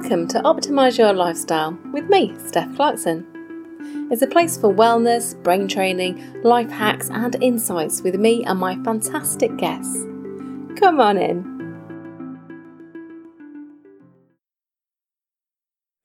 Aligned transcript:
Welcome 0.00 0.28
to 0.28 0.40
Optimize 0.42 0.96
Your 0.96 1.12
Lifestyle 1.12 1.76
with 1.92 2.08
me, 2.08 2.32
Steph 2.46 2.72
Clarkson. 2.76 3.26
It's 4.12 4.22
a 4.22 4.28
place 4.28 4.56
for 4.56 4.72
wellness, 4.72 5.34
brain 5.42 5.66
training, 5.66 6.40
life 6.44 6.70
hacks, 6.70 7.10
and 7.10 7.34
insights 7.42 8.00
with 8.02 8.14
me 8.14 8.44
and 8.44 8.60
my 8.60 8.76
fantastic 8.84 9.56
guests. 9.56 10.04
Come 10.76 11.00
on 11.00 11.18
in. 11.18 11.42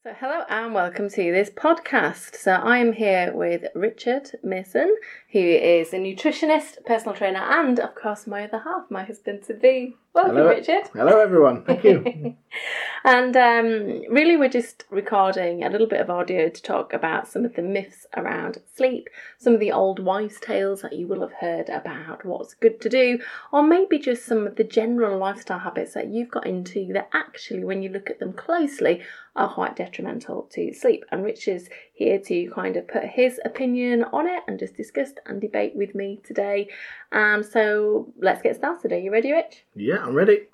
So, 0.01 0.15
hello 0.19 0.43
and 0.49 0.73
welcome 0.73 1.07
to 1.09 1.31
this 1.31 1.51
podcast. 1.51 2.35
So, 2.35 2.53
I 2.53 2.79
am 2.79 2.93
here 2.93 3.31
with 3.31 3.65
Richard 3.75 4.31
Mason, 4.43 4.97
who 5.33 5.39
is 5.39 5.93
a 5.93 5.97
nutritionist, 5.97 6.83
personal 6.83 7.15
trainer, 7.15 7.43
and 7.47 7.79
of 7.79 7.93
course, 7.93 8.25
my 8.25 8.45
other 8.45 8.63
half, 8.65 8.89
my 8.89 9.03
husband 9.03 9.43
to 9.43 9.53
be. 9.53 9.97
Welcome, 10.13 10.35
Hello. 10.35 10.49
Richard. 10.49 10.89
Hello, 10.93 11.19
everyone. 11.19 11.63
Thank 11.63 11.83
you. 11.83 12.35
and 13.03 13.35
um, 13.35 14.03
really, 14.13 14.37
we're 14.37 14.47
just 14.47 14.83
recording 14.91 15.63
a 15.63 15.71
little 15.71 15.87
bit 15.87 16.01
of 16.01 16.11
audio 16.11 16.49
to 16.49 16.61
talk 16.61 16.93
about 16.93 17.27
some 17.27 17.45
of 17.45 17.55
the 17.55 17.63
myths 17.63 18.05
around 18.15 18.61
sleep, 18.75 19.09
some 19.39 19.55
of 19.55 19.59
the 19.59 19.71
old 19.71 19.97
wives' 19.97 20.39
tales 20.39 20.83
that 20.83 20.93
you 20.93 21.07
will 21.07 21.21
have 21.21 21.33
heard 21.33 21.67
about 21.67 22.23
what's 22.25 22.53
good 22.53 22.79
to 22.81 22.89
do, 22.89 23.17
or 23.51 23.63
maybe 23.63 23.97
just 23.97 24.23
some 24.23 24.45
of 24.45 24.55
the 24.55 24.63
general 24.63 25.17
lifestyle 25.17 25.57
habits 25.57 25.95
that 25.95 26.09
you've 26.09 26.29
got 26.29 26.45
into 26.45 26.93
that 26.93 27.09
actually, 27.11 27.63
when 27.63 27.81
you 27.81 27.89
look 27.89 28.11
at 28.11 28.19
them 28.19 28.33
closely, 28.33 29.01
are 29.35 29.51
quite 29.51 29.75
detrimental 29.75 30.43
to 30.51 30.71
sleep. 30.75 31.03
And 31.11 31.23
Rich 31.23 31.47
is 31.47 31.69
here 31.93 32.17
to 32.19 32.51
kind 32.51 32.75
of 32.75 32.87
put 32.87 33.03
his 33.03 33.39
opinion 33.45 34.03
on 34.11 34.27
it 34.27 34.41
and 34.47 34.57
just 34.59 34.75
discuss 34.75 35.11
and 35.27 35.39
debate 35.39 35.75
with 35.75 35.93
me 35.93 36.19
today. 36.25 36.67
And 37.11 37.45
so 37.45 38.11
let's 38.19 38.41
get 38.41 38.55
started. 38.55 38.91
Are 38.91 38.97
you 38.97 39.11
ready, 39.11 39.31
Rich? 39.31 39.63
yeah, 39.75 40.03
I'm 40.03 40.15
ready. 40.15 40.47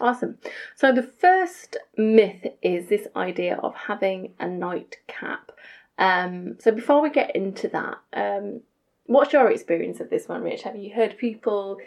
Awesome. 0.00 0.38
So 0.76 0.92
the 0.92 1.02
first 1.02 1.76
myth 1.96 2.46
is 2.60 2.88
this 2.88 3.06
idea 3.16 3.56
of 3.56 3.74
having 3.74 4.34
a 4.38 4.46
nightcap. 4.46 5.52
Um, 5.98 6.56
so 6.58 6.72
before 6.72 7.00
we 7.00 7.10
get 7.10 7.34
into 7.34 7.68
that, 7.68 7.98
um, 8.12 8.60
what's 9.06 9.32
your 9.32 9.50
experience 9.50 10.00
of 10.00 10.10
this 10.10 10.28
one, 10.28 10.42
Rich? 10.42 10.62
Have 10.62 10.76
you 10.76 10.92
heard 10.94 11.16
people 11.16 11.78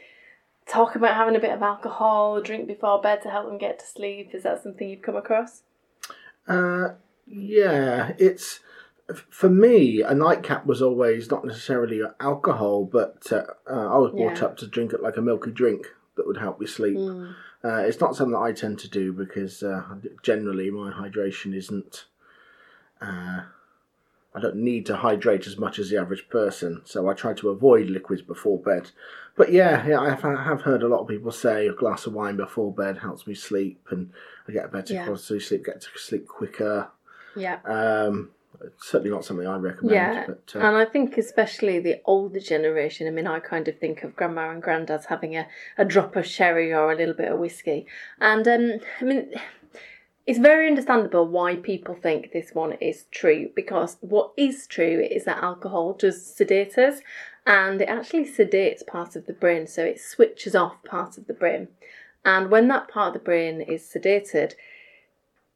talk 0.67 0.95
about 0.95 1.15
having 1.15 1.35
a 1.35 1.39
bit 1.39 1.51
of 1.51 1.61
alcohol, 1.61 2.41
drink 2.41 2.67
before 2.67 3.01
bed 3.01 3.21
to 3.21 3.29
help 3.29 3.45
them 3.45 3.57
get 3.59 3.79
to 3.79 3.85
sleep? 3.85 4.31
Is 4.33 4.43
that 4.43 4.63
something 4.63 4.89
you've 4.89 5.01
come 5.03 5.15
across? 5.15 5.61
Uh, 6.47 6.89
yeah, 7.27 8.13
it's 8.17 8.61
for 9.29 9.49
me. 9.49 10.01
A 10.01 10.13
nightcap 10.15 10.65
was 10.65 10.81
always 10.81 11.29
not 11.29 11.45
necessarily 11.45 12.01
alcohol, 12.19 12.85
but 12.85 13.31
uh, 13.31 13.43
uh, 13.69 13.93
I 13.93 13.97
was 13.97 14.11
brought 14.11 14.37
Yeah. 14.39 14.45
up 14.45 14.57
to 14.57 14.67
drink 14.67 14.93
it 14.93 15.01
like 15.01 15.17
a 15.17 15.21
milky 15.21 15.51
drink 15.51 15.87
that 16.15 16.25
would 16.25 16.37
help 16.37 16.59
me 16.59 16.65
sleep. 16.67 16.97
Mm. 16.97 17.35
Uh, 17.63 17.77
it's 17.85 17.99
not 17.99 18.15
something 18.15 18.33
that 18.33 18.39
I 18.39 18.51
tend 18.51 18.79
to 18.79 18.89
do 18.89 19.11
because 19.11 19.63
uh, 19.63 19.83
generally 20.23 20.69
my 20.71 20.91
hydration 20.91 21.55
isn't. 21.55 22.05
Uh, 23.01 23.41
I 24.33 24.39
don't 24.41 24.57
need 24.57 24.85
to 24.87 24.97
hydrate 24.97 25.47
as 25.47 25.57
much 25.57 25.79
as 25.79 25.89
the 25.89 25.97
average 25.97 26.27
person, 26.29 26.81
so 26.83 27.07
I 27.07 27.13
try 27.13 27.33
to 27.35 27.49
avoid 27.49 27.89
liquids 27.89 28.21
before 28.21 28.59
bed. 28.59 28.91
But 29.37 29.51
yeah, 29.51 29.85
yeah, 29.87 29.99
I 29.99 30.09
have, 30.09 30.25
I 30.25 30.43
have 30.43 30.61
heard 30.61 30.83
a 30.83 30.87
lot 30.87 30.99
of 31.01 31.07
people 31.07 31.31
say 31.31 31.67
a 31.67 31.73
glass 31.73 32.05
of 32.05 32.13
wine 32.13 32.35
before 32.37 32.73
bed 32.73 32.97
helps 32.97 33.25
me 33.27 33.33
sleep, 33.33 33.79
and 33.91 34.11
I 34.47 34.51
get 34.51 34.65
a 34.65 34.69
better 34.69 34.93
Yeah. 34.93 35.05
quality 35.05 35.39
sleep, 35.39 35.65
get 35.65 35.81
to 35.81 35.87
sleep 35.95 36.27
quicker. 36.27 36.89
Yeah. 37.35 37.59
Um, 37.65 38.31
it's 38.63 38.89
certainly 38.89 39.11
not 39.11 39.25
something 39.25 39.47
I 39.47 39.57
recommend. 39.57 39.93
Yeah, 39.93 40.25
but 40.27 40.53
uh, 40.55 40.59
and 40.59 40.77
I 40.77 40.85
think 40.85 41.17
especially 41.17 41.79
the 41.79 42.01
older 42.05 42.39
generation. 42.39 43.07
I 43.07 43.11
mean, 43.11 43.27
I 43.27 43.39
kind 43.39 43.67
of 43.67 43.77
think 43.79 44.03
of 44.03 44.15
grandma 44.15 44.51
and 44.51 44.61
granddads 44.61 45.05
having 45.05 45.35
a, 45.35 45.47
a 45.77 45.85
drop 45.85 46.15
of 46.15 46.25
sherry 46.25 46.73
or 46.73 46.91
a 46.91 46.95
little 46.95 47.13
bit 47.13 47.31
of 47.31 47.39
whiskey, 47.39 47.85
and 48.19 48.47
um, 48.47 48.79
I 49.01 49.03
mean, 49.03 49.33
it's 50.25 50.39
very 50.39 50.67
understandable 50.67 51.27
why 51.27 51.55
people 51.55 51.95
think 51.95 52.31
this 52.31 52.51
one 52.53 52.73
is 52.73 53.05
true 53.11 53.49
because 53.55 53.97
what 54.01 54.31
is 54.37 54.67
true 54.67 55.07
is 55.09 55.25
that 55.25 55.43
alcohol 55.43 55.93
does 55.93 56.25
sedate 56.25 56.77
us, 56.77 57.01
and 57.45 57.81
it 57.81 57.89
actually 57.89 58.25
sedates 58.25 58.85
part 58.85 59.15
of 59.15 59.25
the 59.27 59.33
brain, 59.33 59.67
so 59.67 59.83
it 59.83 60.01
switches 60.01 60.55
off 60.55 60.83
part 60.83 61.17
of 61.17 61.27
the 61.27 61.33
brain, 61.33 61.67
and 62.23 62.49
when 62.49 62.67
that 62.69 62.87
part 62.87 63.09
of 63.09 63.13
the 63.13 63.25
brain 63.25 63.61
is 63.61 63.83
sedated, 63.83 64.53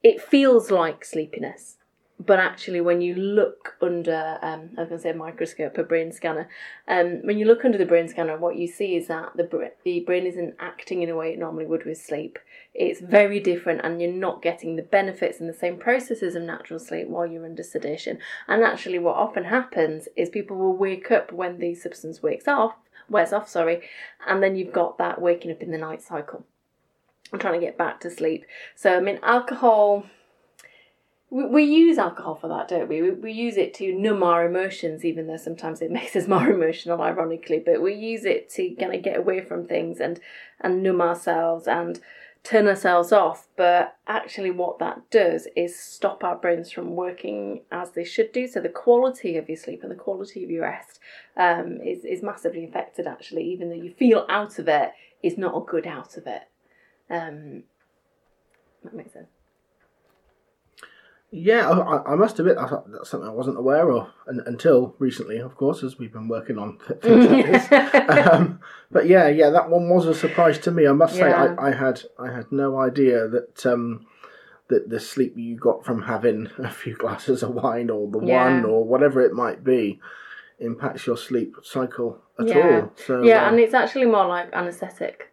it 0.04 0.22
feels 0.22 0.72
like 0.72 1.04
sleepiness 1.04 1.76
but 2.20 2.38
actually 2.38 2.82
when 2.82 3.00
you 3.02 3.16
look 3.16 3.78
under 3.82 4.38
um, 4.42 4.72
I 4.78 4.82
was 4.82 4.90
going 4.90 5.00
to 5.00 5.00
say 5.00 5.10
a 5.12 5.16
microscope, 5.16 5.78
a 5.78 5.84
brain 5.84 6.12
scanner, 6.12 6.50
um, 6.88 7.22
when 7.24 7.38
you 7.38 7.46
look 7.46 7.64
under 7.64 7.78
the 7.78 7.86
brain 7.86 8.10
scanner, 8.10 8.38
what 8.38 8.58
you 8.58 8.68
see 8.68 8.96
is 8.96 9.08
that 9.08 9.38
the 9.38 9.46
br- 9.46 9.66
the 9.84 10.02
brain 10.02 10.26
isn't 10.26 10.56
acting 10.60 11.02
in 11.02 11.10
a 11.10 11.16
way 11.16 11.32
it 11.32 11.40
normally 11.40 11.66
would 11.66 11.86
with 11.86 11.98
sleep. 11.98 12.38
It's 12.74 13.00
very 13.00 13.40
different, 13.40 13.82
and 13.84 14.02
you're 14.02 14.12
not 14.12 14.42
getting 14.42 14.76
the 14.76 14.84
benefits 14.84 15.40
and 15.40 15.50
the 15.50 15.54
same 15.54 15.78
processes 15.78 16.36
of 16.36 16.44
natural 16.44 16.80
sleep 16.80 17.08
while 17.08 17.26
you're 17.26 17.46
under 17.46 17.64
sedation. 17.64 18.20
And 18.48 18.64
actually, 18.64 19.00
what 19.00 19.16
often 19.16 19.46
happens 19.46 20.08
is 20.16 20.30
people 20.30 20.58
will 20.58 20.76
wake 20.76 21.10
up 21.12 21.32
when 21.32 21.58
the 21.58 21.74
substance 21.74 22.22
wakes 22.22 22.48
off, 22.48 22.76
wears 23.10 23.34
off, 23.34 23.50
sorry, 23.50 23.82
and 24.28 24.44
then 24.44 24.56
you've 24.56 24.74
got 24.74 24.98
that 24.98 25.22
waking 25.22 25.52
up 25.52 25.62
in 25.62 25.72
the 25.72 25.78
night 25.78 26.02
cycle. 26.02 26.46
I'm 27.32 27.40
trying 27.40 27.60
to 27.60 27.66
get 27.66 27.78
back 27.78 28.02
to 28.02 28.12
sleep. 28.12 28.46
So 28.76 28.98
I 28.98 29.00
mean, 29.00 29.20
alcohol 29.24 30.06
we, 31.30 31.46
we 31.46 31.64
use 31.64 31.98
alcohol 31.98 32.36
for 32.36 32.48
that, 32.48 32.68
don't 32.68 32.88
we? 32.88 33.02
we? 33.02 33.12
We 33.12 33.32
use 33.32 33.58
it 33.58 33.74
to 33.76 33.94
numb 33.94 34.24
our 34.24 34.46
emotions, 34.46 35.06
even 35.06 35.28
though 35.28 35.38
sometimes 35.38 35.82
it 35.82 35.92
makes 36.00 36.16
us 36.16 36.28
more 36.28 36.50
emotional, 36.50 37.02
ironically. 37.02 37.62
But 37.64 37.82
we 37.82 37.94
use 37.94 38.26
it 38.26 38.50
to 38.52 38.70
kind 38.76 38.96
of 38.96 39.04
get 39.04 39.18
away 39.18 39.42
from 39.42 39.68
things 39.68 40.00
and 40.00 40.20
and 40.62 40.84
numb 40.84 41.02
ourselves 41.02 41.68
and 41.68 42.00
turn 42.44 42.68
ourselves 42.68 43.12
off. 43.12 43.48
But 43.56 43.98
actually, 44.08 44.52
what 44.52 44.80
that 44.80 45.10
does 45.12 45.48
is 45.56 45.78
stop 45.78 46.24
our 46.24 46.36
brains 46.36 46.72
from 46.72 46.96
working 46.96 47.62
as 47.72 47.92
they 47.92 48.04
should 48.04 48.32
do. 48.32 48.48
So 48.48 48.60
the 48.60 48.70
quality 48.70 49.38
of 49.38 49.48
your 49.48 49.58
sleep 49.58 49.84
and 49.84 49.92
the 49.92 49.96
quality 49.96 50.44
of 50.44 50.50
your 50.50 50.64
rest 50.64 51.00
um, 51.38 51.80
is 51.82 52.06
is 52.06 52.24
massively 52.24 52.64
affected. 52.64 53.08
Actually, 53.08 53.44
even 53.52 53.70
though 53.70 53.76
you 53.76 53.94
feel 53.94 54.26
out 54.30 54.58
of 54.60 54.68
it, 54.68 54.94
is 55.22 55.38
not 55.38 55.56
a 55.56 55.66
good 55.66 55.86
out 55.86 56.18
of 56.18 56.26
it. 56.26 56.44
Um, 57.10 57.64
that 58.84 58.94
makes 58.94 59.14
sense. 59.14 59.39
Yeah, 61.32 61.70
I, 61.70 62.14
I- 62.14 62.16
must 62.16 62.40
admit 62.40 62.56
that's, 62.58 62.74
that's 62.88 63.10
something 63.10 63.30
I 63.30 63.34
wasn't 63.34 63.58
aware 63.60 63.92
of 63.92 64.08
un, 64.28 64.42
until 64.48 64.96
recently, 64.98 65.38
of 65.38 65.56
course, 65.56 65.84
as 65.84 66.00
we've 66.00 66.12
been 66.12 66.28
working 66.28 66.58
on 66.58 66.78
things 67.02 67.30
like 67.30 67.46
this. 67.70 67.72
um, 68.32 68.60
but 68.92 69.08
yeah, 69.08 69.28
yeah, 69.28 69.50
that 69.52 69.70
one 69.70 69.90
was 69.90 70.06
a 70.08 70.16
surprise 70.16 70.58
to 70.60 70.72
me. 70.72 70.88
I 70.88 70.92
must 70.94 71.14
say, 71.16 71.30
Yeah. 71.30 71.56
I, 71.60 71.68
I 71.68 71.76
had 71.76 72.02
I 72.18 72.32
had 72.32 72.52
no 72.52 72.80
idea 72.80 73.28
that 73.28 73.64
um, 73.66 74.08
that 74.70 74.90
the 74.90 75.00
sleep 75.00 75.34
you 75.38 75.56
got 75.56 75.86
from 75.86 76.04
having 76.04 76.50
a 76.58 76.72
few 76.72 76.96
glasses 76.96 77.44
of 77.44 77.52
wine 77.52 77.90
or 77.92 78.10
the 78.10 78.22
Yeah. 78.26 78.46
one 78.46 78.66
or 78.66 78.84
whatever 78.84 79.22
it 79.22 79.34
might 79.34 79.64
be 79.64 80.00
impacts 80.60 81.06
your 81.08 81.16
sleep 81.18 81.56
cycle 81.64 82.22
at 82.40 82.48
Yeah. 82.48 82.82
all. 82.82 82.92
So 82.96 83.22
yeah, 83.24 83.46
uh, 83.46 83.50
and 83.52 83.60
it's 83.60 83.74
actually 83.76 84.06
more 84.06 84.26
like 84.28 84.50
anaesthetic. 84.54 85.32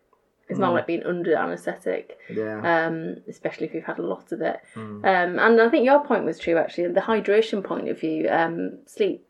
It's 0.48 0.58
Mm. 0.60 0.72
like 0.72 0.86
being 0.86 1.02
under 1.02 1.34
anaesthetic, 1.34 2.18
yeah, 2.30 2.86
um, 2.86 3.16
especially 3.28 3.66
if 3.66 3.74
you've 3.74 3.84
had 3.84 3.98
a 3.98 4.06
lot 4.06 4.30
of 4.30 4.40
it. 4.40 4.60
Mm. 4.74 5.04
Um, 5.04 5.38
and 5.38 5.60
I 5.60 5.68
think 5.68 5.84
your 5.84 6.04
point 6.04 6.24
was 6.24 6.38
true 6.38 6.56
actually. 6.56 6.86
The 6.88 7.00
hydration 7.00 7.64
point 7.64 7.88
of 7.88 7.98
view, 7.98 8.28
um, 8.30 8.78
sleep. 8.86 9.22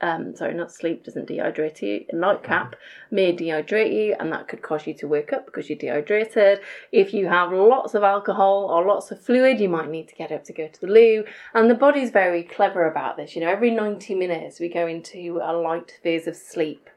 Um, 0.00 0.34
sorry, 0.36 0.52
not 0.52 0.70
sleep 0.72 1.04
doesn't 1.04 1.28
dehydrate 1.28 1.80
you. 1.80 2.04
A 2.10 2.16
nightcap 2.16 2.74
may 3.10 3.34
dehydrate 3.34 3.92
you, 3.94 4.16
and 4.18 4.30
that 4.32 4.48
could 4.48 4.60
cause 4.60 4.86
you 4.86 4.92
to 4.94 5.08
wake 5.08 5.32
up 5.32 5.46
because 5.46 5.70
you're 5.70 5.78
dehydrated. 5.78 6.60
If 6.92 7.14
you 7.14 7.28
have 7.28 7.52
lots 7.52 7.94
of 7.94 8.02
alcohol 8.02 8.68
or 8.70 8.84
lots 8.84 9.10
of 9.12 9.20
fluid, 9.20 9.60
you 9.60 9.68
might 9.68 9.88
need 9.88 10.08
to 10.08 10.14
get 10.14 10.32
up 10.32 10.44
to 10.44 10.52
go 10.52 10.66
to 10.66 10.80
the 10.80 10.88
loo. 10.88 11.24
And 11.54 11.70
the 11.70 11.74
body's 11.74 12.10
very 12.10 12.42
clever 12.42 12.86
about 12.86 13.16
this. 13.16 13.34
You 13.34 13.42
know, 13.42 13.48
every 13.48 13.70
90 13.70 14.14
minutes 14.16 14.60
we 14.60 14.68
go 14.68 14.86
into 14.86 15.40
a 15.42 15.54
light 15.54 15.98
phase 16.02 16.26
of 16.26 16.36
sleep. 16.36 16.90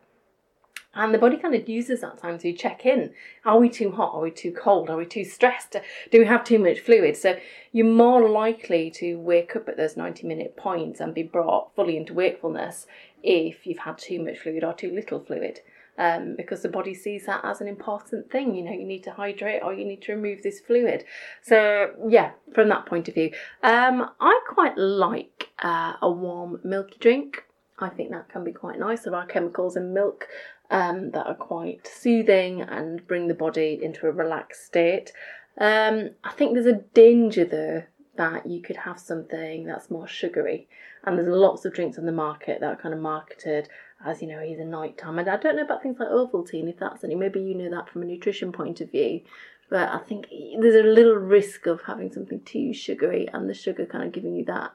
And 0.97 1.13
the 1.13 1.19
body 1.19 1.37
kind 1.37 1.53
of 1.53 1.69
uses 1.69 2.01
that 2.01 2.17
time 2.17 2.39
to 2.39 2.51
check 2.51 2.83
in. 2.83 3.13
Are 3.45 3.59
we 3.59 3.69
too 3.69 3.91
hot? 3.91 4.15
Are 4.15 4.21
we 4.21 4.31
too 4.31 4.51
cold? 4.51 4.89
Are 4.89 4.97
we 4.97 5.05
too 5.05 5.23
stressed? 5.23 5.75
Do 6.11 6.19
we 6.19 6.25
have 6.25 6.43
too 6.43 6.57
much 6.57 6.79
fluid? 6.79 7.15
So 7.15 7.37
you're 7.71 7.85
more 7.85 8.27
likely 8.27 8.89
to 8.91 9.19
wake 9.19 9.55
up 9.55 9.69
at 9.69 9.77
those 9.77 9.95
90 9.95 10.25
minute 10.25 10.57
points 10.57 10.99
and 10.99 11.13
be 11.13 11.21
brought 11.21 11.75
fully 11.75 11.97
into 11.97 12.15
wakefulness 12.15 12.87
if 13.21 13.67
you've 13.67 13.77
had 13.77 13.99
too 13.99 14.23
much 14.23 14.39
fluid 14.39 14.63
or 14.63 14.73
too 14.73 14.91
little 14.91 15.19
fluid. 15.19 15.59
Um, 15.99 16.35
because 16.35 16.61
the 16.61 16.69
body 16.69 16.93
sees 16.95 17.25
that 17.27 17.41
as 17.43 17.61
an 17.61 17.67
important 17.67 18.31
thing. 18.31 18.55
You 18.55 18.63
know, 18.63 18.71
you 18.71 18.85
need 18.85 19.03
to 19.03 19.11
hydrate 19.11 19.61
or 19.63 19.73
you 19.73 19.85
need 19.85 20.01
to 20.03 20.13
remove 20.13 20.41
this 20.41 20.59
fluid. 20.59 21.05
So, 21.43 21.91
yeah, 22.07 22.31
from 22.53 22.69
that 22.69 22.87
point 22.87 23.07
of 23.07 23.13
view, 23.13 23.31
um, 23.61 24.09
I 24.19 24.39
quite 24.47 24.77
like 24.77 25.49
uh, 25.59 25.93
a 26.01 26.09
warm 26.09 26.59
milky 26.63 26.97
drink. 26.99 27.43
I 27.79 27.89
think 27.89 28.09
that 28.11 28.29
can 28.29 28.43
be 28.43 28.51
quite 28.51 28.79
nice. 28.79 29.01
There 29.01 29.15
are 29.15 29.25
chemicals 29.25 29.77
in 29.77 29.93
milk 29.93 30.27
um, 30.69 31.11
that 31.11 31.27
are 31.27 31.35
quite 31.35 31.87
soothing 31.87 32.61
and 32.61 33.05
bring 33.07 33.27
the 33.27 33.33
body 33.33 33.79
into 33.81 34.07
a 34.07 34.11
relaxed 34.11 34.65
state. 34.65 35.11
Um, 35.57 36.11
I 36.23 36.31
think 36.31 36.53
there's 36.53 36.65
a 36.65 36.83
danger 36.93 37.45
though 37.45 37.83
that 38.15 38.45
you 38.47 38.61
could 38.61 38.77
have 38.77 38.99
something 38.99 39.65
that's 39.65 39.91
more 39.91 40.07
sugary, 40.07 40.67
and 41.03 41.17
there's 41.17 41.27
lots 41.27 41.65
of 41.65 41.73
drinks 41.73 41.97
on 41.97 42.05
the 42.05 42.11
market 42.11 42.59
that 42.61 42.73
are 42.73 42.81
kind 42.81 42.93
of 42.93 42.99
marketed 42.99 43.69
as 44.05 44.21
you 44.21 44.27
know, 44.27 44.41
either 44.41 44.63
nighttime. 44.63 45.19
And 45.19 45.29
I 45.29 45.37
don't 45.37 45.55
know 45.55 45.63
about 45.63 45.81
things 45.81 45.99
like 45.99 46.09
Ovaltine, 46.09 46.69
if 46.69 46.79
that's 46.79 47.03
any. 47.03 47.15
Maybe 47.15 47.41
you 47.41 47.55
know 47.55 47.69
that 47.71 47.89
from 47.89 48.03
a 48.03 48.05
nutrition 48.05 48.51
point 48.51 48.81
of 48.81 48.91
view. 48.91 49.21
But 49.69 49.89
I 49.89 49.97
think 49.97 50.27
there's 50.59 50.75
a 50.75 50.87
little 50.87 51.15
risk 51.15 51.65
of 51.65 51.81
having 51.81 52.11
something 52.11 52.41
too 52.41 52.73
sugary 52.73 53.27
and 53.33 53.49
the 53.49 53.53
sugar 53.53 53.85
kind 53.85 54.05
of 54.05 54.13
giving 54.13 54.35
you 54.35 54.45
that 54.45 54.71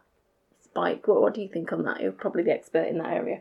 spike. 0.63 1.07
What, 1.09 1.23
what 1.23 1.35
do 1.35 1.41
you 1.41 1.49
think 1.49 1.73
on 1.73 1.85
that? 1.85 2.01
You're 2.01 2.13
probably 2.13 2.43
the 2.43 2.53
expert 2.53 2.89
in 2.89 2.99
that 2.99 3.13
area. 3.13 3.41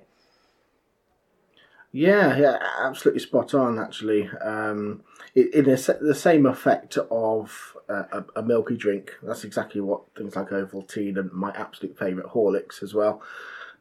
Yeah, 1.91 2.37
yeah, 2.37 2.57
absolutely 2.79 3.19
spot 3.19 3.53
on. 3.53 3.77
Actually, 3.77 4.29
um, 4.41 5.03
in 5.35 5.69
a, 5.69 5.75
the 5.75 6.15
same 6.15 6.45
effect 6.45 6.97
of 7.09 7.75
uh, 7.89 8.03
a, 8.11 8.39
a, 8.39 8.43
milky 8.43 8.77
drink. 8.77 9.11
That's 9.21 9.43
exactly 9.43 9.81
what 9.81 10.03
things 10.17 10.35
like 10.35 10.49
Ovaltine 10.49 11.17
and 11.17 11.31
my 11.33 11.51
absolute 11.51 11.97
favourite 11.97 12.29
Horlicks 12.29 12.81
as 12.81 12.93
well. 12.93 13.21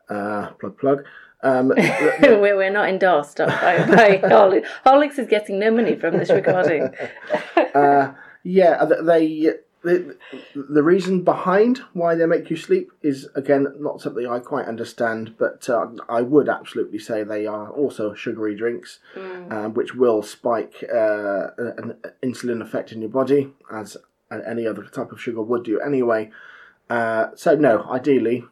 Uh, 0.08 0.50
plug 0.52 0.76
plug. 0.78 1.04
Um, 1.42 1.68
we're, 1.76 2.56
we're 2.56 2.70
not 2.70 2.88
endorsed 2.88 3.38
by, 3.38 3.46
by 3.46 4.18
Horlicks. 4.22 4.66
Horlicks 4.84 5.18
is 5.18 5.28
getting 5.28 5.60
no 5.60 5.70
money 5.70 5.94
from 5.94 6.18
this 6.18 6.30
recording. 6.30 6.90
uh, 7.74 8.12
yeah, 8.42 8.84
they 8.84 9.52
the, 9.82 10.16
the 10.54 10.82
reason 10.82 11.22
behind 11.22 11.78
why 11.92 12.14
they 12.14 12.26
make 12.26 12.50
you 12.50 12.56
sleep 12.56 12.92
is 13.02 13.28
again 13.34 13.66
not 13.78 14.00
something 14.00 14.26
I 14.26 14.38
quite 14.38 14.66
understand, 14.66 15.34
but 15.38 15.68
uh, 15.68 15.86
I 16.08 16.20
would 16.22 16.48
absolutely 16.48 16.98
say 16.98 17.22
they 17.22 17.46
are 17.46 17.70
also 17.70 18.14
sugary 18.14 18.54
drinks, 18.54 18.98
mm. 19.14 19.50
um, 19.52 19.74
which 19.74 19.94
will 19.94 20.22
spike 20.22 20.84
uh, 20.92 21.48
an 21.58 21.96
insulin 22.22 22.62
effect 22.62 22.92
in 22.92 23.00
your 23.00 23.10
body, 23.10 23.52
as 23.72 23.96
any 24.30 24.66
other 24.66 24.84
type 24.84 25.12
of 25.12 25.20
sugar 25.20 25.42
would 25.42 25.64
do 25.64 25.80
anyway. 25.80 26.30
Uh, 26.88 27.28
so 27.34 27.54
no, 27.54 27.84
ideally, 27.84 28.44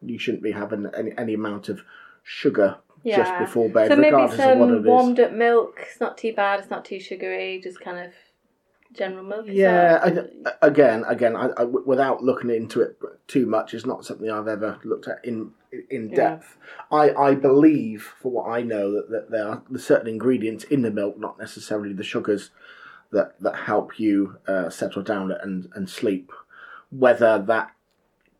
you 0.00 0.18
shouldn't 0.18 0.42
be 0.42 0.52
having 0.52 0.86
any, 0.96 1.12
any 1.18 1.34
amount 1.34 1.68
of 1.68 1.82
sugar 2.22 2.78
yeah. 3.02 3.16
just 3.16 3.38
before 3.38 3.68
bed, 3.68 3.88
so 3.88 3.96
regardless 3.96 4.38
maybe 4.38 4.42
some 4.42 4.52
of 4.52 4.68
what 4.68 4.70
it 4.70 4.80
is. 4.80 4.86
warmed 4.86 5.20
up 5.20 5.32
milk. 5.32 5.80
It's 5.90 6.00
not 6.00 6.16
too 6.16 6.32
bad. 6.32 6.60
It's 6.60 6.70
not 6.70 6.84
too 6.84 7.00
sugary. 7.00 7.60
Just 7.62 7.80
kind 7.80 7.98
of 7.98 8.12
general 8.92 9.24
milk. 9.24 9.46
Yeah, 9.48 10.00
I, 10.02 10.66
again, 10.66 11.04
again, 11.06 11.36
I, 11.36 11.48
I, 11.56 11.64
without 11.64 12.22
looking 12.22 12.50
into 12.50 12.80
it 12.80 12.98
too 13.26 13.46
much, 13.46 13.74
it's 13.74 13.86
not 13.86 14.04
something 14.04 14.30
I've 14.30 14.48
ever 14.48 14.78
looked 14.84 15.08
at 15.08 15.24
in 15.24 15.52
in 15.88 16.10
depth. 16.14 16.58
Yeah. 16.90 16.98
I, 16.98 17.30
I 17.30 17.34
believe, 17.34 18.14
for 18.20 18.30
what 18.30 18.50
I 18.50 18.62
know, 18.62 18.92
that, 18.92 19.10
that 19.10 19.30
there 19.30 19.48
are 19.48 19.62
certain 19.78 20.08
ingredients 20.08 20.64
in 20.64 20.82
the 20.82 20.90
milk, 20.90 21.18
not 21.18 21.38
necessarily 21.38 21.92
the 21.92 22.04
sugars, 22.04 22.50
that 23.10 23.40
that 23.40 23.56
help 23.56 23.98
you 23.98 24.38
uh, 24.46 24.70
settle 24.70 25.02
down 25.02 25.32
and 25.32 25.68
and 25.74 25.88
sleep. 25.88 26.30
Whether 26.90 27.38
that 27.38 27.72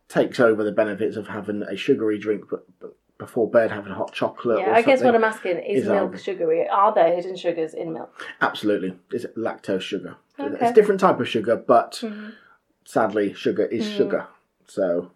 takes 0.08 0.38
over 0.38 0.62
the 0.62 0.72
benefits 0.72 1.16
of 1.16 1.28
having 1.28 1.62
a 1.62 1.74
sugary 1.74 2.18
drink, 2.18 2.44
but, 2.50 2.66
but 2.78 2.94
before 3.16 3.48
bed 3.48 3.70
having 3.70 3.92
hot 3.92 4.12
chocolate. 4.12 4.58
Yeah, 4.58 4.72
I 4.72 4.82
guess 4.82 5.02
what 5.02 5.14
I'm 5.14 5.24
asking 5.24 5.58
is, 5.60 5.84
is 5.84 5.88
milk 5.88 6.18
sugary? 6.18 6.68
Are 6.68 6.92
there 6.92 7.14
hidden 7.14 7.36
sugars 7.36 7.72
in 7.72 7.92
milk? 7.92 8.12
Absolutely, 8.40 8.94
is 9.12 9.24
it 9.24 9.36
lactose 9.36 9.80
sugar? 9.80 10.16
Okay. 10.42 10.54
It's 10.60 10.70
a 10.70 10.74
different 10.74 11.00
type 11.00 11.20
of 11.20 11.28
sugar, 11.28 11.56
but 11.56 12.00
mm-hmm. 12.02 12.30
sadly, 12.84 13.34
sugar 13.34 13.64
is 13.66 13.86
mm. 13.86 13.96
sugar. 13.96 14.26
So 14.66 15.10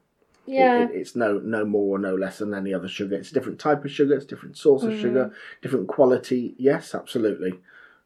yeah, 0.46 0.84
it, 0.84 0.90
it, 0.90 0.96
it's 0.96 1.17
no 1.17 1.38
no 1.38 1.64
more 1.64 1.96
or 1.96 1.99
no 1.99 2.14
less 2.14 2.38
than 2.38 2.55
any 2.55 2.73
other 2.73 2.88
sugar. 2.88 3.17
It's 3.17 3.31
a 3.31 3.34
different 3.34 3.58
type 3.58 3.84
of 3.84 3.90
sugar. 3.90 4.14
It's 4.14 4.25
a 4.25 4.28
different 4.28 4.56
source 4.56 4.82
of 4.82 4.93
mm. 4.93 5.00
sugar, 5.00 5.32
different 5.62 5.88
quality. 5.88 6.55
Yes, 6.58 6.94
absolutely, 6.94 7.61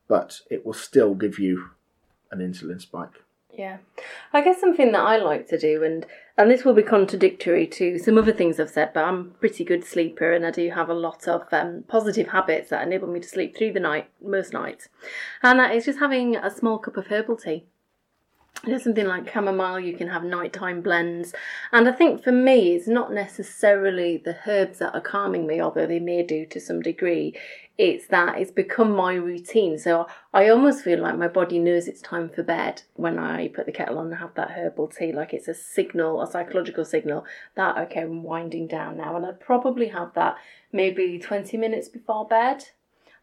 but 0.08 0.40
it 0.50 0.64
will 0.64 0.74
still 0.74 1.14
give 1.14 1.38
you 1.38 1.70
an 2.30 2.38
insulin 2.38 2.80
spike. 2.80 3.22
Yeah, 3.52 3.78
I 4.32 4.42
guess 4.42 4.60
something 4.60 4.92
that 4.92 5.02
I 5.02 5.16
like 5.16 5.48
to 5.48 5.58
do, 5.58 5.82
and 5.82 6.06
and 6.38 6.50
this 6.50 6.64
will 6.64 6.72
be 6.72 6.82
contradictory 6.82 7.66
to 7.66 7.98
some 7.98 8.16
other 8.16 8.32
things 8.32 8.58
I've 8.58 8.70
said, 8.70 8.92
but 8.94 9.04
I'm 9.04 9.20
a 9.20 9.24
pretty 9.38 9.64
good 9.64 9.84
sleeper, 9.84 10.32
and 10.32 10.46
I 10.46 10.50
do 10.50 10.70
have 10.70 10.88
a 10.88 10.94
lot 10.94 11.28
of 11.28 11.42
um, 11.52 11.84
positive 11.88 12.28
habits 12.28 12.70
that 12.70 12.86
enable 12.86 13.08
me 13.08 13.20
to 13.20 13.28
sleep 13.28 13.56
through 13.56 13.72
the 13.72 13.80
night 13.80 14.08
most 14.22 14.52
nights, 14.52 14.88
and 15.42 15.58
that 15.58 15.74
is 15.74 15.84
just 15.84 15.98
having 15.98 16.36
a 16.36 16.50
small 16.50 16.78
cup 16.78 16.96
of 16.96 17.08
herbal 17.08 17.36
tea. 17.36 17.64
There's 18.64 18.84
something 18.84 19.06
like 19.06 19.32
chamomile, 19.32 19.80
you 19.80 19.96
can 19.96 20.08
have 20.08 20.22
nighttime 20.22 20.82
blends. 20.82 21.32
And 21.72 21.88
I 21.88 21.92
think 21.92 22.22
for 22.22 22.32
me, 22.32 22.74
it's 22.74 22.86
not 22.86 23.10
necessarily 23.12 24.18
the 24.18 24.36
herbs 24.46 24.78
that 24.80 24.94
are 24.94 25.00
calming 25.00 25.46
me, 25.46 25.62
although 25.62 25.86
they 25.86 26.00
may 26.00 26.22
do 26.22 26.44
to 26.46 26.60
some 26.60 26.82
degree. 26.82 27.34
It's 27.82 28.08
that 28.08 28.36
it's 28.36 28.50
become 28.50 28.94
my 28.94 29.14
routine. 29.14 29.78
So 29.78 30.06
I 30.34 30.50
almost 30.50 30.84
feel 30.84 31.00
like 31.00 31.16
my 31.16 31.28
body 31.28 31.58
knows 31.58 31.88
it's 31.88 32.02
time 32.02 32.28
for 32.28 32.42
bed 32.42 32.82
when 32.92 33.18
I 33.18 33.48
put 33.48 33.64
the 33.64 33.72
kettle 33.72 33.96
on 33.96 34.08
and 34.08 34.16
have 34.16 34.34
that 34.34 34.50
herbal 34.50 34.88
tea. 34.88 35.12
Like 35.12 35.32
it's 35.32 35.48
a 35.48 35.54
signal, 35.54 36.20
a 36.20 36.30
psychological 36.30 36.84
signal 36.84 37.24
that, 37.54 37.78
okay, 37.78 38.02
I'm 38.02 38.22
winding 38.22 38.66
down 38.66 38.98
now. 38.98 39.16
And 39.16 39.24
I'd 39.24 39.40
probably 39.40 39.88
have 39.88 40.12
that 40.12 40.36
maybe 40.70 41.18
20 41.18 41.56
minutes 41.56 41.88
before 41.88 42.28
bed 42.28 42.66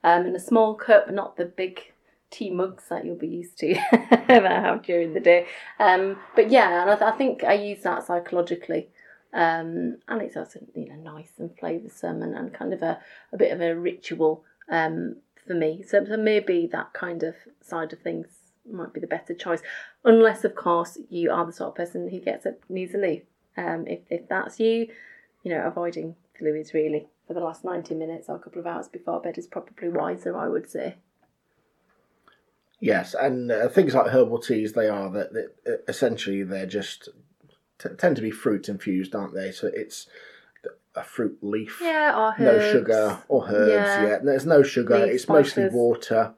um, 0.04 0.26
in 0.26 0.36
a 0.36 0.40
small 0.40 0.74
cup, 0.74 1.12
not 1.12 1.38
the 1.38 1.46
big 1.46 1.94
tea 2.32 2.50
mugs 2.50 2.86
that 2.90 3.06
you'll 3.06 3.16
be 3.16 3.28
used 3.28 3.60
to 3.60 3.76
that 3.92 4.44
I 4.44 4.60
have 4.60 4.82
during 4.82 5.14
the 5.14 5.20
day. 5.20 5.46
Um, 5.80 6.18
but 6.36 6.50
yeah, 6.50 6.82
and 6.82 6.90
I, 6.90 6.96
th- 6.96 7.14
I, 7.14 7.16
think 7.16 7.44
I 7.44 7.54
use 7.54 7.84
that 7.84 8.08
psychologically. 8.08 8.90
Um, 9.34 9.98
and 10.08 10.22
it's 10.22 10.38
also 10.38 10.60
you 10.74 10.90
know 10.90 10.96
nice 10.96 11.32
and 11.38 11.52
flavoursome 11.58 12.24
and, 12.24 12.36
and 12.36 12.54
kind 12.54 12.74
of 12.74 12.82
a, 12.82 13.00
a 13.34 13.38
bit 13.38 13.52
of 13.52 13.62
a 13.62 13.76
ritual 13.76 14.44
um, 14.72 15.18
for 15.46 15.54
me. 15.54 15.84
So, 15.88 16.04
so 16.06 16.18
maybe 16.18 16.68
that 16.72 16.94
kind 16.94 17.24
of 17.24 17.36
side 17.62 17.94
of 17.94 18.00
things 18.00 18.28
might 18.70 18.94
be 18.94 19.00
the 19.00 19.08
better 19.08 19.34
choice, 19.34 19.62
unless 20.04 20.44
of 20.44 20.56
course 20.56 20.98
you 21.10 21.32
are 21.32 21.46
the 21.46 21.54
sort 21.54 21.70
of 21.70 21.76
person 21.76 22.10
who 22.10 22.20
gets 22.20 22.46
up 22.46 22.56
needs 22.70 22.94
a 22.94 22.98
leave. 22.98 23.24
Um, 23.58 23.86
if 23.88 24.00
if 24.10 24.28
that's 24.30 24.60
you, 24.60 24.88
you 25.44 25.52
know, 25.52 25.66
avoiding 25.66 26.16
fluids 26.38 26.74
really 26.74 27.08
for 27.28 27.34
the 27.34 27.40
last 27.40 27.66
ninety 27.66 27.96
minutes 27.96 28.30
or 28.30 28.36
a 28.36 28.40
couple 28.40 28.60
of 28.60 28.68
hours 28.68 28.88
before 28.88 29.22
bed 29.22 29.38
is 29.38 29.48
probably 29.48 29.90
wiser, 29.90 30.38
I 30.38 30.48
would 30.48 30.70
say. 30.70 30.96
Yes, 32.80 33.16
and 33.20 33.52
uh, 33.52 33.70
things 33.70 33.96
like 33.96 34.12
herbal 34.12 34.40
teas, 34.40 34.74
they 34.74 34.88
are 34.88 35.10
that, 35.10 35.34
that 35.34 35.56
uh, 35.68 35.78
essentially 35.88 36.44
they're 36.44 36.68
just 36.68 37.10
t- 37.80 37.90
tend 37.98 38.16
to 38.16 38.22
be 38.22 38.32
fruit 38.32 38.70
infused, 38.70 39.16
aren't 39.16 39.34
they? 39.34 39.52
So 39.52 39.70
it's 39.74 40.08
a 40.96 41.04
fruit 41.04 41.38
leaf, 41.42 41.80
yeah, 41.82 42.18
or 42.18 42.36
herbs. 42.40 42.40
no 42.40 42.72
sugar 42.72 43.20
or 43.28 43.48
herbs. 43.48 43.70
Yeah, 43.70 44.08
yeah. 44.08 44.18
there's 44.24 44.46
no 44.46 44.64
sugar. 44.64 45.00
Leaf 45.00 45.14
it's 45.14 45.24
spices. 45.24 45.56
mostly 45.58 45.78
water. 45.78 46.34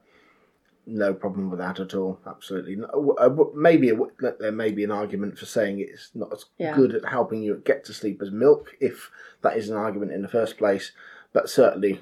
No 0.86 1.14
problem 1.14 1.50
with 1.50 1.60
that 1.60 1.78
at 1.78 1.94
all. 1.94 2.18
Absolutely. 2.26 2.76
Uh, 3.18 3.30
maybe 3.54 3.92
there 4.40 4.50
may 4.52 4.72
be 4.72 4.82
an 4.82 4.90
argument 4.90 5.38
for 5.38 5.46
saying 5.46 5.78
it's 5.78 6.10
not 6.14 6.32
as 6.32 6.46
yeah. 6.58 6.74
good 6.74 6.94
at 6.94 7.04
helping 7.04 7.42
you 7.42 7.62
get 7.64 7.84
to 7.84 7.92
sleep 7.92 8.20
as 8.22 8.30
milk, 8.30 8.76
if 8.80 9.10
that 9.42 9.56
is 9.56 9.68
an 9.68 9.76
argument 9.76 10.12
in 10.12 10.22
the 10.22 10.28
first 10.28 10.58
place. 10.58 10.92
But 11.32 11.48
certainly, 11.48 12.00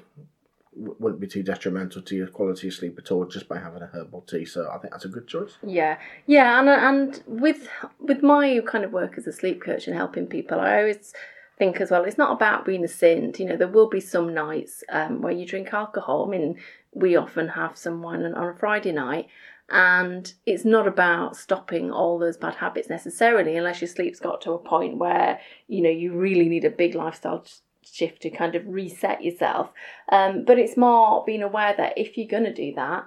wouldn't 0.79 1.19
be 1.19 1.27
too 1.27 1.43
detrimental 1.43 2.01
to 2.01 2.15
your 2.15 2.27
quality 2.27 2.67
of 2.67 2.73
sleep 2.73 2.97
at 2.97 3.11
all 3.11 3.25
just 3.25 3.47
by 3.47 3.59
having 3.59 3.81
a 3.81 3.87
herbal 3.87 4.21
tea. 4.21 4.45
So 4.45 4.69
I 4.73 4.77
think 4.77 4.93
that's 4.93 5.05
a 5.05 5.09
good 5.09 5.27
choice. 5.27 5.57
Yeah, 5.63 5.97
yeah, 6.25 6.59
and 6.59 6.69
and 6.69 7.23
with 7.27 7.67
with 7.99 8.23
my 8.23 8.61
kind 8.65 8.83
of 8.83 8.93
work 8.93 9.17
as 9.17 9.27
a 9.27 9.33
sleep 9.33 9.61
coach 9.61 9.87
and 9.87 9.95
helping 9.95 10.27
people, 10.27 10.59
I 10.59 10.79
always 10.79 11.13
think 11.57 11.81
as 11.81 11.91
well. 11.91 12.05
It's 12.05 12.17
not 12.17 12.33
about 12.33 12.65
being 12.65 12.83
a 12.83 12.87
saint. 12.87 13.39
You 13.39 13.45
know, 13.47 13.57
there 13.57 13.67
will 13.67 13.89
be 13.89 13.99
some 13.99 14.33
nights 14.33 14.83
um, 14.89 15.21
where 15.21 15.33
you 15.33 15.45
drink 15.45 15.73
alcohol. 15.73 16.25
I 16.25 16.31
mean, 16.31 16.57
we 16.93 17.15
often 17.15 17.49
have 17.49 17.77
some 17.77 18.01
wine 18.01 18.23
on 18.23 18.33
a 18.33 18.55
Friday 18.55 18.91
night. 18.91 19.27
And 19.71 20.33
it's 20.47 20.65
not 20.65 20.87
about 20.87 21.35
stopping 21.37 21.91
all 21.91 22.17
those 22.17 22.37
bad 22.37 22.55
habits 22.55 22.89
necessarily, 22.89 23.55
unless 23.55 23.81
your 23.81 23.87
sleep's 23.87 24.19
got 24.19 24.41
to 24.41 24.53
a 24.53 24.57
point 24.57 24.97
where 24.97 25.39
you 25.67 25.83
know 25.83 25.91
you 25.91 26.13
really 26.13 26.49
need 26.49 26.65
a 26.65 26.71
big 26.71 26.95
lifestyle 26.95 27.45
shift 27.93 28.21
to 28.21 28.29
kind 28.29 28.55
of 28.55 28.67
reset 28.67 29.23
yourself. 29.23 29.71
Um, 30.11 30.45
but 30.45 30.59
it's 30.59 30.77
more 30.77 31.23
being 31.25 31.43
aware 31.43 31.73
that 31.77 31.97
if 31.97 32.17
you're 32.17 32.27
going 32.27 32.45
to 32.45 32.53
do 32.53 32.73
that, 32.75 33.05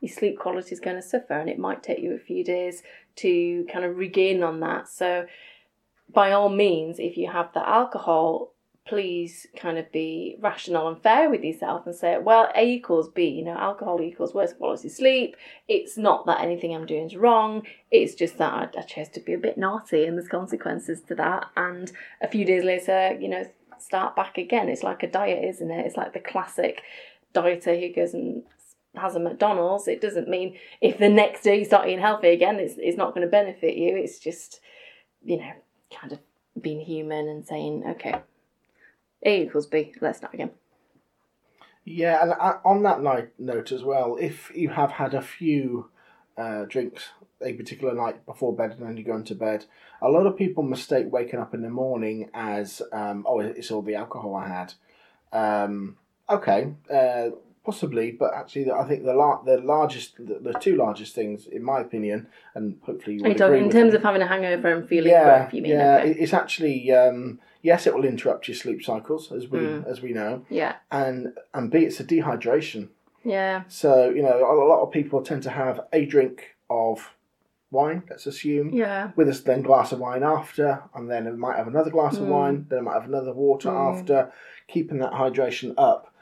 your 0.00 0.12
sleep 0.12 0.38
quality 0.38 0.72
is 0.72 0.80
going 0.80 0.96
to 0.96 1.02
suffer 1.02 1.34
and 1.34 1.48
it 1.48 1.58
might 1.58 1.82
take 1.82 2.00
you 2.00 2.12
a 2.12 2.18
few 2.18 2.44
days 2.44 2.82
to 3.16 3.66
kind 3.72 3.84
of 3.84 3.96
regain 3.96 4.42
on 4.42 4.60
that. 4.60 4.88
So, 4.88 5.26
by 6.12 6.32
all 6.32 6.50
means, 6.50 6.98
if 6.98 7.16
you 7.16 7.30
have 7.30 7.52
the 7.54 7.66
alcohol, 7.66 8.54
please 8.86 9.46
kind 9.56 9.78
of 9.78 9.90
be 9.90 10.36
rational 10.40 10.88
and 10.88 11.02
fair 11.02 11.30
with 11.30 11.42
yourself 11.42 11.86
and 11.86 11.94
say, 11.94 12.18
well, 12.18 12.50
A 12.54 12.62
equals 12.62 13.08
B, 13.08 13.26
you 13.26 13.44
know, 13.44 13.56
alcohol 13.56 14.02
equals 14.02 14.34
worse 14.34 14.52
quality 14.52 14.90
sleep. 14.90 15.36
It's 15.68 15.96
not 15.96 16.26
that 16.26 16.42
anything 16.42 16.74
I'm 16.74 16.84
doing 16.84 17.06
is 17.06 17.16
wrong. 17.16 17.62
It's 17.90 18.14
just 18.14 18.36
that 18.38 18.52
I, 18.52 18.78
I 18.78 18.82
chose 18.82 19.08
to 19.10 19.20
be 19.20 19.32
a 19.32 19.38
bit 19.38 19.56
naughty 19.56 20.04
and 20.04 20.18
there's 20.18 20.28
consequences 20.28 21.00
to 21.08 21.14
that. 21.14 21.46
And 21.56 21.90
a 22.20 22.28
few 22.28 22.44
days 22.44 22.64
later, 22.64 23.16
you 23.18 23.28
know, 23.28 23.48
start 23.84 24.16
back 24.16 24.38
again. 24.38 24.68
It's 24.68 24.82
like 24.82 25.02
a 25.02 25.10
diet, 25.10 25.44
isn't 25.44 25.70
it? 25.70 25.86
It's 25.86 25.96
like 25.96 26.12
the 26.12 26.20
classic 26.20 26.82
dieter 27.34 27.78
who 27.78 27.94
goes 27.94 28.14
and 28.14 28.42
has 28.96 29.16
a 29.16 29.20
McDonald's. 29.20 29.88
It 29.88 30.00
doesn't 30.00 30.28
mean 30.28 30.56
if 30.80 30.98
the 30.98 31.08
next 31.08 31.42
day 31.42 31.58
you 31.58 31.64
start 31.64 31.86
eating 31.86 32.00
healthy 32.00 32.28
again, 32.28 32.56
it's, 32.56 32.74
it's 32.78 32.96
not 32.96 33.14
going 33.14 33.26
to 33.26 33.30
benefit 33.30 33.76
you. 33.76 33.96
It's 33.96 34.18
just, 34.18 34.60
you 35.24 35.38
know, 35.38 35.52
kind 35.92 36.12
of 36.12 36.18
being 36.60 36.80
human 36.80 37.28
and 37.28 37.46
saying, 37.46 37.84
okay, 37.90 38.14
A 39.24 39.42
equals 39.42 39.66
B, 39.66 39.92
let's 40.00 40.18
start 40.18 40.34
again. 40.34 40.50
Yeah, 41.84 42.22
and 42.22 42.32
uh, 42.40 42.58
on 42.64 42.82
that 42.84 43.02
note 43.38 43.72
as 43.72 43.82
well, 43.82 44.16
if 44.18 44.50
you 44.54 44.70
have 44.70 44.92
had 44.92 45.12
a 45.12 45.20
few 45.20 45.90
uh, 46.36 46.64
drinks 46.64 47.08
a 47.42 47.52
particular 47.52 47.94
night 47.94 48.24
before 48.26 48.54
bed 48.54 48.72
and 48.72 48.86
then 48.86 48.96
you 48.96 49.04
go 49.04 49.16
into 49.16 49.34
bed. 49.34 49.64
A 50.00 50.08
lot 50.08 50.26
of 50.26 50.36
people 50.36 50.62
mistake 50.62 51.06
waking 51.10 51.40
up 51.40 51.54
in 51.54 51.62
the 51.62 51.68
morning 51.70 52.30
as, 52.34 52.80
um, 52.92 53.24
oh, 53.28 53.40
it's 53.40 53.70
all 53.70 53.82
the 53.82 53.94
alcohol 53.96 54.34
I 54.34 54.48
had. 54.48 54.74
Um, 55.32 55.96
Okay, 56.30 56.72
uh, 56.90 57.28
possibly, 57.66 58.10
but 58.12 58.32
actually, 58.34 58.70
I 58.70 58.84
think 58.88 59.04
the 59.04 59.12
lar- 59.12 59.42
the 59.44 59.58
largest, 59.58 60.16
the, 60.16 60.38
the 60.40 60.54
two 60.58 60.74
largest 60.74 61.14
things, 61.14 61.46
in 61.46 61.62
my 61.62 61.80
opinion, 61.80 62.28
and 62.54 62.78
hopefully 62.80 63.16
you 63.16 63.22
would 63.24 63.38
agree 63.38 63.60
in 63.60 63.68
terms 63.70 63.92
me. 63.92 63.96
of 63.96 64.02
having 64.02 64.22
a 64.22 64.26
hangover 64.26 64.72
and 64.72 64.88
feeling 64.88 65.10
yeah, 65.10 65.28
rough? 65.28 65.52
You 65.52 65.60
mean? 65.60 65.72
yeah, 65.72 65.98
okay. 65.98 66.12
it's 66.18 66.32
actually 66.32 66.90
um, 66.92 67.40
yes, 67.60 67.86
it 67.86 67.94
will 67.94 68.06
interrupt 68.06 68.48
your 68.48 68.54
sleep 68.54 68.82
cycles, 68.82 69.30
as 69.32 69.48
we 69.48 69.58
Mm. 69.58 69.86
as 69.86 70.00
we 70.00 70.14
know, 70.14 70.46
yeah, 70.48 70.76
and 70.90 71.34
and 71.52 71.70
b 71.70 71.80
it's 71.80 72.00
a 72.00 72.04
dehydration. 72.04 72.88
Yeah, 73.24 73.62
So 73.68 74.10
you 74.10 74.22
know, 74.22 74.38
a 74.38 74.68
lot 74.68 74.82
of 74.82 74.90
people 74.92 75.22
tend 75.22 75.42
to 75.44 75.50
have 75.50 75.80
a 75.92 76.04
drink 76.04 76.56
of 76.70 77.10
wine. 77.70 78.02
Let's 78.08 78.26
assume. 78.26 78.70
yeah, 78.72 79.10
with 79.16 79.28
a 79.28 79.42
then 79.42 79.62
glass 79.62 79.92
of 79.92 79.98
wine 79.98 80.22
after, 80.22 80.82
and 80.94 81.10
then 81.10 81.26
it 81.26 81.36
might 81.36 81.56
have 81.56 81.66
another 81.66 81.90
glass 81.90 82.16
of 82.16 82.22
Mm. 82.24 82.28
wine, 82.28 82.66
then 82.68 82.80
it 82.80 82.82
might 82.82 82.94
have 82.94 83.04
another 83.08 83.32
water 83.32 83.68
Mm. 83.70 83.98
after, 83.98 84.32
keeping 84.68 84.98
that 84.98 85.12
hydration 85.12 85.74
up. 85.76 86.12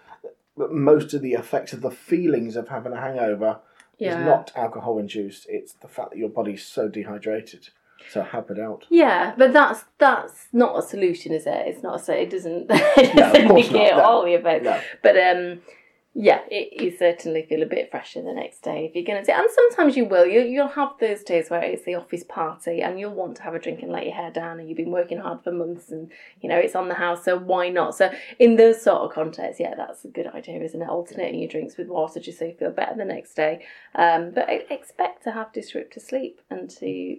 But 0.57 0.73
most 0.73 1.15
of 1.15 1.23
the 1.23 1.33
effects 1.33 1.73
of 1.73 1.81
the 1.81 1.91
feelings 1.91 2.57
of 2.57 2.69
having 2.69 2.93
a 2.93 3.01
hangover 3.01 3.61
yeah. 3.99 4.21
is 4.21 4.27
not 4.27 4.53
alcohol 4.55 4.99
induced, 4.99 5.47
it's 5.49 5.73
the 5.75 5.89
fact 5.89 6.11
that 6.11 6.19
your 6.19 6.29
body's 6.29 6.65
so 6.65 6.89
dehydrated. 6.89 7.69
So 8.11 8.23
help 8.23 8.51
it 8.51 8.59
out. 8.59 8.85
Yeah, 8.91 9.33
but 9.39 9.53
that's 9.53 9.85
that's 9.99 10.49
not 10.53 10.77
a 10.77 10.83
solution, 10.83 11.33
is 11.33 11.47
it? 11.47 11.67
It's 11.69 11.83
not 11.85 12.09
a 12.09 12.21
it 12.23 12.31
doesn't, 12.31 12.67
it 12.71 13.15
doesn't 13.17 13.49
course 13.49 13.67
negate 13.71 13.93
not, 13.93 13.99
no. 13.99 14.05
all 14.05 14.25
the 14.25 14.35
effects. 14.35 14.65
No. 14.65 14.81
But 15.03 15.17
um, 15.17 15.61
yeah, 16.15 16.41
it, 16.51 16.79
you 16.79 16.95
certainly 16.95 17.43
feel 17.49 17.63
a 17.63 17.67
bit 17.67 17.91
fresher 17.91 18.21
the 18.21 18.35
next 18.35 18.63
day 18.63 18.85
if 18.85 18.95
you're 18.95 19.05
going 19.05 19.25
to. 19.25 19.35
And 19.35 19.49
sometimes 19.51 19.97
you 19.97 20.05
will. 20.05 20.27
You 20.27 20.43
you'll 20.43 20.69
have 20.69 20.91
those 21.01 21.23
days 21.23 21.49
where 21.49 21.63
it's 21.63 21.85
the 21.85 21.95
office 21.95 22.23
party 22.23 22.83
and 22.83 23.01
you'll 23.01 23.15
want 23.15 23.37
to 23.37 23.43
have 23.43 23.55
a 23.55 23.59
drink 23.59 23.83
and 23.83 23.91
let 23.91 24.05
your 24.05 24.15
hair 24.15 24.31
down, 24.31 24.61
and 24.61 24.69
you've 24.69 24.77
been 24.77 24.91
working 24.91 25.19
hard 25.19 25.43
for 25.43 25.53
months, 25.53 25.91
and 25.91 26.11
you 26.43 26.51
know 26.51 26.59
it's 26.59 26.77
on 26.77 26.89
the 26.89 26.95
house, 26.95 27.25
so 27.25 27.39
why 27.39 27.71
not? 27.71 27.95
So 27.95 28.11
in 28.39 28.57
those 28.57 28.83
sort 28.83 29.01
of 29.01 29.13
contexts, 29.13 29.59
yeah, 29.59 29.75
that's 29.75 30.05
a 30.05 30.09
good 30.09 30.27
idea, 30.27 30.63
isn't 30.63 30.83
it? 30.83 30.89
Alternating 30.89 31.41
your 31.41 31.49
drinks 31.49 31.79
with 31.79 31.89
water 31.89 32.21
just 32.21 32.39
so 32.39 32.45
you 32.45 32.55
feel 32.55 32.73
better 32.73 32.95
the 32.95 33.07
next 33.07 33.33
day. 33.33 33.65
Um, 33.95 34.33
but 34.35 34.51
expect 34.71 35.25
to 35.25 35.33
have 35.33 35.53
disrupted 35.55 36.03
sleep 36.03 36.43
and 36.51 36.69
to 36.69 37.17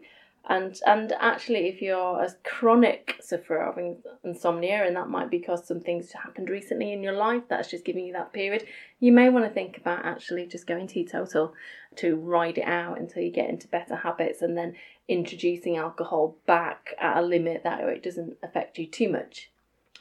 and 0.50 0.80
and 0.86 1.14
actually 1.20 1.68
if 1.68 1.82
you're 1.82 2.22
a 2.22 2.30
chronic 2.44 3.16
sufferer 3.22 3.64
of 3.64 3.78
insomnia 4.24 4.86
and 4.86 4.96
that 4.96 5.10
might 5.10 5.30
be 5.30 5.38
because 5.38 5.66
some 5.66 5.80
things 5.80 6.12
happened 6.12 6.50
recently 6.50 6.92
in 6.92 7.02
your 7.02 7.14
life 7.14 7.44
that's 7.48 7.72
just 7.72 7.86
giving 7.86 8.06
you 8.06 8.12
that 8.12 8.34
period 8.34 8.66
you 9.00 9.12
may 9.12 9.30
want 9.30 9.46
to 9.46 9.52
think 9.52 9.78
about 9.78 10.06
actually 10.06 10.46
just 10.46 10.68
going 10.68 10.86
teetotal 10.86 11.54
to 11.96 12.16
ride 12.18 12.58
it 12.58 12.68
out 12.68 13.00
until 13.00 13.24
you 13.24 13.32
get 13.32 13.50
into 13.50 13.68
better 13.68 13.96
habits 13.96 14.42
and 14.42 14.58
then 14.58 14.76
introducing 15.08 15.78
alcohol 15.78 16.36
back 16.46 16.94
at 17.00 17.18
a 17.18 17.22
limit 17.22 17.64
that 17.64 17.80
it 17.82 18.04
doesn't 18.04 18.36
affect 18.44 18.78
you 18.78 18.86
too 18.86 19.10
much 19.10 19.50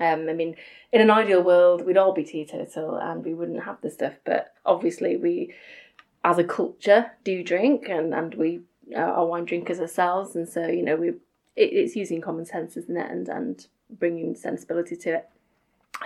um, 0.01 0.29
I 0.29 0.33
mean, 0.33 0.57
in 0.91 1.01
an 1.01 1.11
ideal 1.11 1.43
world, 1.43 1.85
we'd 1.85 1.99
all 1.99 2.15
be 2.15 2.25
teetotal 2.25 2.97
and 2.97 3.25
we 3.25 3.35
wouldn't 3.35 3.65
have 3.65 3.81
this 3.83 3.95
stuff. 3.95 4.15
But 4.25 4.55
obviously, 4.65 5.17
we, 5.17 5.53
as 6.25 6.39
a 6.39 6.45
culture, 6.45 7.13
do 7.25 7.45
drink 7.45 7.89
and, 7.89 8.15
and 8.15 8.35
we 8.35 8.63
are 8.97 9.27
wine 9.27 9.45
drinkers 9.45 9.81
ourselves. 9.81 10.37
And 10.37 10.49
so, 10.49 10.67
you 10.67 10.83
know, 10.83 10.97
we 10.97 11.09
it, 11.09 11.73
it's 11.73 11.97
using 11.97 12.21
common 12.21 12.47
sense, 12.47 12.77
isn't 12.77 12.97
it? 12.97 13.11
And, 13.11 13.29
and 13.29 13.67
bringing 13.91 14.35
sensibility 14.35 14.97
to 14.97 15.15
it. 15.17 15.29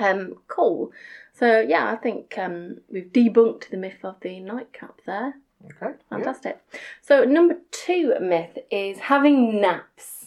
Um, 0.00 0.36
cool. 0.48 0.92
So, 1.32 1.60
yeah, 1.60 1.90
I 1.90 1.96
think 1.96 2.36
um, 2.38 2.78
we've 2.90 3.12
debunked 3.12 3.70
the 3.70 3.76
myth 3.76 4.04
of 4.04 4.20
the 4.20 4.40
nightcap 4.40 5.00
there. 5.06 5.34
Okay. 5.64 5.92
yeah. 5.92 5.92
Fantastic. 6.10 6.62
So 7.02 7.24
number 7.24 7.56
two 7.70 8.14
myth 8.20 8.58
is 8.70 8.98
having 8.98 9.60
naps. 9.60 10.26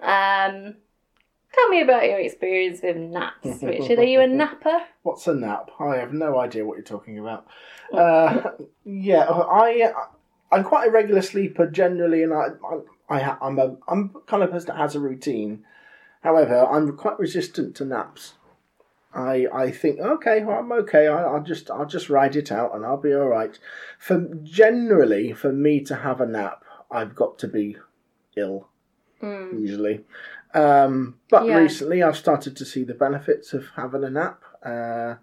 Um, 0.00 0.76
tell 1.52 1.68
me 1.68 1.80
about 1.82 2.04
your 2.04 2.18
experience 2.18 2.80
with 2.82 2.96
naps, 2.96 3.46
Richard. 3.62 3.98
Are 3.98 4.04
you 4.04 4.20
a 4.20 4.26
napper? 4.26 4.80
What's 5.02 5.26
a 5.26 5.34
nap? 5.34 5.70
I 5.78 5.96
have 5.96 6.12
no 6.12 6.38
idea 6.38 6.64
what 6.64 6.76
you're 6.76 6.84
talking 6.84 7.18
about. 7.18 7.46
Uh, 7.92 8.50
yeah, 8.84 9.24
I 9.28 9.92
I'm 10.52 10.64
quite 10.64 10.88
a 10.88 10.92
regular 10.92 11.22
sleeper 11.22 11.66
generally, 11.66 12.22
and 12.22 12.32
I, 12.32 12.48
I, 12.64 13.16
I 13.16 13.20
ha- 13.20 13.38
I'm 13.42 13.58
a 13.58 13.76
I'm 13.88 14.14
kind 14.26 14.42
of 14.42 14.50
person 14.50 14.68
that 14.68 14.76
has 14.76 14.94
a 14.94 15.00
routine. 15.00 15.64
However, 16.22 16.66
I'm 16.66 16.96
quite 16.96 17.18
resistant 17.18 17.74
to 17.76 17.84
naps. 17.84 18.34
I 19.14 19.46
I 19.52 19.70
think 19.70 19.98
okay, 20.00 20.42
well, 20.44 20.58
I'm 20.58 20.72
okay. 20.72 21.06
I, 21.06 21.22
I'll 21.24 21.42
just 21.42 21.70
I'll 21.70 21.86
just 21.86 22.10
ride 22.10 22.36
it 22.36 22.52
out, 22.52 22.74
and 22.74 22.84
I'll 22.84 22.96
be 23.00 23.14
all 23.14 23.28
right. 23.28 23.58
For 23.98 24.18
generally, 24.42 25.32
for 25.32 25.52
me 25.52 25.80
to 25.84 25.96
have 25.96 26.20
a 26.20 26.26
nap, 26.26 26.64
I've 26.90 27.14
got 27.14 27.38
to 27.40 27.48
be 27.48 27.76
ill 28.36 28.68
Mm. 29.22 29.58
usually. 29.60 30.04
Um, 30.52 31.18
but 31.30 31.46
Yeah. 31.46 31.56
recently, 31.56 32.02
I've 32.02 32.18
started 32.18 32.54
to 32.56 32.64
see 32.66 32.84
the 32.84 32.92
benefits 32.94 33.54
of 33.54 33.64
having 33.74 34.04
a 34.04 34.10
nap 34.10 34.42
uh, 34.62 35.14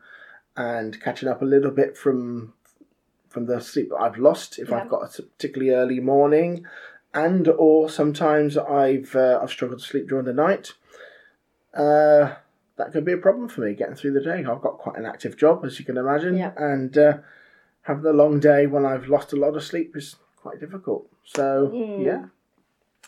and 0.58 1.00
catching 1.00 1.30
up 1.30 1.44
a 1.44 1.46
little 1.46 1.70
bit 1.70 1.96
from 1.96 2.53
from 3.34 3.48
the 3.48 3.60
sleep 3.60 3.90
that 3.90 3.98
I've 3.98 4.18
lost 4.18 4.60
if 4.60 4.70
Yeah. 4.70 4.78
I've 4.82 4.90
got 4.90 5.02
a 5.20 5.24
particularly 5.24 5.74
early 5.74 6.00
morning, 6.00 6.66
and 7.13 7.48
or 7.48 7.90
sometimes 7.90 8.58
I've 8.58 9.16
uh, 9.16 9.40
I've 9.42 9.50
struggled 9.50 9.80
to 9.82 9.86
sleep 9.86 10.08
during 10.08 10.25
the 10.25 10.34
night. 10.34 10.74
Uh, 11.74 12.36
that 12.78 12.92
could 12.92 13.06
be 13.06 13.13
a 13.13 13.18
problem 13.18 13.50
for 13.50 13.62
me 13.62 13.74
getting 13.74 13.96
through 13.96 14.13
the 14.13 14.22
day. 14.22 14.40
I've 14.46 14.62
got 14.62 14.78
quite 14.78 14.98
an 14.98 15.06
active 15.06 15.36
job, 15.38 15.66
as 15.66 15.80
you 15.80 15.86
can 15.86 15.98
imagine, 15.98 16.38
Yeah. 16.38 16.52
and 16.58 16.96
uh, 16.98 17.18
having 17.82 18.06
a 18.06 18.13
long 18.13 18.40
day 18.40 18.68
when 18.68 18.86
I've 18.86 19.08
lost 19.08 19.34
a 19.34 19.36
lot 19.36 19.56
of 19.56 19.63
sleep 19.63 19.96
is 19.96 20.16
quite 20.38 20.60
difficult. 20.60 21.08
So 21.24 21.70
Mm. 21.74 22.04
yeah, 22.06 22.25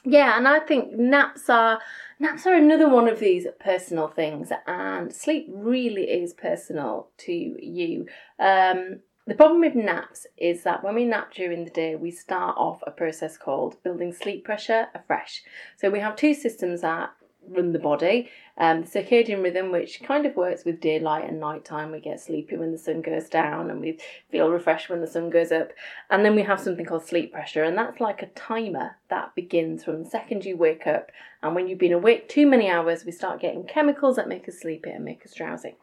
Yeah, 0.04 0.38
and 0.38 0.48
I 0.48 0.60
think 0.60 0.92
naps 0.94 1.50
are 1.50 1.80
naps 2.20 2.46
are 2.46 2.54
another 2.54 2.88
one 2.88 3.08
of 3.08 3.20
these 3.20 3.48
personal 3.60 4.08
things, 4.08 4.52
and 4.68 5.12
sleep 5.14 5.48
really 5.50 6.04
is 6.04 6.34
personal 6.34 7.10
to 7.26 7.34
you. 7.34 8.08
Um, 8.40 9.00
the 9.28 9.36
problem 9.36 9.62
with 9.62 9.76
naps 9.76 10.28
is 10.38 10.64
that 10.64 10.84
when 10.84 10.96
we 10.96 11.06
nap 11.06 11.34
during 11.34 11.66
the 11.66 11.72
day, 11.72 11.96
we 11.96 12.12
start 12.12 12.56
off 12.58 12.82
a 12.86 12.92
process 12.92 13.38
called 13.38 13.82
building 13.84 14.14
sleep 14.14 14.44
pressure 14.44 14.88
afresh. 14.94 15.44
So 15.78 15.90
we 15.90 16.00
have 16.00 16.16
two 16.16 16.34
systems 16.34 16.82
that 16.82 17.12
run 17.48 17.74
the 17.74 17.80
body. 17.80 18.30
Um, 18.58 18.84
the 18.84 18.88
circadian 18.88 19.44
rhythm, 19.44 19.72
which 19.72 20.02
kind 20.02 20.26
of 20.26 20.36
works 20.36 20.64
with 20.64 20.80
daylight 20.80 21.28
and 21.28 21.40
nighttime. 21.40 21.92
We 21.92 22.00
get 22.00 22.22
sleepy 22.22 22.56
when 22.56 22.72
the 22.72 22.78
sun 22.78 23.02
goes 23.02 23.28
down, 23.28 23.70
and 23.70 23.82
we 23.82 24.00
feel 24.32 24.50
refreshed 24.50 24.90
when 24.90 25.02
the 25.02 25.08
sun 25.08 25.30
goes 25.30 25.52
up. 25.52 25.72
And 26.10 26.24
then 26.24 26.36
we 26.36 26.44
have 26.44 26.60
something 26.60 26.86
called 26.86 27.06
sleep 27.06 27.34
pressure, 27.34 27.64
and 27.64 27.78
that's 27.78 28.00
like 28.00 28.22
a 28.22 28.28
timer 28.28 28.96
that 29.10 29.36
begins 29.36 29.84
from 29.84 30.04
the 30.04 30.10
second 30.10 30.46
you 30.46 30.56
wake 30.56 30.88
up. 30.88 31.12
And 31.44 31.54
when 31.54 31.68
you've 31.68 31.80
been 31.80 31.94
awake 31.94 32.30
too 32.30 32.48
many 32.48 32.70
hours, 32.70 33.06
we 33.06 33.12
start 33.12 33.42
getting 33.42 33.66
chemicals 33.66 34.16
that 34.16 34.30
make 34.30 34.48
us 34.48 34.60
sleepy 34.60 34.92
and 34.92 35.04
make 35.04 35.26
us 35.26 35.34
drowsy. 35.34 35.76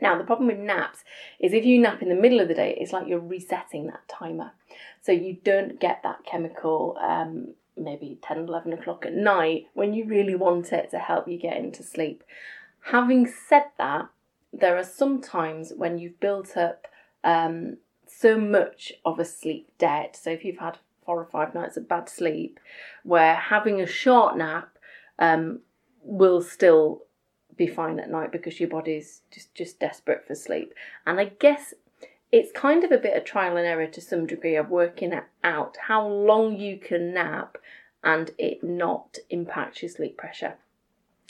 Now, 0.00 0.18
the 0.18 0.24
problem 0.24 0.48
with 0.48 0.58
naps 0.58 1.04
is 1.40 1.52
if 1.52 1.64
you 1.64 1.80
nap 1.80 2.02
in 2.02 2.08
the 2.08 2.14
middle 2.14 2.40
of 2.40 2.48
the 2.48 2.54
day, 2.54 2.76
it's 2.78 2.92
like 2.92 3.06
you're 3.06 3.18
resetting 3.18 3.86
that 3.86 4.06
timer. 4.08 4.52
So 5.00 5.12
you 5.12 5.38
don't 5.42 5.80
get 5.80 6.02
that 6.02 6.24
chemical 6.24 6.98
um, 7.00 7.54
maybe 7.76 8.18
10, 8.22 8.38
11 8.38 8.72
o'clock 8.72 9.06
at 9.06 9.14
night 9.14 9.66
when 9.74 9.92
you 9.92 10.04
really 10.06 10.34
want 10.34 10.72
it 10.72 10.90
to 10.90 10.98
help 10.98 11.28
you 11.28 11.38
get 11.38 11.56
into 11.56 11.82
sleep. 11.82 12.24
Having 12.80 13.26
said 13.26 13.64
that, 13.78 14.08
there 14.52 14.76
are 14.76 14.84
some 14.84 15.20
times 15.20 15.72
when 15.76 15.98
you've 15.98 16.18
built 16.20 16.56
up 16.56 16.86
um, 17.24 17.76
so 18.06 18.38
much 18.38 18.92
of 19.04 19.18
a 19.18 19.24
sleep 19.24 19.70
debt. 19.78 20.18
So 20.20 20.30
if 20.30 20.44
you've 20.44 20.58
had 20.58 20.78
four 21.04 21.20
or 21.20 21.26
five 21.26 21.54
nights 21.54 21.76
of 21.76 21.88
bad 21.88 22.08
sleep, 22.08 22.58
where 23.02 23.34
having 23.34 23.80
a 23.80 23.86
short 23.86 24.36
nap 24.36 24.78
um, 25.18 25.60
will 26.02 26.40
still 26.40 27.02
be 27.56 27.66
fine 27.66 27.98
at 27.98 28.10
night 28.10 28.32
because 28.32 28.60
your 28.60 28.68
body's 28.68 29.22
just 29.30 29.54
just 29.54 29.78
desperate 29.80 30.26
for 30.26 30.34
sleep. 30.34 30.74
And 31.06 31.18
I 31.18 31.26
guess 31.26 31.74
it's 32.32 32.52
kind 32.52 32.84
of 32.84 32.92
a 32.92 32.98
bit 32.98 33.16
of 33.16 33.24
trial 33.24 33.56
and 33.56 33.66
error 33.66 33.86
to 33.86 34.00
some 34.00 34.26
degree 34.26 34.56
of 34.56 34.68
working 34.68 35.18
out 35.44 35.76
how 35.86 36.06
long 36.06 36.56
you 36.56 36.76
can 36.76 37.14
nap 37.14 37.56
and 38.02 38.30
it 38.38 38.62
not 38.62 39.18
impact 39.30 39.82
your 39.82 39.88
sleep 39.88 40.16
pressure. 40.16 40.54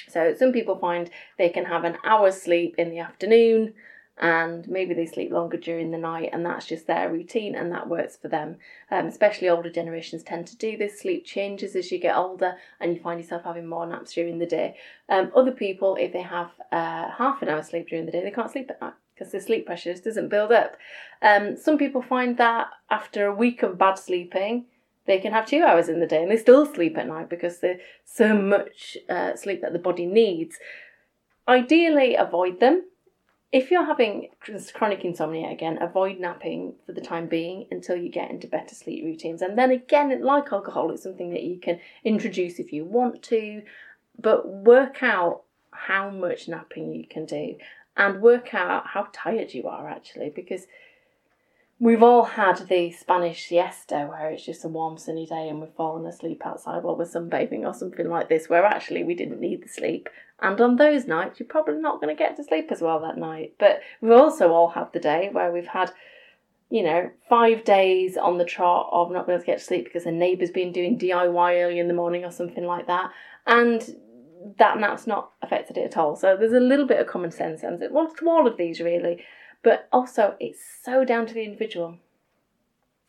So 0.08 0.34
some 0.34 0.52
people 0.52 0.78
find 0.78 1.10
they 1.38 1.48
can 1.48 1.64
have 1.64 1.84
an 1.84 1.98
hour's 2.04 2.40
sleep 2.40 2.74
in 2.78 2.90
the 2.90 3.00
afternoon 3.00 3.74
and 4.18 4.66
maybe 4.68 4.94
they 4.94 5.04
sleep 5.04 5.30
longer 5.30 5.58
during 5.58 5.90
the 5.90 5.98
night 5.98 6.30
and 6.32 6.44
that's 6.44 6.66
just 6.66 6.86
their 6.86 7.12
routine 7.12 7.54
and 7.54 7.70
that 7.70 7.88
works 7.88 8.16
for 8.16 8.28
them. 8.28 8.56
Um, 8.90 9.06
especially 9.06 9.48
older 9.48 9.70
generations 9.70 10.22
tend 10.22 10.46
to 10.46 10.56
do 10.56 10.76
this. 10.76 11.00
Sleep 11.00 11.24
changes 11.24 11.76
as 11.76 11.92
you 11.92 11.98
get 11.98 12.16
older 12.16 12.56
and 12.80 12.94
you 12.94 13.00
find 13.02 13.20
yourself 13.20 13.44
having 13.44 13.66
more 13.66 13.86
naps 13.86 14.14
during 14.14 14.38
the 14.38 14.46
day. 14.46 14.76
Um, 15.08 15.30
other 15.36 15.52
people, 15.52 15.96
if 15.96 16.12
they 16.12 16.22
have 16.22 16.50
uh, 16.72 17.10
half 17.10 17.42
an 17.42 17.48
hour 17.48 17.62
sleep 17.62 17.88
during 17.88 18.06
the 18.06 18.12
day, 18.12 18.22
they 18.22 18.30
can't 18.30 18.50
sleep 18.50 18.70
at 18.70 18.80
night 18.80 18.94
because 19.14 19.32
the 19.32 19.40
sleep 19.40 19.66
pressure 19.66 19.92
just 19.92 20.04
doesn't 20.04 20.28
build 20.28 20.50
up. 20.50 20.76
Um, 21.20 21.56
some 21.56 21.76
people 21.76 22.00
find 22.00 22.38
that 22.38 22.68
after 22.90 23.26
a 23.26 23.34
week 23.34 23.62
of 23.62 23.78
bad 23.78 23.98
sleeping, 23.98 24.64
they 25.06 25.18
can 25.18 25.32
have 25.32 25.46
two 25.46 25.62
hours 25.62 25.88
in 25.88 26.00
the 26.00 26.06
day 26.06 26.22
and 26.22 26.30
they 26.30 26.36
still 26.36 26.66
sleep 26.66 26.96
at 26.96 27.06
night 27.06 27.28
because 27.28 27.60
there's 27.60 27.80
so 28.04 28.34
much 28.34 28.96
uh, 29.08 29.36
sleep 29.36 29.60
that 29.60 29.72
the 29.72 29.78
body 29.78 30.06
needs. 30.06 30.56
Ideally, 31.46 32.16
avoid 32.16 32.60
them. 32.60 32.84
If 33.52 33.70
you're 33.70 33.84
having 33.84 34.28
chronic 34.74 35.04
insomnia 35.04 35.50
again, 35.50 35.78
avoid 35.80 36.18
napping 36.18 36.74
for 36.84 36.92
the 36.92 37.00
time 37.00 37.26
being 37.26 37.66
until 37.70 37.96
you 37.96 38.10
get 38.10 38.30
into 38.30 38.48
better 38.48 38.74
sleep 38.74 39.04
routines. 39.04 39.40
And 39.40 39.56
then 39.56 39.70
again, 39.70 40.20
like 40.22 40.52
alcohol, 40.52 40.90
it's 40.90 41.04
something 41.04 41.30
that 41.30 41.44
you 41.44 41.58
can 41.58 41.80
introduce 42.04 42.58
if 42.58 42.72
you 42.72 42.84
want 42.84 43.22
to, 43.24 43.62
but 44.18 44.48
work 44.48 45.02
out 45.02 45.42
how 45.70 46.10
much 46.10 46.48
napping 46.48 46.92
you 46.92 47.06
can 47.06 47.24
do 47.24 47.56
and 47.96 48.20
work 48.20 48.54
out 48.54 48.88
how 48.88 49.08
tired 49.12 49.54
you 49.54 49.66
are 49.68 49.88
actually 49.88 50.30
because 50.30 50.66
we've 51.78 52.02
all 52.02 52.24
had 52.24 52.56
the 52.68 52.90
Spanish 52.90 53.46
siesta 53.46 54.06
where 54.08 54.30
it's 54.30 54.44
just 54.44 54.64
a 54.64 54.68
warm 54.68 54.96
sunny 54.96 55.26
day 55.26 55.48
and 55.48 55.60
we've 55.60 55.74
fallen 55.76 56.06
asleep 56.06 56.42
outside 56.44 56.82
while 56.82 56.96
we're 56.96 57.04
sunbathing 57.04 57.64
or 57.64 57.74
something 57.74 58.08
like 58.08 58.28
this 58.28 58.48
where 58.48 58.64
actually 58.64 59.04
we 59.04 59.14
didn't 59.14 59.40
need 59.40 59.62
the 59.62 59.68
sleep. 59.68 60.08
And 60.40 60.60
on 60.60 60.76
those 60.76 61.06
nights 61.06 61.40
you're 61.40 61.48
probably 61.48 61.76
not 61.76 62.00
going 62.00 62.14
to 62.14 62.18
get 62.18 62.36
to 62.36 62.44
sleep 62.44 62.68
as 62.70 62.82
well 62.82 63.00
that 63.00 63.16
night. 63.16 63.54
But 63.58 63.80
we've 64.00 64.12
also 64.12 64.52
all 64.52 64.70
have 64.70 64.92
the 64.92 65.00
day 65.00 65.30
where 65.32 65.52
we've 65.52 65.66
had 65.66 65.92
you 66.68 66.82
know, 66.82 67.10
five 67.28 67.64
days 67.64 68.16
on 68.16 68.38
the 68.38 68.44
trot 68.44 68.88
of 68.90 69.10
not 69.12 69.26
being 69.26 69.36
able 69.36 69.42
to 69.42 69.46
get 69.46 69.58
to 69.58 69.64
sleep 69.64 69.84
because 69.84 70.04
the 70.04 70.10
neighbour's 70.10 70.50
been 70.50 70.72
doing 70.72 70.98
DIY 70.98 71.62
early 71.62 71.78
in 71.78 71.88
the 71.88 71.94
morning 71.94 72.24
or 72.24 72.32
something 72.32 72.64
like 72.64 72.86
that. 72.88 73.10
And 73.46 73.96
that 74.58 74.78
nap's 74.78 75.06
not 75.06 75.30
affected 75.42 75.76
it 75.76 75.84
at 75.84 75.96
all. 75.96 76.16
So 76.16 76.36
there's 76.36 76.52
a 76.52 76.60
little 76.60 76.86
bit 76.86 77.00
of 77.00 77.06
common 77.06 77.30
sense 77.30 77.62
and 77.62 77.80
it 77.82 77.92
well 77.92 78.12
to 78.12 78.28
all 78.28 78.46
of 78.46 78.56
these 78.56 78.80
really. 78.80 79.24
But 79.62 79.88
also 79.92 80.34
it's 80.40 80.60
so 80.82 81.04
down 81.04 81.26
to 81.26 81.34
the 81.34 81.44
individual. 81.44 81.98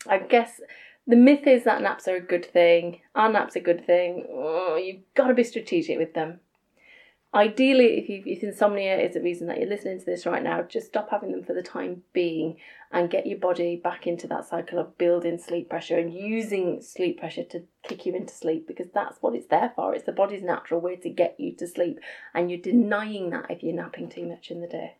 I 0.07 0.19
guess 0.19 0.61
the 1.07 1.15
myth 1.15 1.47
is 1.47 1.63
that 1.63 1.81
naps 1.81 2.07
are 2.07 2.15
a 2.15 2.21
good 2.21 2.45
thing. 2.45 3.01
Are 3.15 3.31
naps 3.31 3.55
a 3.55 3.59
good 3.59 3.85
thing? 3.85 4.27
Oh, 4.29 4.75
you've 4.75 5.01
got 5.15 5.27
to 5.27 5.33
be 5.33 5.43
strategic 5.43 5.97
with 5.97 6.13
them. 6.13 6.41
Ideally, 7.33 7.97
if, 7.97 8.09
you, 8.09 8.23
if 8.25 8.41
insomnia 8.41 8.97
is 8.97 9.13
the 9.13 9.21
reason 9.21 9.47
that 9.47 9.59
you're 9.59 9.69
listening 9.69 9.99
to 9.99 10.05
this 10.05 10.25
right 10.25 10.41
now, 10.41 10.61
just 10.61 10.87
stop 10.87 11.09
having 11.09 11.31
them 11.31 11.43
for 11.43 11.53
the 11.53 11.61
time 11.61 12.03
being 12.13 12.57
and 12.91 13.09
get 13.09 13.27
your 13.27 13.37
body 13.37 13.75
back 13.75 14.07
into 14.07 14.27
that 14.27 14.47
cycle 14.47 14.79
of 14.79 14.97
building 14.97 15.37
sleep 15.37 15.69
pressure 15.69 15.99
and 15.99 16.13
using 16.13 16.81
sleep 16.81 17.19
pressure 17.19 17.43
to 17.43 17.63
kick 17.83 18.05
you 18.05 18.15
into 18.15 18.33
sleep 18.33 18.65
because 18.65 18.87
that's 18.93 19.21
what 19.21 19.35
it's 19.35 19.47
there 19.47 19.73
for. 19.75 19.93
It's 19.93 20.05
the 20.05 20.13
body's 20.13 20.41
natural 20.41 20.79
way 20.79 20.95
to 20.95 21.09
get 21.09 21.37
you 21.37 21.53
to 21.55 21.67
sleep, 21.67 21.99
and 22.33 22.49
you're 22.49 22.61
denying 22.61 23.29
that 23.31 23.51
if 23.51 23.61
you're 23.61 23.75
napping 23.75 24.09
too 24.09 24.25
much 24.25 24.49
in 24.49 24.61
the 24.61 24.67
day. 24.67 24.95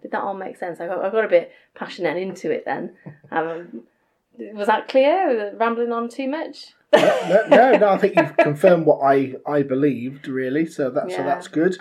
Did 0.00 0.12
that 0.12 0.22
all 0.22 0.34
make 0.34 0.56
sense? 0.56 0.80
I 0.80 0.86
got, 0.86 1.04
I 1.04 1.10
got 1.10 1.26
a 1.26 1.28
bit 1.28 1.52
passionate 1.74 2.16
into 2.16 2.50
it 2.50 2.64
then. 2.64 2.96
Um, 3.32 3.84
was 4.54 4.66
that 4.66 4.88
clear? 4.88 5.54
Rambling 5.56 5.92
on 5.92 6.08
too 6.08 6.28
much? 6.28 6.74
no, 6.92 7.46
no, 7.48 7.72
no, 7.72 7.88
I 7.90 7.98
think 7.98 8.16
you've 8.16 8.36
confirmed 8.36 8.84
what 8.86 9.00
I, 9.02 9.34
I 9.46 9.62
believed 9.62 10.26
really. 10.26 10.66
So 10.66 10.90
that 10.90 11.10
so 11.10 11.18
that's 11.18 11.48
good. 11.48 11.76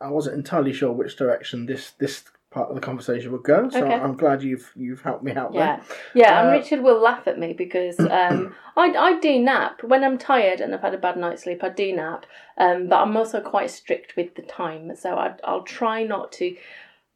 I 0.00 0.08
wasn't 0.08 0.36
entirely 0.36 0.72
sure 0.72 0.92
which 0.92 1.16
direction 1.16 1.66
this 1.66 1.92
this 1.92 2.24
part 2.50 2.68
of 2.68 2.74
the 2.74 2.80
conversation 2.80 3.32
would 3.32 3.42
go. 3.42 3.68
So 3.70 3.78
Okay. 3.84 3.94
I'm 3.94 4.16
glad 4.16 4.42
you've 4.42 4.70
you've 4.76 5.02
helped 5.02 5.24
me 5.24 5.32
out 5.32 5.54
Yeah, 5.54 5.80
yeah, 6.14 6.40
and 6.40 6.48
Uh, 6.48 6.52
Richard 6.52 6.80
will 6.82 7.00
laugh 7.00 7.26
at 7.26 7.38
me 7.38 7.54
because 7.54 7.98
um, 8.10 8.54
I 8.76 8.90
I 8.94 9.18
do 9.20 9.38
nap 9.38 9.82
when 9.82 10.04
I'm 10.04 10.18
tired 10.18 10.60
and 10.60 10.74
I've 10.74 10.82
had 10.82 10.94
a 10.94 10.98
bad 10.98 11.16
night's 11.16 11.42
sleep. 11.42 11.64
I 11.64 11.70
do 11.70 11.94
nap, 11.94 12.26
um, 12.58 12.88
but 12.88 13.00
I'm 13.00 13.16
also 13.16 13.40
quite 13.40 13.70
strict 13.70 14.16
with 14.16 14.34
the 14.34 14.42
time, 14.42 14.94
so 14.94 15.16
I 15.16 15.34
I'll 15.44 15.62
try 15.64 16.04
not 16.04 16.30
to. 16.32 16.54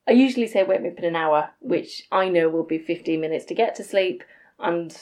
I 0.08 0.12
usually 0.12 0.46
say 0.46 0.62
wake 0.62 0.82
me 0.82 0.90
up 0.90 0.98
in 0.98 1.04
an 1.04 1.16
hour, 1.16 1.50
which 1.60 2.06
I 2.12 2.28
know 2.28 2.48
will 2.48 2.62
be 2.62 2.78
15 2.78 3.20
minutes 3.20 3.44
to 3.46 3.54
get 3.54 3.74
to 3.76 3.84
sleep, 3.84 4.22
and 4.58 4.94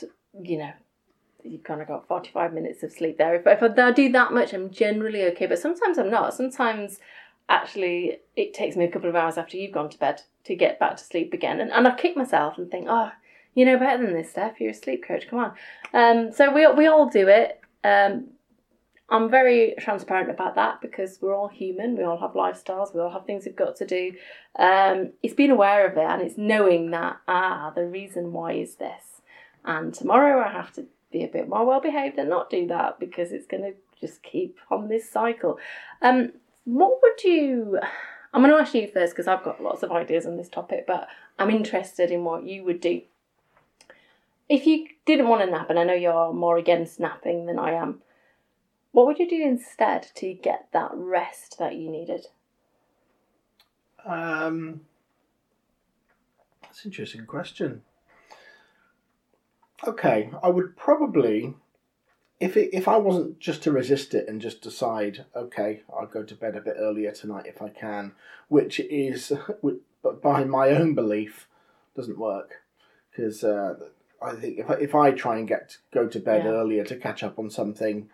you 0.42 0.58
know. 0.58 0.72
You've 1.46 1.62
kind 1.62 1.82
of 1.82 1.88
got 1.88 2.08
45 2.08 2.54
minutes 2.54 2.82
of 2.82 2.90
sleep 2.90 3.18
there. 3.18 3.34
If, 3.34 3.46
if 3.46 3.62
I 3.62 3.90
do 3.90 4.10
that 4.12 4.32
much, 4.32 4.54
I'm 4.54 4.70
generally 4.70 5.24
okay. 5.24 5.44
But 5.44 5.58
sometimes 5.58 5.98
I'm 5.98 6.08
not. 6.08 6.32
Sometimes 6.32 6.98
actually 7.50 8.16
it 8.34 8.54
takes 8.54 8.76
me 8.76 8.86
a 8.86 8.90
couple 8.90 9.10
of 9.10 9.14
hours 9.14 9.36
after 9.36 9.58
you've 9.58 9.72
gone 9.72 9.90
to 9.90 9.98
bed 9.98 10.22
to 10.44 10.54
get 10.54 10.78
back 10.78 10.96
to 10.96 11.04
sleep 11.04 11.34
again. 11.34 11.60
And, 11.60 11.70
and 11.70 11.86
I 11.86 11.94
kick 11.94 12.16
myself 12.16 12.56
and 12.56 12.70
think, 12.70 12.86
oh, 12.88 13.10
you 13.54 13.64
know 13.64 13.78
better 13.78 14.04
than 14.04 14.14
this, 14.14 14.30
Steph. 14.30 14.60
You're 14.60 14.70
a 14.70 14.74
sleep 14.74 15.04
coach. 15.06 15.28
Come 15.28 15.38
on. 15.38 15.52
Um, 15.92 16.32
so 16.32 16.52
we 16.52 16.66
we 16.72 16.86
all 16.86 17.08
do 17.08 17.28
it. 17.28 17.60
Um, 17.84 18.28
I'm 19.10 19.30
very 19.30 19.74
transparent 19.78 20.30
about 20.30 20.54
that 20.56 20.80
because 20.80 21.18
we're 21.20 21.36
all 21.36 21.48
human. 21.48 21.96
We 21.96 22.04
all 22.04 22.18
have 22.18 22.32
lifestyles. 22.32 22.94
We 22.94 23.00
all 23.00 23.10
have 23.10 23.26
things 23.26 23.44
we've 23.44 23.54
got 23.54 23.76
to 23.76 23.86
do. 23.86 24.12
Um, 24.58 25.12
it's 25.22 25.34
being 25.34 25.50
aware 25.50 25.86
of 25.86 25.96
it 25.96 26.04
and 26.04 26.22
it's 26.22 26.38
knowing 26.38 26.90
that 26.92 27.18
ah, 27.28 27.72
the 27.74 27.86
reason 27.86 28.32
why 28.32 28.54
is 28.54 28.76
this, 28.76 29.13
and 29.64 29.94
tomorrow 29.94 30.44
I 30.44 30.52
have 30.52 30.72
to 30.74 30.86
be 31.10 31.24
a 31.24 31.28
bit 31.28 31.48
more 31.48 31.64
well 31.64 31.80
behaved 31.80 32.18
and 32.18 32.28
not 32.28 32.50
do 32.50 32.66
that 32.68 32.98
because 32.98 33.32
it's 33.32 33.46
going 33.46 33.62
to 33.62 33.74
just 34.00 34.22
keep 34.22 34.58
on 34.70 34.88
this 34.88 35.10
cycle. 35.10 35.58
Um, 36.02 36.32
what 36.64 36.98
would 37.02 37.22
you? 37.24 37.78
I'm 38.32 38.42
going 38.42 38.52
to 38.52 38.60
ask 38.60 38.74
you 38.74 38.88
first 38.88 39.14
because 39.14 39.28
I've 39.28 39.44
got 39.44 39.62
lots 39.62 39.82
of 39.82 39.92
ideas 39.92 40.26
on 40.26 40.36
this 40.36 40.48
topic, 40.48 40.86
but 40.86 41.08
I'm 41.38 41.50
interested 41.50 42.10
in 42.10 42.24
what 42.24 42.44
you 42.44 42.64
would 42.64 42.80
do. 42.80 43.02
If 44.48 44.66
you 44.66 44.88
didn't 45.06 45.28
want 45.28 45.42
to 45.42 45.50
nap, 45.50 45.70
and 45.70 45.78
I 45.78 45.84
know 45.84 45.94
you're 45.94 46.32
more 46.32 46.58
against 46.58 47.00
napping 47.00 47.46
than 47.46 47.58
I 47.58 47.72
am, 47.72 48.02
what 48.92 49.06
would 49.06 49.18
you 49.18 49.28
do 49.28 49.42
instead 49.42 50.08
to 50.16 50.34
get 50.34 50.68
that 50.72 50.90
rest 50.94 51.58
that 51.58 51.76
you 51.76 51.90
needed? 51.90 52.26
Um, 54.04 54.82
that's 56.62 56.84
an 56.84 56.90
interesting 56.90 57.24
question. 57.24 57.82
Okay, 59.86 60.30
I 60.42 60.48
would 60.48 60.76
probably, 60.76 61.54
if 62.40 62.56
it, 62.56 62.70
if 62.72 62.86
I 62.88 62.96
wasn't 62.96 63.38
just 63.38 63.62
to 63.64 63.72
resist 63.72 64.14
it 64.14 64.28
and 64.28 64.40
just 64.40 64.62
decide, 64.62 65.24
okay, 65.34 65.82
I'll 65.92 66.06
go 66.06 66.22
to 66.22 66.34
bed 66.34 66.56
a 66.56 66.60
bit 66.60 66.76
earlier 66.78 67.10
tonight 67.10 67.46
if 67.46 67.60
I 67.60 67.68
can, 67.68 68.12
which 68.48 68.80
is, 68.80 69.32
but 70.02 70.22
by 70.22 70.44
my 70.44 70.70
own 70.70 70.94
belief, 70.94 71.48
doesn't 71.96 72.18
work 72.18 72.62
because 73.10 73.44
uh, 73.44 73.74
I 74.20 74.34
think 74.34 74.58
if 74.58 74.70
I, 74.70 74.74
if 74.74 74.94
I 74.94 75.10
try 75.12 75.38
and 75.38 75.46
get 75.46 75.70
to 75.70 75.76
go 75.92 76.08
to 76.08 76.18
bed 76.18 76.44
Yeah. 76.44 76.50
earlier 76.50 76.84
to 76.84 76.96
catch 76.96 77.22
up 77.22 77.38
on 77.38 77.50
something 77.50 78.08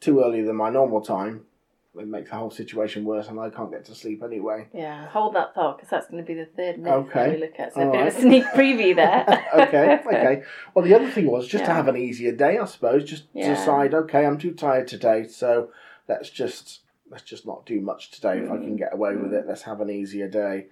too 0.00 0.20
early 0.22 0.42
than 0.42 0.56
my 0.56 0.70
normal 0.70 1.00
time, 1.00 1.46
it 1.98 2.08
makes 2.08 2.30
the 2.30 2.36
whole 2.36 2.50
situation 2.50 3.04
worse, 3.04 3.28
and 3.28 3.38
I 3.38 3.50
can't 3.50 3.70
get 3.70 3.84
to 3.86 3.94
sleep 3.94 4.22
anyway. 4.22 4.68
Yeah, 4.72 5.06
hold 5.08 5.34
that 5.34 5.54
thought 5.54 5.76
because 5.76 5.90
that's 5.90 6.06
going 6.08 6.22
to 6.22 6.26
be 6.26 6.34
the 6.34 6.46
third 6.46 6.78
myth 6.78 6.92
Okay. 6.92 7.24
that 7.24 7.30
we 7.32 7.36
look 7.38 7.58
at. 7.60 7.74
So 7.74 7.80
a 7.82 7.86
All 7.86 7.92
bit 7.92 8.00
of 8.08 8.16
a 8.16 8.20
sneak 8.20 8.44
preview 8.46 8.96
there. 8.96 9.26
okay, 9.54 9.98
okay. 10.06 10.42
Well, 10.74 10.84
the 10.84 10.94
other 10.94 11.10
thing 11.10 11.26
was 11.30 11.46
just 11.46 11.64
to 11.66 11.72
have 11.72 11.88
an 11.88 11.96
easier 11.96 12.32
day, 12.32 12.58
I 12.58 12.64
suppose. 12.64 13.04
Just 13.04 13.24
Yeah. 13.34 13.54
decide, 13.54 13.92
okay, 13.94 14.24
I'm 14.24 14.38
too 14.38 14.52
tired 14.54 14.88
today, 14.88 15.26
so 15.26 15.70
let's 16.08 16.30
just 16.30 16.80
let's 17.10 17.24
just 17.24 17.46
not 17.46 17.66
do 17.66 17.78
much 17.80 18.10
today. 18.10 18.38
If 18.38 18.50
I 18.50 18.56
Mm. 18.56 18.64
can 18.64 18.76
get 18.76 18.94
away 18.94 19.14
with 19.16 19.34
it, 19.34 19.46
let's 19.46 19.62
have 19.62 19.82
an 19.82 19.90
easier 19.90 20.28
day, 20.28 20.66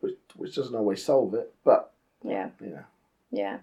which 0.00 0.18
which 0.36 0.54
doesn't 0.54 0.74
always 0.74 1.02
solve 1.02 1.32
it, 1.34 1.54
but 1.64 1.90
yeah. 2.22 2.50
yeah. 2.62 2.82
Yeah. 3.30 3.58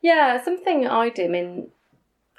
Yeah, 0.00 0.42
something 0.42 0.86
I 0.86 1.08
do, 1.10 1.24
I 1.24 1.28
mean, 1.28 1.70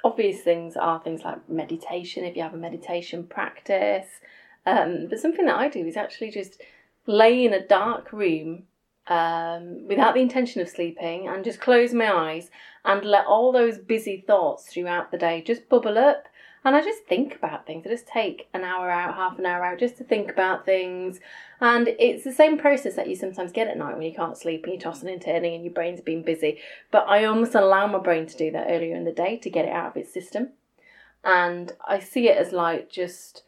obvious 0.04 0.40
things 0.40 0.76
are 0.76 1.00
things 1.00 1.22
like 1.22 1.48
meditation, 1.48 2.24
if 2.24 2.36
you 2.36 2.42
have 2.42 2.54
a 2.54 2.58
meditation 2.58 3.24
practice. 3.24 4.06
Um, 4.66 5.06
but 5.08 5.18
something 5.18 5.46
that 5.46 5.56
I 5.56 5.68
do 5.68 5.86
is 5.86 5.96
actually 5.96 6.30
just 6.30 6.60
lay 7.06 7.44
in 7.44 7.52
a 7.52 7.66
dark 7.66 8.12
room 8.12 8.64
um, 9.06 9.86
without 9.88 10.14
the 10.14 10.20
intention 10.20 10.60
of 10.60 10.68
sleeping 10.68 11.28
and 11.28 11.44
just 11.44 11.60
close 11.60 11.92
my 11.92 12.12
eyes 12.12 12.50
and 12.84 13.04
let 13.04 13.26
all 13.26 13.52
those 13.52 13.78
busy 13.78 14.24
thoughts 14.26 14.72
throughout 14.72 15.10
the 15.10 15.18
day 15.18 15.42
just 15.42 15.68
bubble 15.68 15.98
up. 15.98 16.28
And 16.64 16.76
I 16.76 16.82
just 16.82 17.04
think 17.04 17.34
about 17.34 17.66
things. 17.66 17.86
I 17.86 17.90
just 17.90 18.06
take 18.06 18.48
an 18.52 18.64
hour 18.64 18.90
out, 18.90 19.14
half 19.14 19.38
an 19.38 19.46
hour 19.46 19.64
out, 19.64 19.78
just 19.78 19.96
to 19.96 20.04
think 20.04 20.30
about 20.30 20.66
things. 20.66 21.18
And 21.60 21.88
it's 21.88 22.22
the 22.22 22.32
same 22.32 22.58
process 22.58 22.96
that 22.96 23.08
you 23.08 23.16
sometimes 23.16 23.50
get 23.50 23.68
at 23.68 23.78
night 23.78 23.94
when 23.94 24.06
you 24.06 24.14
can't 24.14 24.36
sleep 24.36 24.64
and 24.64 24.74
you're 24.74 24.80
tossing 24.80 25.08
and 25.08 25.22
turning 25.22 25.54
and 25.54 25.64
your 25.64 25.72
brain's 25.72 26.02
been 26.02 26.22
busy. 26.22 26.58
But 26.90 27.06
I 27.08 27.24
almost 27.24 27.54
allow 27.54 27.86
my 27.86 27.98
brain 27.98 28.26
to 28.26 28.36
do 28.36 28.50
that 28.50 28.66
earlier 28.68 28.94
in 28.94 29.04
the 29.04 29.12
day 29.12 29.38
to 29.38 29.48
get 29.48 29.64
it 29.64 29.72
out 29.72 29.92
of 29.92 29.96
its 29.96 30.12
system. 30.12 30.50
And 31.24 31.72
I 31.86 31.98
see 31.98 32.28
it 32.28 32.36
as 32.36 32.52
like 32.52 32.90
just 32.90 33.44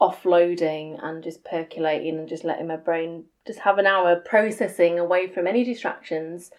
offloading 0.00 1.02
and 1.02 1.24
just 1.24 1.44
percolating 1.44 2.18
and 2.18 2.28
just 2.28 2.44
letting 2.44 2.68
my 2.68 2.76
brain 2.76 3.24
just 3.46 3.60
have 3.60 3.78
an 3.78 3.86
hour 3.86 4.16
processing 4.16 4.98
away 4.98 5.26
from 5.26 5.46
any 5.46 5.64
distractions. 5.64 6.50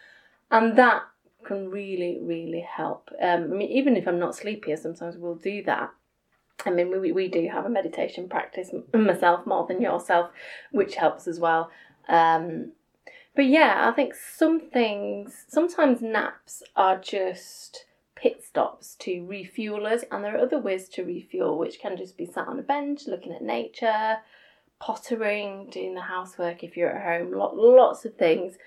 And 0.52 0.78
that 0.78 1.04
can 1.48 1.70
really, 1.70 2.20
really 2.22 2.62
help. 2.62 3.10
Um, 3.22 3.44
I 3.44 3.56
mean, 3.56 3.70
even 3.70 3.96
if 3.96 4.08
I'm 4.08 4.20
not 4.20 4.36
sleepy, 4.36 4.76
sometimes 4.76 5.18
we'll 5.18 5.36
do 5.36 5.64
that. 5.64 5.90
I 6.66 6.72
mean, 6.72 7.00
we, 7.00 7.12
we 7.12 7.28
do 7.28 7.48
have 7.52 7.66
a 7.66 7.70
meditation 7.70 8.28
practice, 8.28 8.72
myself 8.94 9.46
more 9.46 9.66
than 9.68 9.82
yourself, 9.82 10.32
which 10.72 10.96
helps 10.96 11.28
as 11.28 11.40
well. 11.40 11.70
Um, 12.10 12.72
but 13.36 13.46
yeah, 13.46 13.88
I 13.88 13.92
think 13.92 14.16
some 14.16 14.60
things, 14.60 15.46
sometimes 15.48 16.02
naps 16.02 16.64
are 16.76 16.98
just 17.00 17.86
pit 18.16 18.44
stops 18.44 18.96
to 18.96 19.24
refuel 19.28 19.86
us, 19.86 20.04
and 20.12 20.24
there 20.24 20.36
are 20.36 20.42
other 20.42 20.60
ways 20.60 20.90
to 20.90 21.04
refuel, 21.04 21.58
which 21.58 21.80
can 21.80 21.96
just 21.96 22.18
be 22.18 22.26
sat 22.26 22.48
on 22.48 22.58
a 22.58 22.64
bench 22.64 23.04
looking 23.08 23.34
at 23.34 23.44
nature, 23.44 24.18
pottering, 24.80 25.70
doing 25.70 25.94
the 25.94 26.02
housework 26.02 26.64
if 26.64 26.76
you're 26.76 26.90
at 26.90 27.22
home, 27.22 27.32
lots 27.32 28.06
of 28.06 28.16
things. 28.16 28.58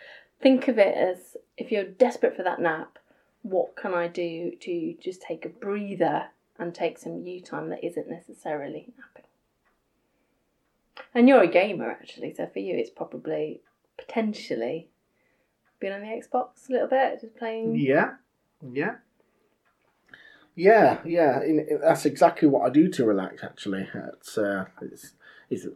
Think 0.41 0.69
of 0.69 0.79
it 0.79 0.97
as 0.97 1.37
if 1.57 1.71
you're 1.71 1.85
desperate 1.85 2.37
for 2.37 2.43
that 2.43 2.61
nap, 2.61 2.99
what 3.43 3.77
can 3.77 3.95
I 3.95 4.09
do 4.09 4.53
to 4.61 4.95
just 5.01 5.23
take 5.23 5.45
a 5.45 5.49
breather 5.49 6.27
and 6.59 6.75
take 6.75 6.99
some 6.99 7.27
you 7.27 7.41
time 7.41 7.69
that 7.71 7.85
isn't 7.85 8.09
necessarily 8.09 8.93
napping? 8.99 9.29
And 11.15 11.29
you're 11.29 11.43
a 11.43 11.49
gamer 11.49 11.91
actually, 11.91 12.35
so 12.35 12.47
for 12.47 12.61
you 12.61 12.77
it's 12.77 12.91
probably 12.91 13.61
potentially 13.99 14.89
being 15.79 15.93
on 15.93 16.01
the 16.01 16.07
Xbox 16.07 16.69
a 16.69 16.73
little 16.73 16.89
bit, 16.89 17.21
just 17.21 17.37
playing. 17.37 17.75
Yeah, 17.77 18.13
yeah, 18.63 18.97
yeah, 20.55 20.99
yeah. 21.05 21.43
In, 21.43 21.61
in- 21.69 21.81
that's 21.81 22.05
exactly 22.05 22.49
what 22.49 22.67
I 22.67 22.71
do 22.71 22.89
to 22.89 23.05
relax. 23.05 23.43
Actually, 23.43 23.89
it's 23.95 24.37
uh, 24.39 24.67
it's, 24.83 25.13
it's 25.49 25.67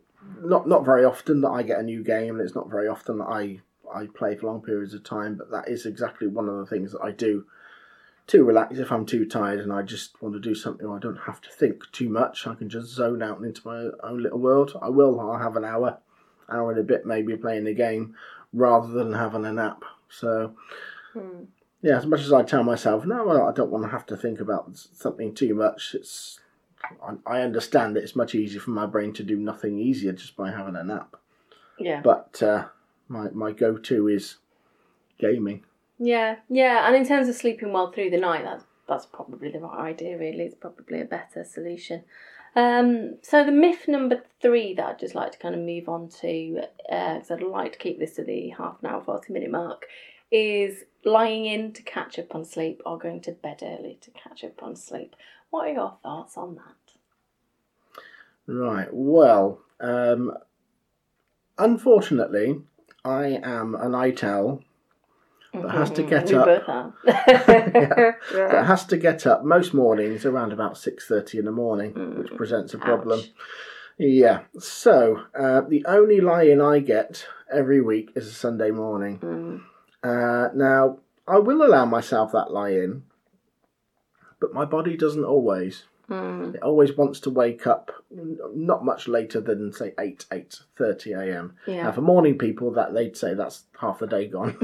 not 0.43 0.69
not 0.69 0.85
very 0.85 1.05
often 1.05 1.41
that 1.41 1.51
I 1.51 1.63
get 1.63 1.81
a 1.81 1.83
new 1.83 2.05
game, 2.05 2.39
and 2.39 2.41
it's 2.43 2.55
not 2.55 2.71
very 2.71 2.87
often 2.87 3.19
that 3.19 3.29
I 3.29 3.61
I 3.95 4.07
play 4.07 4.37
for 4.37 4.47
long 4.47 4.63
periods 4.63 4.95
of 4.95 5.05
time. 5.05 5.37
But 5.37 5.51
that 5.51 5.69
is 5.69 5.87
exactly 5.87 6.27
one 6.27 6.49
of 6.49 6.57
the 6.57 6.67
things 6.67 6.93
that 6.93 7.03
I 7.03 7.11
do 7.11 7.47
to 8.27 8.45
relax 8.45 8.79
if 8.79 8.91
I'm 8.91 9.05
too 9.05 9.27
tired 9.27 9.61
and 9.61 9.73
I 9.73 9.83
just 9.83 10.21
want 10.23 10.35
to 10.35 10.41
do 10.41 10.55
something 10.55 10.89
I 10.89 10.99
don't 10.99 11.21
have 11.27 11.43
to 11.43 11.51
think 11.51 11.83
too 11.93 12.09
much. 12.09 12.47
I 12.47 12.55
can 12.55 12.71
just 12.71 12.89
zone 12.89 13.23
out 13.23 13.43
into 13.43 13.67
my 13.67 13.91
own 14.07 14.23
little 14.23 14.39
world. 14.39 14.73
I 14.81 14.89
will. 14.89 15.21
I'll 15.21 15.39
have 15.39 15.57
an 15.57 15.65
hour, 15.65 15.99
hour 16.49 16.71
and 16.71 16.81
a 16.81 16.85
bit 16.85 17.05
maybe 17.05 17.37
playing 17.37 17.67
a 17.67 17.75
game 17.75 18.15
rather 18.53 18.89
than 18.89 19.13
having 19.13 19.45
a 19.45 19.53
nap. 19.53 19.85
So. 20.09 20.55
Hmm. 21.13 21.45
Yeah, 21.83 21.99
as 21.99 22.07
much 22.07 22.21
as 22.21 22.33
I 22.33 22.43
tell 22.43 22.65
myself, 22.65 23.05
no, 23.05 23.27
well, 23.27 23.47
I 23.47 23.53
don't 23.53 23.71
want 23.71 23.85
to 23.85 23.91
have 23.91 24.07
to 24.07 24.17
think 24.17 24.41
about 24.41 24.75
something 24.75 25.35
too 25.35 25.55
much. 25.55 25.95
It's 25.95 26.41
I, 27.03 27.15
I 27.27 27.41
understand 27.43 27.95
that 27.95 28.03
it's 28.03 28.17
much 28.17 28.35
easier 28.35 28.61
for 28.61 28.71
my 28.71 28.87
brain 28.87 29.13
to 29.15 29.23
do 29.23 29.37
nothing 29.37 29.79
easier 29.79 30.13
just 30.13 30.37
by 30.37 30.51
having 30.51 30.77
a 30.77 30.85
nap. 30.85 31.17
Yeah. 31.79 32.01
But 32.01 32.43
uh, 32.43 32.69
my 33.09 33.31
my 33.31 33.53
go 33.53 33.77
to 33.77 34.09
is 34.09 34.37
gaming. 35.19 35.65
Yeah, 35.99 36.37
yeah, 36.49 36.87
and 36.87 36.97
in 36.97 37.07
terms 37.07 37.29
of 37.29 37.35
sleeping 37.35 37.73
well 37.73 37.93
through 37.93 38.11
the 38.11 38.19
night, 38.19 38.45
that's 38.45 38.65
that's 38.89 39.07
probably 39.07 39.51
the 39.51 39.61
right 39.61 39.93
idea. 39.93 40.19
Really, 40.19 40.45
it's 40.45 40.55
probably 40.55 41.01
a 41.01 41.05
better 41.05 41.45
solution. 41.45 42.05
Um, 42.57 43.17
so 43.23 43.45
the 43.45 43.51
myth 43.53 43.89
number 43.89 44.23
three 44.41 44.75
that 44.75 44.87
I'd 44.87 44.99
just 45.01 45.15
like 45.15 45.33
to 45.33 45.39
kind 45.39 45.55
of 45.55 45.61
move 45.61 45.89
on 45.89 46.09
to, 46.21 46.63
because 46.89 47.31
uh, 47.31 47.35
I'd 47.35 47.43
like 47.43 47.73
to 47.73 47.79
keep 47.79 47.99
this 47.99 48.15
to 48.15 48.25
the 48.25 48.51
half 48.51 48.77
an 48.83 48.91
hour, 48.91 49.03
forty 49.03 49.33
minute 49.33 49.51
mark, 49.51 49.87
is 50.31 50.85
lying 51.05 51.47
in 51.47 51.73
to 51.73 51.83
catch 51.83 52.19
up 52.19 52.35
on 52.35 52.45
sleep 52.45 52.81
or 52.87 52.99
going 52.99 53.21
to 53.23 53.33
bed 53.33 53.61
early 53.63 53.99
to 54.03 54.11
catch 54.11 54.45
up 54.45 54.63
on 54.63 54.77
sleep. 54.77 55.17
What 55.51 55.69
are 55.69 55.73
your 55.73 55.97
thoughts 56.03 56.37
on 56.37 56.57
that? 56.57 58.03
Right. 58.47 58.89
Well, 58.93 59.61
um, 59.81 60.33
unfortunately, 61.59 62.63
I 63.05 63.39
am 63.43 63.75
a 63.75 63.89
night 63.89 64.25
owl 64.25 64.63
that 65.53 65.71
has 65.71 65.91
to 65.93 66.03
get 66.03 66.29
we 66.29 66.35
up. 66.35 66.47
both 66.47 66.69
are. 66.69 66.95
That 68.33 68.65
has 68.67 68.85
to 68.87 68.97
get 68.97 69.27
up 69.27 69.45
most 69.45 69.75
mornings 69.75 70.25
around 70.25 70.53
about 70.53 70.79
six 70.79 71.07
thirty 71.07 71.39
in 71.39 71.45
the 71.45 71.53
morning, 71.53 71.93
which 72.19 72.31
Mm, 72.31 72.37
presents 72.37 72.73
a 72.75 72.79
problem. 72.79 73.21
ouch. 73.21 73.33
Yeah. 73.99 74.41
So 74.59 75.23
uh, 75.39 75.61
the 75.63 75.85
only 75.87 76.21
lie-in 76.21 76.61
I 76.61 76.81
get 76.81 77.27
every 77.53 77.81
week 77.81 78.11
is 78.17 78.27
a 78.27 78.33
Sunday 78.33 78.71
morning. 78.71 79.19
Mm, 79.19 79.61
Uh, 80.03 80.49
now 80.55 80.99
I 81.29 81.39
will 81.39 81.63
allow 81.63 81.85
myself 81.85 82.33
that 82.33 82.51
lie-in, 82.53 83.05
but 84.41 84.53
my 84.53 84.65
body 84.65 84.97
doesn't 84.97 85.25
always. 85.25 85.85
Mm, 86.09 86.55
It 86.55 86.63
always 86.63 86.97
wants 86.97 87.21
to 87.21 87.31
wake 87.31 87.67
up 87.67 87.91
not 88.11 88.85
much 88.85 89.09
later 89.09 89.41
than 89.41 89.73
say 89.73 89.95
eight 89.99 90.27
eight 90.33 90.61
thirty 90.77 91.13
a.m. 91.13 91.55
Now 91.67 91.93
for 91.93 92.01
morning 92.03 92.39
people, 92.39 92.71
that 92.73 92.95
they'd 92.95 93.17
say 93.17 93.35
that's 93.35 93.65
half 93.81 93.99
the 94.01 94.07
day 94.07 94.27
gone. 94.29 94.53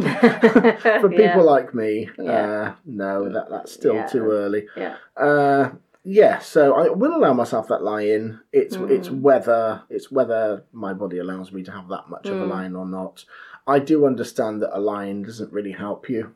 for 1.01 1.09
people 1.09 1.21
yeah. 1.21 1.37
like 1.43 1.75
me, 1.75 2.09
Yeah. 2.19 2.33
uh, 2.33 2.75
no, 2.85 3.29
that 3.29 3.51
that's 3.51 3.73
still 3.73 3.95
Yeah. 3.95 4.07
too 4.07 4.31
early. 4.31 4.67
Yeah. 4.77 4.97
Uh, 5.17 5.71
yeah, 6.03 6.39
so 6.39 6.75
I 6.75 6.89
will 6.89 7.15
allow 7.15 7.35
myself 7.35 7.69
that 7.69 7.83
lie-in. 7.83 8.41
It's 8.53 8.77
Mm. 8.77 8.91
it's 8.91 9.11
whether 9.11 9.83
it's 9.91 10.11
whether 10.11 10.65
my 10.73 10.93
body 10.95 11.19
allows 11.19 11.53
me 11.53 11.63
to 11.65 11.71
have 11.73 11.89
that 11.89 12.09
much 12.09 12.27
of 12.27 12.39
a 12.41 12.45
Mm. 12.45 12.49
lie-in 12.51 12.77
or 12.77 12.87
not. 12.87 13.25
I 13.67 13.79
do 13.81 14.07
understand 14.07 14.63
that 14.63 14.77
a 14.77 14.81
lie-in 14.81 15.23
doesn't 15.23 15.53
really 15.53 15.73
help 15.73 16.09
you 16.09 16.35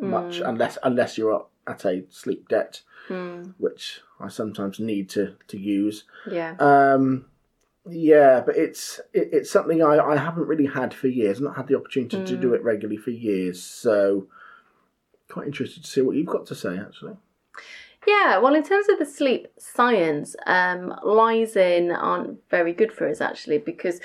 much 0.00 0.40
Mm. 0.40 0.48
unless 0.48 0.78
unless 0.82 1.18
you're 1.18 1.44
at 1.66 1.84
a 1.84 2.04
sleep 2.10 2.48
debt, 2.48 2.82
Mm, 3.08 3.54
which 3.58 4.00
I 4.20 4.28
sometimes 4.28 4.78
need 4.78 5.08
to 5.10 5.34
to 5.48 5.58
use. 5.58 6.04
yeah. 6.30 6.54
Um, 6.60 7.26
yeah, 7.90 8.40
but 8.46 8.56
it's 8.56 9.00
it, 9.12 9.30
it's 9.32 9.50
something 9.50 9.82
I, 9.82 9.98
I 9.98 10.16
haven't 10.16 10.46
really 10.46 10.66
had 10.66 10.94
for 10.94 11.08
years. 11.08 11.38
I've 11.38 11.42
not 11.44 11.56
had 11.56 11.66
the 11.66 11.76
opportunity 11.76 12.24
to 12.24 12.36
do 12.36 12.50
Mm. 12.50 12.54
it 12.54 12.62
regularly 12.62 12.96
for 12.96 13.10
years. 13.10 13.60
So 13.62 14.28
quite 15.28 15.46
interested 15.46 15.82
to 15.82 15.90
see 15.90 16.00
what 16.02 16.14
you've 16.16 16.26
got 16.26 16.46
to 16.46 16.54
say. 16.54 16.78
Actually, 16.78 17.16
Yeah, 18.06 18.38
well, 18.38 18.54
in 18.54 18.62
terms 18.62 18.88
of 18.88 18.98
the 18.98 19.06
sleep 19.06 19.48
science, 19.58 20.36
um, 20.46 20.94
lies 21.04 21.56
in 21.56 21.90
aren't 21.90 22.38
very 22.50 22.72
good 22.72 22.92
for 22.92 23.08
us 23.08 23.20
actually 23.20 23.58
because 23.58 24.00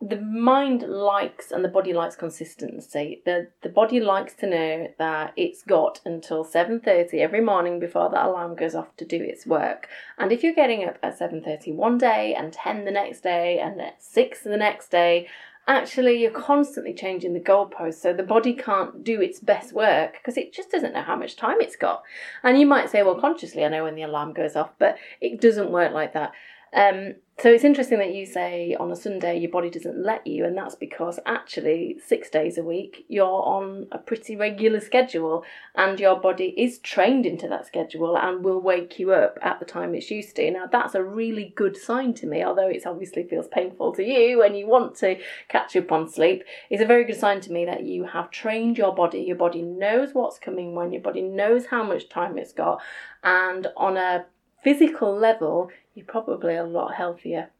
the 0.00 0.20
mind 0.20 0.82
likes 0.82 1.50
and 1.50 1.64
the 1.64 1.68
body 1.68 1.92
likes 1.92 2.14
consistency. 2.14 3.20
The 3.24 3.48
the 3.62 3.68
body 3.68 3.98
likes 3.98 4.32
to 4.34 4.46
know 4.46 4.88
that 4.98 5.32
it's 5.36 5.62
got 5.62 6.00
until 6.04 6.44
seven 6.44 6.78
thirty 6.80 7.20
every 7.20 7.40
morning 7.40 7.80
before 7.80 8.08
that 8.10 8.26
alarm 8.26 8.54
goes 8.54 8.76
off 8.76 8.94
to 8.98 9.04
do 9.04 9.20
its 9.20 9.44
work. 9.44 9.88
And 10.16 10.30
if 10.30 10.44
you're 10.44 10.54
getting 10.54 10.84
up 10.84 10.98
at 11.02 11.18
seven 11.18 11.42
thirty 11.42 11.72
one 11.72 11.98
day 11.98 12.34
and 12.34 12.52
ten 12.52 12.84
the 12.84 12.92
next 12.92 13.22
day 13.22 13.58
and 13.58 13.80
at 13.80 14.00
six 14.00 14.42
the 14.42 14.56
next 14.56 14.92
day, 14.92 15.26
actually 15.66 16.20
you're 16.22 16.30
constantly 16.30 16.94
changing 16.94 17.34
the 17.34 17.40
goalposts 17.40 18.00
so 18.00 18.12
the 18.12 18.22
body 18.22 18.54
can't 18.54 19.02
do 19.02 19.20
its 19.20 19.40
best 19.40 19.72
work 19.72 20.12
because 20.12 20.36
it 20.36 20.52
just 20.52 20.70
doesn't 20.70 20.94
know 20.94 21.02
how 21.02 21.16
much 21.16 21.34
time 21.34 21.60
it's 21.60 21.76
got. 21.76 22.04
And 22.44 22.58
you 22.60 22.66
might 22.66 22.88
say, 22.88 23.02
well, 23.02 23.20
consciously, 23.20 23.64
I 23.64 23.68
know 23.68 23.82
when 23.82 23.96
the 23.96 24.02
alarm 24.02 24.32
goes 24.32 24.54
off, 24.54 24.70
but 24.78 24.96
it 25.20 25.40
doesn't 25.40 25.72
work 25.72 25.92
like 25.92 26.12
that. 26.12 26.32
Um, 26.74 27.14
so 27.40 27.50
it's 27.50 27.62
interesting 27.62 27.98
that 28.00 28.14
you 28.14 28.26
say 28.26 28.74
on 28.80 28.90
a 28.90 28.96
Sunday 28.96 29.38
your 29.38 29.50
body 29.50 29.70
doesn't 29.70 30.02
let 30.04 30.26
you, 30.26 30.44
and 30.44 30.56
that's 30.56 30.74
because 30.74 31.20
actually 31.24 31.96
six 32.04 32.28
days 32.28 32.58
a 32.58 32.64
week 32.64 33.06
you're 33.08 33.26
on 33.26 33.86
a 33.92 33.98
pretty 33.98 34.34
regular 34.34 34.80
schedule, 34.80 35.44
and 35.76 36.00
your 36.00 36.20
body 36.20 36.52
is 36.56 36.78
trained 36.80 37.24
into 37.24 37.46
that 37.48 37.66
schedule 37.66 38.18
and 38.18 38.44
will 38.44 38.60
wake 38.60 38.98
you 38.98 39.12
up 39.12 39.38
at 39.40 39.60
the 39.60 39.64
time 39.64 39.94
it's 39.94 40.10
used 40.10 40.34
to. 40.36 40.50
Now 40.50 40.66
that's 40.66 40.96
a 40.96 41.02
really 41.02 41.52
good 41.54 41.76
sign 41.76 42.12
to 42.14 42.26
me, 42.26 42.42
although 42.42 42.68
it 42.68 42.84
obviously 42.84 43.22
feels 43.22 43.46
painful 43.48 43.94
to 43.94 44.02
you 44.02 44.38
when 44.38 44.56
you 44.56 44.66
want 44.66 44.96
to 44.96 45.18
catch 45.48 45.76
up 45.76 45.92
on 45.92 46.08
sleep. 46.08 46.42
It's 46.70 46.82
a 46.82 46.86
very 46.86 47.04
good 47.04 47.20
sign 47.20 47.40
to 47.42 47.52
me 47.52 47.64
that 47.66 47.84
you 47.84 48.04
have 48.04 48.32
trained 48.32 48.76
your 48.76 48.94
body. 48.94 49.20
Your 49.20 49.36
body 49.36 49.62
knows 49.62 50.12
what's 50.12 50.40
coming 50.40 50.74
when. 50.74 50.92
Your 50.92 51.02
body 51.02 51.22
knows 51.22 51.66
how 51.66 51.84
much 51.84 52.08
time 52.08 52.36
it's 52.36 52.52
got, 52.52 52.82
and 53.22 53.68
on 53.76 53.96
a 53.96 54.26
physical 54.64 55.16
level, 55.16 55.70
you're 55.98 56.06
probably 56.06 56.54
a 56.54 56.64
lot 56.64 56.94
healthier 56.94 57.50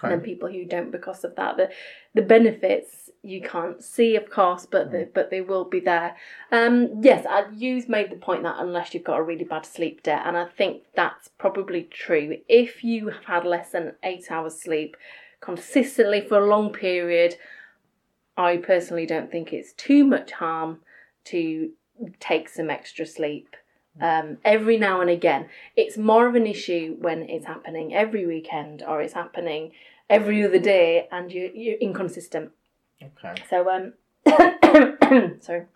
than 0.00 0.20
people 0.20 0.48
who 0.48 0.64
don't 0.64 0.92
because 0.92 1.24
of 1.24 1.34
that. 1.34 1.56
The 1.56 1.68
the 2.14 2.22
benefits 2.22 3.10
you 3.24 3.40
can't 3.40 3.82
see, 3.82 4.14
of 4.14 4.30
course, 4.30 4.66
but 4.66 4.92
the, 4.92 5.08
but 5.12 5.30
they 5.30 5.40
will 5.40 5.64
be 5.64 5.80
there. 5.80 6.16
Um, 6.52 7.02
yes, 7.02 7.26
I, 7.28 7.46
you've 7.52 7.88
made 7.88 8.10
the 8.10 8.16
point 8.16 8.44
that 8.44 8.56
unless 8.58 8.94
you've 8.94 9.04
got 9.04 9.18
a 9.18 9.22
really 9.22 9.44
bad 9.44 9.66
sleep 9.66 10.04
debt, 10.04 10.22
and 10.24 10.36
I 10.36 10.46
think 10.46 10.82
that's 10.94 11.28
probably 11.38 11.82
true. 11.84 12.38
If 12.48 12.84
you 12.84 13.08
have 13.08 13.24
had 13.24 13.44
less 13.44 13.72
than 13.72 13.94
eight 14.04 14.30
hours 14.30 14.60
sleep 14.60 14.96
consistently 15.40 16.20
for 16.20 16.38
a 16.38 16.46
long 16.46 16.72
period, 16.72 17.34
I 18.36 18.58
personally 18.58 19.06
don't 19.06 19.30
think 19.30 19.52
it's 19.52 19.72
too 19.72 20.04
much 20.04 20.30
harm 20.30 20.80
to 21.24 21.70
take 22.20 22.48
some 22.48 22.70
extra 22.70 23.06
sleep 23.06 23.56
um, 24.00 24.38
every 24.44 24.76
now 24.78 25.00
and 25.00 25.10
again. 25.10 25.48
It's 25.76 25.96
more 25.96 26.26
of 26.26 26.34
an 26.34 26.46
issue 26.46 26.96
when 26.98 27.28
it's 27.28 27.46
happening 27.46 27.94
every 27.94 28.26
weekend 28.26 28.82
or 28.86 29.00
it's 29.00 29.14
happening 29.14 29.72
every 30.08 30.44
other 30.44 30.58
day 30.58 31.08
and 31.10 31.30
you're, 31.30 31.50
you're 31.50 31.78
inconsistent. 31.78 32.52
Okay. 33.02 33.34
So, 33.48 33.68
um, 33.70 33.92
sorry. 35.40 35.66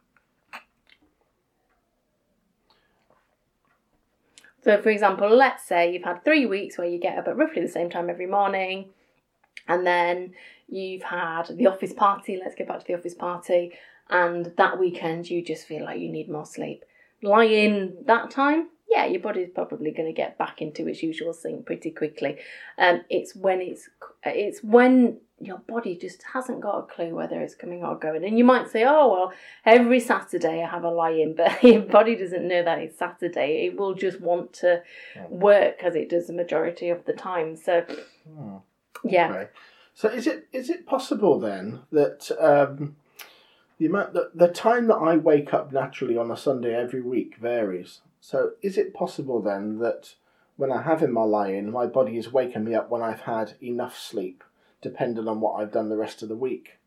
So, 4.62 4.82
for 4.82 4.90
example, 4.90 5.28
let's 5.28 5.64
say 5.64 5.92
you've 5.92 6.02
had 6.02 6.24
three 6.24 6.44
weeks 6.44 6.76
where 6.76 6.88
you 6.88 6.98
get 6.98 7.16
up 7.16 7.28
at 7.28 7.36
roughly 7.36 7.62
the 7.62 7.68
same 7.68 7.88
time 7.88 8.10
every 8.10 8.26
morning, 8.26 8.86
and 9.68 9.86
then 9.86 10.34
you've 10.68 11.04
had 11.04 11.44
the 11.56 11.68
office 11.68 11.92
party. 11.92 12.36
Let's 12.36 12.56
get 12.56 12.66
back 12.66 12.80
to 12.80 12.84
the 12.84 12.94
office 12.94 13.14
party, 13.14 13.74
and 14.10 14.52
that 14.56 14.80
weekend 14.80 15.30
you 15.30 15.44
just 15.44 15.68
feel 15.68 15.84
like 15.84 16.00
you 16.00 16.10
need 16.10 16.28
more 16.28 16.46
sleep. 16.46 16.84
Lie 17.22 17.44
in 17.44 17.96
that 18.06 18.30
time, 18.30 18.68
yeah, 18.88 19.06
your 19.06 19.20
body's 19.20 19.48
probably 19.54 19.90
going 19.90 20.06
to 20.08 20.12
get 20.12 20.38
back 20.38 20.62
into 20.62 20.86
its 20.86 21.02
usual 21.02 21.32
thing 21.32 21.62
pretty 21.64 21.90
quickly. 21.90 22.38
Um, 22.78 23.02
it's 23.10 23.34
when 23.34 23.60
it's 23.60 23.88
it's 24.24 24.62
when 24.62 25.18
your 25.38 25.58
body 25.58 25.98
just 25.98 26.22
hasn't 26.32 26.62
got 26.62 26.78
a 26.78 26.82
clue 26.82 27.14
whether 27.14 27.40
it's 27.40 27.54
coming 27.54 27.84
or 27.84 27.94
going. 27.98 28.24
And 28.24 28.38
you 28.38 28.44
might 28.44 28.70
say, 28.70 28.84
oh, 28.86 29.08
well, 29.12 29.32
every 29.66 30.00
Saturday 30.00 30.62
I 30.62 30.68
have 30.70 30.84
a 30.84 30.90
lie 30.90 31.10
in, 31.10 31.34
but 31.36 31.62
your 31.62 31.82
body 31.82 32.16
doesn't 32.16 32.46
know 32.46 32.62
that 32.62 32.78
it's 32.78 32.98
Saturday. 32.98 33.66
It 33.66 33.78
will 33.78 33.94
just 33.94 34.20
want 34.20 34.52
to 34.54 34.82
work 35.28 35.82
as 35.82 35.94
it 35.94 36.08
does 36.08 36.28
the 36.28 36.32
majority 36.32 36.88
of 36.88 37.04
the 37.04 37.12
time. 37.12 37.56
So, 37.56 37.84
Hmm. 38.28 38.56
yeah. 39.04 39.30
Okay. 39.30 39.48
So 39.94 40.08
is 40.08 40.26
it 40.26 40.46
is 40.52 40.68
it 40.70 40.86
possible 40.86 41.38
then 41.40 41.80
that 41.90 42.30
um, 42.38 42.96
the 43.78 43.86
amount 43.86 44.14
the, 44.14 44.30
the 44.34 44.48
time 44.48 44.86
that 44.88 44.96
I 44.96 45.16
wake 45.16 45.52
up 45.52 45.72
naturally 45.72 46.16
on 46.16 46.30
a 46.30 46.36
Sunday 46.36 46.74
every 46.74 47.00
week 47.02 47.36
varies? 47.36 48.00
So 48.20 48.52
is 48.62 48.78
it 48.78 48.94
possible 48.94 49.40
then 49.40 49.78
that 49.78 50.14
when 50.56 50.72
I 50.72 50.82
have 50.82 51.02
in 51.02 51.12
my 51.12 51.22
lie-in, 51.22 51.70
my 51.70 51.86
body 51.86 52.16
is 52.16 52.32
waking 52.32 52.64
me 52.64 52.74
up 52.74 52.90
when 52.90 53.02
I've 53.02 53.22
had 53.22 53.54
enough 53.62 53.98
sleep, 53.98 54.42
depending 54.80 55.28
on 55.28 55.40
what 55.40 55.60
I've 55.60 55.72
done 55.72 55.90
the 55.90 55.96
rest 55.96 56.22
of 56.22 56.28
the 56.28 56.36
week? 56.36 56.78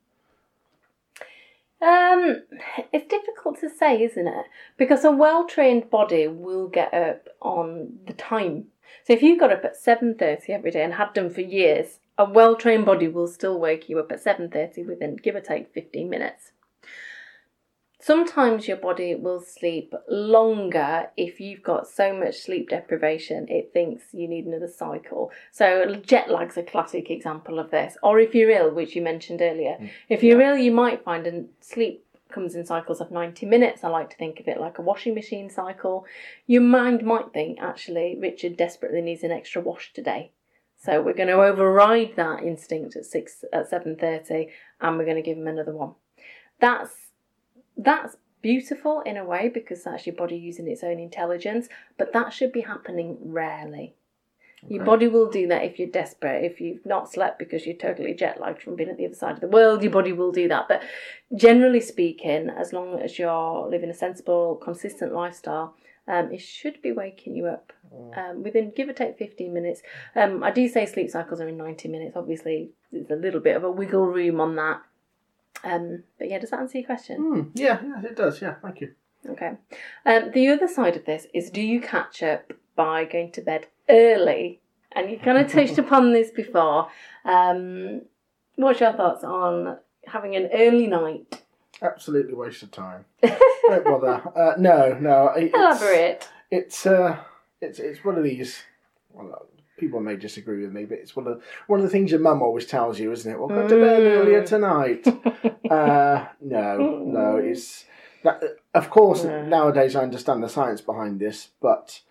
Um, 1.82 2.44
it's 2.92 3.08
difficult 3.08 3.60
to 3.62 3.70
say, 3.70 4.02
isn't 4.04 4.28
it? 4.28 4.46
Because 4.76 5.06
a 5.06 5.12
well-trained 5.12 5.90
body 5.90 6.28
will 6.28 6.68
get 6.68 6.94
up 6.94 7.30
on 7.42 8.00
the 8.06 8.14
time. 8.14 8.66
So 9.06 9.14
if 9.14 9.22
you 9.22 9.40
got 9.40 9.54
up 9.54 9.64
at 9.64 9.78
seven 9.78 10.16
thirty 10.16 10.52
every 10.52 10.72
day 10.72 10.84
and 10.84 10.96
had 10.96 11.14
done 11.14 11.30
for 11.30 11.42
years, 11.42 12.00
a 12.20 12.26
well 12.26 12.58
trained 12.58 12.86
body 12.86 13.08
will 13.08 13.28
still 13.28 13.58
wake 13.58 13.88
you 13.88 13.98
up 13.98 14.12
at 14.12 14.22
7.30 14.22 14.86
within 14.86 15.16
give 15.16 15.36
or 15.36 15.42
take 15.42 15.74
15 15.74 16.10
minutes. 16.10 16.49
Sometimes 18.02 18.68
your 18.68 18.78
body 18.78 19.14
will 19.14 19.42
sleep 19.42 19.94
longer 20.08 21.10
if 21.18 21.42
you've 21.42 21.62
got 21.62 21.86
so 21.86 22.14
much 22.14 22.40
sleep 22.40 22.70
deprivation 22.70 23.46
it 23.50 23.72
thinks 23.74 24.04
you 24.14 24.28
need 24.28 24.46
another 24.46 24.70
cycle. 24.70 25.32
So 25.52 25.96
jet 25.96 26.32
lag's 26.32 26.56
a 26.56 26.64
classic 26.64 27.12
example 27.12 27.60
of 27.60 27.72
this. 27.72 27.98
Or 28.02 28.18
if 28.20 28.34
you're 28.34 28.52
ill, 28.52 28.72
which 28.72 28.96
you 28.96 29.02
mentioned 29.02 29.42
earlier. 29.42 29.78
Mm. 29.80 29.90
If 30.08 30.24
you're 30.24 30.42
ill, 30.42 30.58
you 30.58 30.72
might 30.72 31.04
find 31.04 31.28
and 31.28 31.50
sleep 31.60 32.06
comes 32.32 32.56
in 32.56 32.66
cycles 32.66 33.02
of 33.02 33.12
90 33.12 33.46
minutes. 33.46 33.84
I 33.84 33.90
like 33.90 34.10
to 34.12 34.16
think 34.16 34.40
of 34.40 34.48
it 34.48 34.62
like 34.62 34.78
a 34.78 34.84
washing 34.84 35.14
machine 35.14 35.50
cycle. 35.50 36.06
Your 36.48 36.62
mind 36.62 37.04
might 37.04 37.34
think, 37.34 37.60
actually, 37.60 38.18
Richard 38.20 38.56
desperately 38.56 39.02
needs 39.02 39.24
an 39.24 39.32
extra 39.32 39.62
wash 39.62 39.92
today. 39.94 40.32
So 40.78 41.02
we're 41.02 41.14
going 41.14 41.28
to 41.28 41.42
override 41.42 42.16
that 42.16 42.44
instinct 42.44 42.96
at 42.96 43.06
six 43.06 43.44
at 43.52 43.70
seven 43.70 43.98
thirty, 43.98 44.50
and 44.80 44.98
we're 44.98 45.04
going 45.04 45.18
to 45.18 45.22
give 45.22 45.38
him 45.38 45.48
another 45.48 45.76
one. 45.76 45.96
That's 46.62 47.09
that's 47.84 48.18
beautiful 48.42 49.02
in 49.02 49.18
a 49.18 49.26
way 49.26 49.50
because 49.50 49.84
that's 49.84 50.06
your 50.06 50.16
body 50.16 50.38
using 50.38 50.68
its 50.68 50.84
own 50.84 51.00
intelligence, 51.00 51.68
but 51.98 52.14
that 52.14 52.34
should 52.34 52.52
be 52.52 52.62
happening 52.62 53.18
rarely. 53.22 53.96
Your 54.68 54.84
body 54.84 55.08
will 55.08 55.30
do 55.30 55.48
that 55.48 55.64
if 55.64 55.80
you're 55.80 55.88
desperate, 55.88 56.44
if 56.44 56.60
you've 56.60 56.86
not 56.86 57.10
slept 57.10 57.40
because 57.40 57.66
you're 57.66 57.78
totally 57.78 58.14
jet 58.14 58.42
lagged 58.42 58.62
from 58.62 58.76
being 58.76 58.90
at 58.90 58.98
the 58.98 59.06
other 59.06 59.16
side 59.16 59.36
of 59.36 59.40
the 59.40 59.48
world, 59.48 59.82
your 59.82 59.92
body 59.92 60.12
will 60.12 60.34
do 60.34 60.50
that. 60.50 60.68
But 60.68 60.84
generally 61.34 61.80
speaking, 61.80 62.50
as 62.50 62.74
long 62.74 63.00
as 63.00 63.18
you're 63.18 63.70
living 63.70 63.90
a 63.90 63.94
sensible, 63.94 64.58
consistent 64.58 65.14
lifestyle, 65.14 65.76
um, 66.10 66.34
it 66.34 66.42
should 66.42 66.82
be 66.82 66.92
waking 66.92 67.36
you 67.36 67.46
up 67.46 67.72
um, 68.18 68.44
within 68.44 68.74
give 68.76 68.90
or 68.90 68.94
take 68.94 69.18
15 69.18 69.54
minutes. 69.54 69.82
Um, 70.16 70.44
I 70.44 70.52
do 70.52 70.68
say 70.68 70.86
sleep 70.86 71.10
cycles 71.10 71.40
are 71.40 71.48
in 71.48 71.56
90 71.56 71.88
minutes. 71.88 72.18
Obviously, 72.18 72.72
there's 72.92 73.12
a 73.12 73.16
little 73.16 73.40
bit 73.40 73.56
of 73.56 73.64
a 73.64 73.72
wiggle 73.72 74.08
room 74.08 74.42
on 74.42 74.56
that. 74.58 74.82
Um, 75.64 76.04
but 76.18 76.30
yeah, 76.30 76.40
does 76.40 76.52
that 76.52 76.60
answer 76.60 76.78
your 76.80 76.86
question? 76.88 77.18
Hmm, 77.18 77.42
yeah, 77.54 77.80
yeah, 77.84 78.02
it 78.10 78.16
does. 78.16 78.42
Yeah, 78.42 78.56
thank 78.62 78.82
you. 78.82 78.94
Okay. 79.30 79.52
Um, 80.06 80.32
the 80.34 80.48
other 80.50 80.68
side 80.68 80.96
of 80.96 81.06
this 81.06 81.28
is 81.34 81.50
do 81.50 81.62
you 81.62 81.82
catch 81.82 82.24
up 82.24 82.54
by 82.76 83.04
going 83.06 83.32
to 83.34 83.42
bed 83.42 83.68
early? 83.90 84.62
And 84.94 85.12
you 85.12 85.20
kind 85.20 85.38
of 85.38 85.52
touched 85.52 85.78
upon 85.78 86.14
this 86.14 86.32
before. 86.32 86.88
Um, 87.26 88.02
what's 88.56 88.80
your 88.80 88.94
thoughts 88.94 89.24
on 89.24 89.78
having 90.08 90.36
an 90.36 90.50
early 90.54 90.88
night? 90.88 91.44
Absolutely 91.82 92.34
waste 92.34 92.64
of 92.64 92.72
time. 92.72 93.06
Don't 93.22 93.86
bother. 93.86 94.22
Uh, 94.36 94.54
no, 94.58 94.98
no. 95.00 95.28
it- 95.30 95.46
It's, 95.46 95.56
Elaborate. 95.56 96.30
It's 96.52 96.86
uh, 96.86 97.18
it's 97.62 97.80
it's 97.80 98.04
one 98.04 98.18
of 98.18 98.24
these. 98.24 98.64
Well, 99.12 99.48
people 99.80 100.00
may 100.02 100.16
disagree 100.16 100.62
with 100.62 100.72
me, 100.74 100.86
but 100.86 100.98
it's 101.00 101.16
one 101.16 101.28
of 101.28 101.42
one 101.68 101.80
of 101.80 101.84
the 101.84 101.90
things 101.90 102.12
your 102.12 102.20
mum 102.20 102.42
always 102.42 102.66
tells 102.66 103.00
you, 103.00 103.12
isn't 103.12 103.32
it? 103.32 103.40
Well, 103.40 103.48
go 103.48 103.68
to 103.68 103.76
bed 103.76 104.02
Mm. 104.02 104.20
earlier 104.20 104.44
tonight. 104.46 105.08
uh, 105.72 106.28
no, 106.42 107.04
no. 107.06 107.38
It's 107.38 107.86
that. 108.24 108.44
Of 108.74 108.90
course, 108.90 109.24
Yeah. 109.24 109.46
nowadays 109.46 109.96
I 109.96 110.04
understand 110.04 110.44
the 110.44 110.50
science 110.50 110.82
behind 110.82 111.20
this, 111.20 111.50
but 111.62 112.02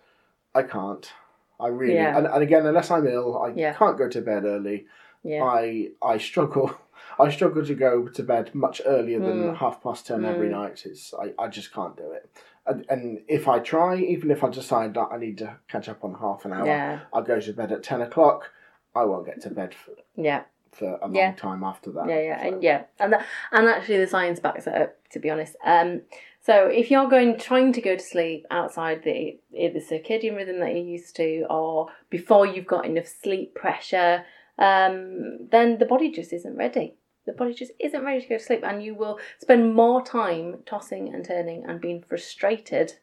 I 0.53 0.63
can't. 0.63 1.11
I 1.59 1.67
really, 1.67 1.95
Yeah. 1.95 2.17
and, 2.17 2.25
and 2.27 2.41
again, 2.43 2.65
unless 2.65 2.89
I'm 2.91 3.05
ill, 3.07 3.37
I 3.37 3.49
Yeah. 3.55 3.73
can't 3.73 3.97
go 3.97 4.07
to 4.09 4.21
bed 4.21 4.45
early. 4.45 4.87
I 5.25 5.91
I 6.01 6.17
struggle. 6.17 6.71
I 7.19 7.29
struggle 7.31 7.65
to 7.65 7.75
go 7.75 8.07
to 8.07 8.23
bed 8.23 8.55
much 8.55 8.81
earlier 8.85 9.19
than 9.19 9.39
Mm. 9.49 9.57
half 9.57 9.83
past 9.83 10.07
ten 10.07 10.23
every 10.25 10.47
Mm. 10.47 10.51
night. 10.59 10.83
It's 10.85 11.13
I, 11.13 11.33
I 11.37 11.47
just 11.49 11.73
can't 11.73 11.97
do 11.97 12.11
it. 12.11 12.29
And, 12.65 12.85
and 12.89 13.21
if 13.27 13.47
I 13.47 13.59
try, 13.59 13.95
even 13.97 14.29
if 14.31 14.43
I 14.43 14.49
decide 14.49 14.93
that 14.93 15.09
I 15.11 15.17
need 15.17 15.37
to 15.39 15.57
catch 15.67 15.89
up 15.89 16.03
on 16.03 16.13
half 16.15 16.45
an 16.45 16.53
hour, 16.53 16.65
Yeah. 16.65 16.99
I'll 17.13 17.23
go 17.23 17.39
to 17.39 17.53
bed 17.53 17.71
at 17.71 17.83
ten 17.83 18.01
o'clock. 18.01 18.51
I 18.95 19.05
won't 19.05 19.25
get 19.25 19.41
to 19.41 19.49
bed 19.49 19.73
for, 19.73 19.93
Yeah. 20.15 20.43
for 20.71 20.97
a 21.01 21.05
long 21.05 21.15
Yeah. 21.15 21.33
time 21.33 21.63
after 21.63 21.91
that. 21.91 22.07
Yeah, 22.07 22.19
yeah, 22.19 22.41
So- 22.41 22.47
and 22.47 22.63
yeah, 22.63 22.83
and 22.99 23.13
that, 23.13 23.25
and 23.51 23.67
actually 23.67 23.97
the 23.97 24.07
science 24.07 24.39
backs 24.39 24.67
it 24.67 24.73
up. 24.75 24.95
To 25.11 25.19
be 25.19 25.31
honest, 25.31 25.55
um, 25.63 26.01
so 26.39 26.67
if 26.67 26.91
you're 26.91 27.07
going 27.07 27.39
trying 27.39 27.73
to 27.73 27.81
go 27.81 27.95
to 27.95 28.03
sleep 28.03 28.45
outside 28.51 29.01
the 29.03 29.39
the 29.51 29.79
circadian 29.89 30.35
rhythm 30.35 30.59
that 30.59 30.69
you're 30.75 30.85
used 30.85 31.15
to, 31.15 31.45
or 31.49 31.87
before 32.11 32.45
you've 32.45 32.67
got 32.67 32.85
enough 32.85 33.07
sleep 33.07 33.55
pressure, 33.55 34.23
um, 34.59 35.47
then 35.49 35.79
the 35.79 35.85
body 35.85 36.11
just 36.11 36.31
isn't 36.33 36.55
ready. 36.55 36.95
The 37.29 37.35
body 37.35 37.53
just 37.53 37.73
isn't 37.79 38.03
ready 38.03 38.21
to 38.21 38.27
go 38.27 38.37
to 38.39 38.43
sleep, 38.43 38.63
and 38.63 38.83
you 38.83 38.95
will 38.95 39.19
spend 39.37 39.75
more 39.75 40.03
time 40.03 40.63
tossing 40.65 41.13
and 41.13 41.23
turning 41.23 41.63
and 41.63 41.79
being 41.79 42.01
frustrated 42.01 42.93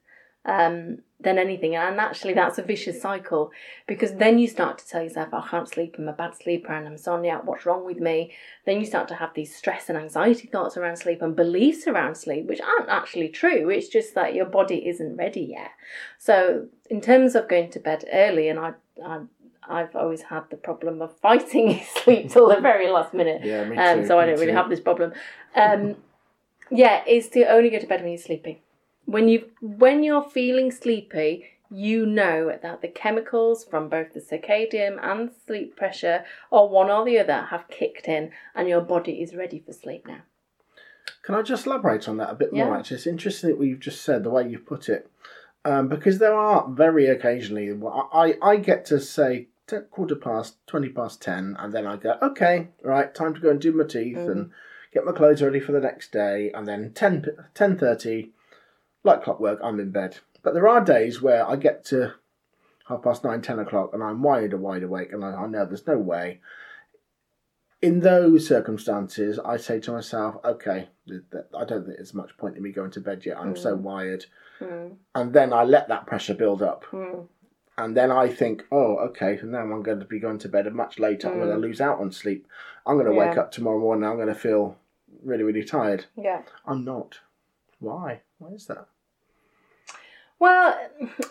um, 0.45 0.99
than 1.21 1.39
anything. 1.39 1.77
And 1.77 2.01
actually, 2.01 2.35
that's 2.35 2.59
a 2.59 2.63
vicious 2.65 3.01
cycle 3.01 3.53
because 3.87 4.15
then 4.15 4.41
you 4.41 4.49
start 4.49 4.79
to 4.79 4.89
tell 4.89 5.05
yourself, 5.05 5.33
I 5.33 5.47
can't 5.47 5.69
sleep, 5.69 5.95
I'm 5.97 6.09
a 6.09 6.13
bad 6.13 6.35
sleeper, 6.35 6.73
and 6.73 6.89
I'm 6.89 6.97
insomniac, 6.97 7.45
what's 7.45 7.67
wrong 7.67 7.85
with 7.85 7.99
me? 7.99 8.33
Then 8.65 8.81
you 8.81 8.87
start 8.87 9.07
to 9.09 9.15
have 9.15 9.33
these 9.35 9.55
stress 9.55 9.89
and 9.89 9.97
anxiety 9.97 10.49
thoughts 10.49 10.77
around 10.77 10.97
sleep 10.97 11.23
and 11.23 11.37
beliefs 11.37 11.87
around 11.87 12.17
sleep, 12.17 12.47
which 12.47 12.61
aren't 12.61 12.89
actually 12.89 13.29
true. 13.29 13.71
It's 13.71 13.89
just 13.89 14.17
that 14.17 14.35
your 14.35 14.47
body 14.47 14.89
isn't 14.89 15.17
ready 15.17 15.43
yet. 15.43 15.71
So, 16.19 16.67
in 16.91 17.01
terms 17.01 17.37
of 17.37 17.49
going 17.49 17.71
to 17.71 17.79
bed 17.79 18.05
early, 18.13 18.49
and 18.49 18.59
I, 18.59 18.73
I 19.05 19.21
I've 19.69 19.95
always 19.97 20.23
had 20.23 20.45
the 20.51 20.57
problem 20.57 21.03
of 21.03 21.17
fighting 21.19 21.81
sleep 22.03 22.31
till 22.31 22.49
the 22.49 22.61
very 22.61 22.89
last 22.89 23.15
minute. 23.15 23.43
Yeah, 23.45 23.65
me 23.65 23.77
Um, 23.77 24.01
too, 24.03 24.07
so 24.07 24.19
I 24.19 24.27
don't 24.27 24.39
really 24.39 24.53
too. 24.53 24.57
have 24.57 24.69
this 24.69 24.81
problem. 24.81 25.13
Um, 25.55 25.97
yeah, 26.71 27.03
is 27.07 27.29
to 27.31 27.45
only 27.45 27.71
go 27.71 27.79
to 27.79 27.87
bed 27.87 28.01
when 28.03 28.11
you're 28.11 28.19
sleepy. 28.19 28.63
When 29.05 29.29
you 29.29 29.51
when 29.61 30.03
you're 30.03 30.25
feeling 30.25 30.73
sleepy, 30.73 31.47
you 31.71 32.07
know 32.07 32.59
that 32.61 32.81
the 32.83 32.89
chemicals 32.89 33.65
from 33.65 33.89
both 33.89 34.13
the 34.15 34.21
circadian 34.21 34.99
and 35.03 35.31
sleep 35.47 35.77
pressure, 35.77 36.25
or 36.51 36.69
one 36.69 36.91
or 36.91 37.05
the 37.05 37.19
other, 37.19 37.43
have 37.51 37.69
kicked 37.69 38.09
in, 38.09 38.33
and 38.55 38.69
your 38.69 38.81
body 38.81 39.23
is 39.23 39.35
ready 39.35 39.61
for 39.65 39.73
sleep 39.73 40.07
now. 40.07 40.23
Can 41.23 41.35
I 41.37 41.43
just 41.43 41.67
elaborate 41.67 42.09
on 42.09 42.17
that 42.19 42.31
a 42.31 42.35
bit 42.35 42.53
Yeah. 42.53 42.65
more? 42.67 42.77
Actually, 42.77 42.97
it's 42.97 43.07
interesting 43.07 43.51
that 43.51 43.65
you've 43.65 43.81
just 43.81 44.03
said 44.03 44.25
the 44.25 44.31
way 44.31 44.49
you 44.49 44.59
put 44.59 44.89
it, 44.89 45.09
um, 45.65 45.89
because 45.89 46.19
there 46.19 46.35
are 46.35 46.69
very 46.69 47.07
occasionally 47.07 47.71
I 48.13 48.37
I 48.43 48.57
get 48.57 48.85
to 48.87 49.01
say 49.01 49.49
t- 49.67 49.77
quarter 49.91 50.17
past, 50.17 50.57
twenty 50.67 50.89
past 50.89 51.21
ten, 51.23 51.57
and 51.59 51.73
then 51.73 51.87
I 51.87 51.97
go, 51.97 52.17
okay, 52.23 52.69
right, 52.83 53.15
time 53.15 53.35
to 53.35 53.41
go 53.41 53.51
and 53.51 53.61
do 53.61 53.73
my 53.73 53.85
teeth 53.85 54.17
Mm. 54.17 54.31
and 54.33 54.51
get 54.93 55.05
my 55.05 55.13
clothes 55.13 55.43
ready 55.43 55.61
for 55.61 55.73
the 55.73 55.81
next 55.81 56.13
day, 56.13 56.51
and 56.53 56.67
then 56.67 56.93
10, 56.95 57.27
10.30, 57.55 58.31
like 59.05 59.23
clockwork, 59.23 59.59
I'm 59.63 59.79
in 59.81 59.91
bed. 59.91 60.19
But 60.43 60.55
there 60.55 60.69
are 60.69 60.81
days 60.85 61.21
where 61.21 61.47
I 61.47 61.57
get 61.57 61.85
to 61.87 62.15
half 62.89 63.03
past 63.03 63.25
nine, 63.25 63.43
ten 63.43 63.59
o'clock, 63.59 63.91
and 63.93 64.03
I'm 64.03 64.23
wide 64.23 64.53
and 64.53 64.63
wide 64.63 64.83
awake, 64.85 65.13
and 65.13 65.25
I, 65.25 65.33
I 65.35 65.47
know 65.47 65.67
there's 65.67 65.87
no 65.87 65.99
way. 65.99 66.41
In 67.83 68.01
those 68.01 68.47
circumstances, 68.49 69.39
I 69.45 69.59
say 69.59 69.81
to 69.81 69.93
myself, 69.93 70.37
okay, 70.45 70.89
th- 71.07 71.21
th- 71.31 71.45
I 71.55 71.65
don't 71.65 71.85
think 71.85 71.97
there's 71.99 72.15
much 72.15 72.37
point 72.39 72.57
in 72.57 72.63
me 72.63 72.73
going 72.73 72.91
to 72.93 73.01
bed 73.01 73.27
yet. 73.27 73.37
I'm 73.39 73.55
so 73.55 73.75
wired. 73.75 74.25
Mm, 74.61 74.97
And 75.15 75.33
then 75.35 75.53
I 75.53 75.63
let 75.65 75.89
that 75.89 76.07
pressure 76.07 76.35
build 76.35 76.63
up. 76.63 76.85
mm, 76.91 77.27
And 77.79 77.97
then 77.97 78.11
I 78.11 78.29
think, 78.29 78.65
oh, 78.73 78.97
okay, 79.09 79.39
so 79.39 79.47
now 79.47 79.59
I'm 79.59 79.83
going 79.83 80.01
to 80.01 80.07
be 80.07 80.19
going 80.19 80.39
to 80.39 80.49
bed 80.49 80.73
much 80.73 80.99
later. 80.99 81.29
I'm 81.29 81.39
going 81.39 81.51
to 81.51 81.57
mm. 81.57 81.61
lose 81.61 81.81
out 81.81 82.01
on 82.01 82.11
sleep. 82.11 82.47
I'm 82.87 82.97
going 82.97 83.07
to 83.07 83.13
wake 83.13 83.37
up 83.37 83.53
tomorrow 83.53 83.79
morning. 83.79 84.09
I'm 84.09 84.17
going 84.17 84.29
to 84.29 84.35
feel 84.35 84.79
really, 85.23 85.43
really 85.43 85.65
tired. 85.65 86.07
yeah. 86.17 86.43
I'm 86.67 86.85
not. 86.85 87.19
Why? 87.79 88.23
Why 88.39 88.51
is 88.51 88.67
that? 88.67 88.87
Well, 90.39 90.79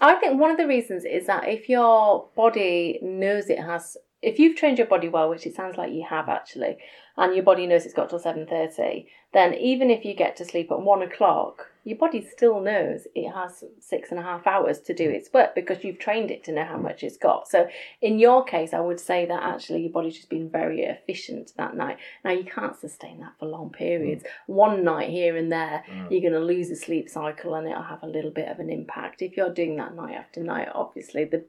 I 0.01 0.15
think 0.15 0.39
one 0.39 0.51
of 0.51 0.57
the 0.57 0.67
reasons 0.67 1.05
is 1.05 1.27
that 1.27 1.47
if 1.47 1.69
your 1.69 2.27
body 2.35 2.99
knows 3.01 3.49
it 3.49 3.59
has, 3.59 3.97
if 4.21 4.39
you've 4.39 4.57
trained 4.57 4.77
your 4.77 4.87
body 4.87 5.09
well, 5.09 5.29
which 5.29 5.45
it 5.45 5.55
sounds 5.55 5.77
like 5.77 5.93
you 5.93 6.05
have 6.07 6.27
actually, 6.29 6.77
and 7.17 7.35
your 7.35 7.43
body 7.43 7.65
knows 7.67 7.85
it's 7.85 7.93
got 7.93 8.09
till 8.09 8.19
seven 8.19 8.45
thirty, 8.45 9.07
then 9.33 9.53
even 9.53 9.89
if 9.89 10.05
you 10.05 10.13
get 10.13 10.35
to 10.37 10.45
sleep 10.45 10.71
at 10.71 10.81
one 10.81 11.01
o'clock, 11.01 11.67
your 11.85 11.97
body 11.97 12.27
still 12.27 12.59
knows 12.59 13.05
it 13.13 13.29
has 13.31 13.63
six 13.79 14.09
and 14.09 14.19
a 14.19 14.23
half 14.23 14.47
hours 14.47 14.79
to 14.79 14.93
do 14.93 15.07
its 15.07 15.31
work 15.31 15.53
because 15.53 15.83
you've 15.83 15.99
trained 15.99 16.31
it 16.31 16.43
to 16.43 16.51
know 16.51 16.65
how 16.65 16.77
much 16.77 17.03
it's 17.03 17.15
got. 17.15 17.47
So 17.47 17.67
in 18.01 18.17
your 18.17 18.43
case, 18.43 18.73
I 18.73 18.79
would 18.79 18.99
say 18.99 19.27
that 19.27 19.43
actually 19.43 19.83
your 19.83 19.91
body's 19.91 20.15
just 20.15 20.29
been 20.29 20.49
very 20.49 20.81
efficient 20.81 21.51
that 21.57 21.75
night. 21.77 21.97
Now 22.23 22.31
you 22.31 22.43
can't 22.43 22.75
sustain 22.75 23.19
that 23.19 23.33
for 23.39 23.45
long 23.45 23.69
periods. 23.69 24.23
Mm. 24.23 24.27
One 24.47 24.83
night 24.83 25.11
here 25.11 25.37
and 25.37 25.51
there, 25.51 25.83
mm. 25.87 26.09
you're 26.09 26.21
going 26.21 26.33
to 26.33 26.39
lose 26.39 26.71
a 26.71 26.75
sleep 26.75 27.07
cycle 27.07 27.53
and 27.53 27.67
it'll 27.67 27.83
have 27.83 28.01
a 28.01 28.07
little 28.07 28.31
bit 28.31 28.49
of 28.49 28.59
an 28.59 28.71
impact. 28.71 29.21
If 29.21 29.37
you're 29.37 29.53
doing 29.53 29.75
that 29.75 29.95
night 29.95 30.15
after 30.15 30.41
night, 30.41 30.69
obviously 30.73 31.25
the 31.25 31.45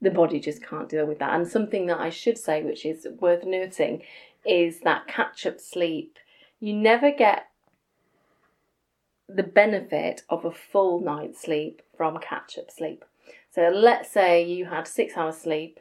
the 0.00 0.10
body 0.10 0.38
just 0.38 0.62
can't 0.62 0.88
deal 0.88 1.06
with 1.06 1.18
that. 1.18 1.34
And 1.34 1.48
something 1.48 1.86
that 1.86 1.98
I 1.98 2.10
should 2.10 2.38
say, 2.38 2.62
which 2.62 2.86
is 2.86 3.06
worth 3.18 3.44
noting, 3.44 4.02
is 4.48 4.80
that 4.80 5.06
catch 5.06 5.46
up 5.46 5.60
sleep. 5.60 6.18
You 6.60 6.72
never 6.72 7.12
get 7.12 7.48
the 9.28 9.42
benefit 9.42 10.22
of 10.30 10.44
a 10.44 10.50
full 10.50 11.00
night's 11.00 11.40
sleep 11.42 11.82
from 11.96 12.18
catch 12.18 12.58
up 12.58 12.70
sleep. 12.70 13.04
So 13.50 13.68
let's 13.68 14.10
say 14.10 14.42
you 14.44 14.66
had 14.66 14.88
six 14.88 15.16
hours 15.16 15.36
sleep 15.36 15.80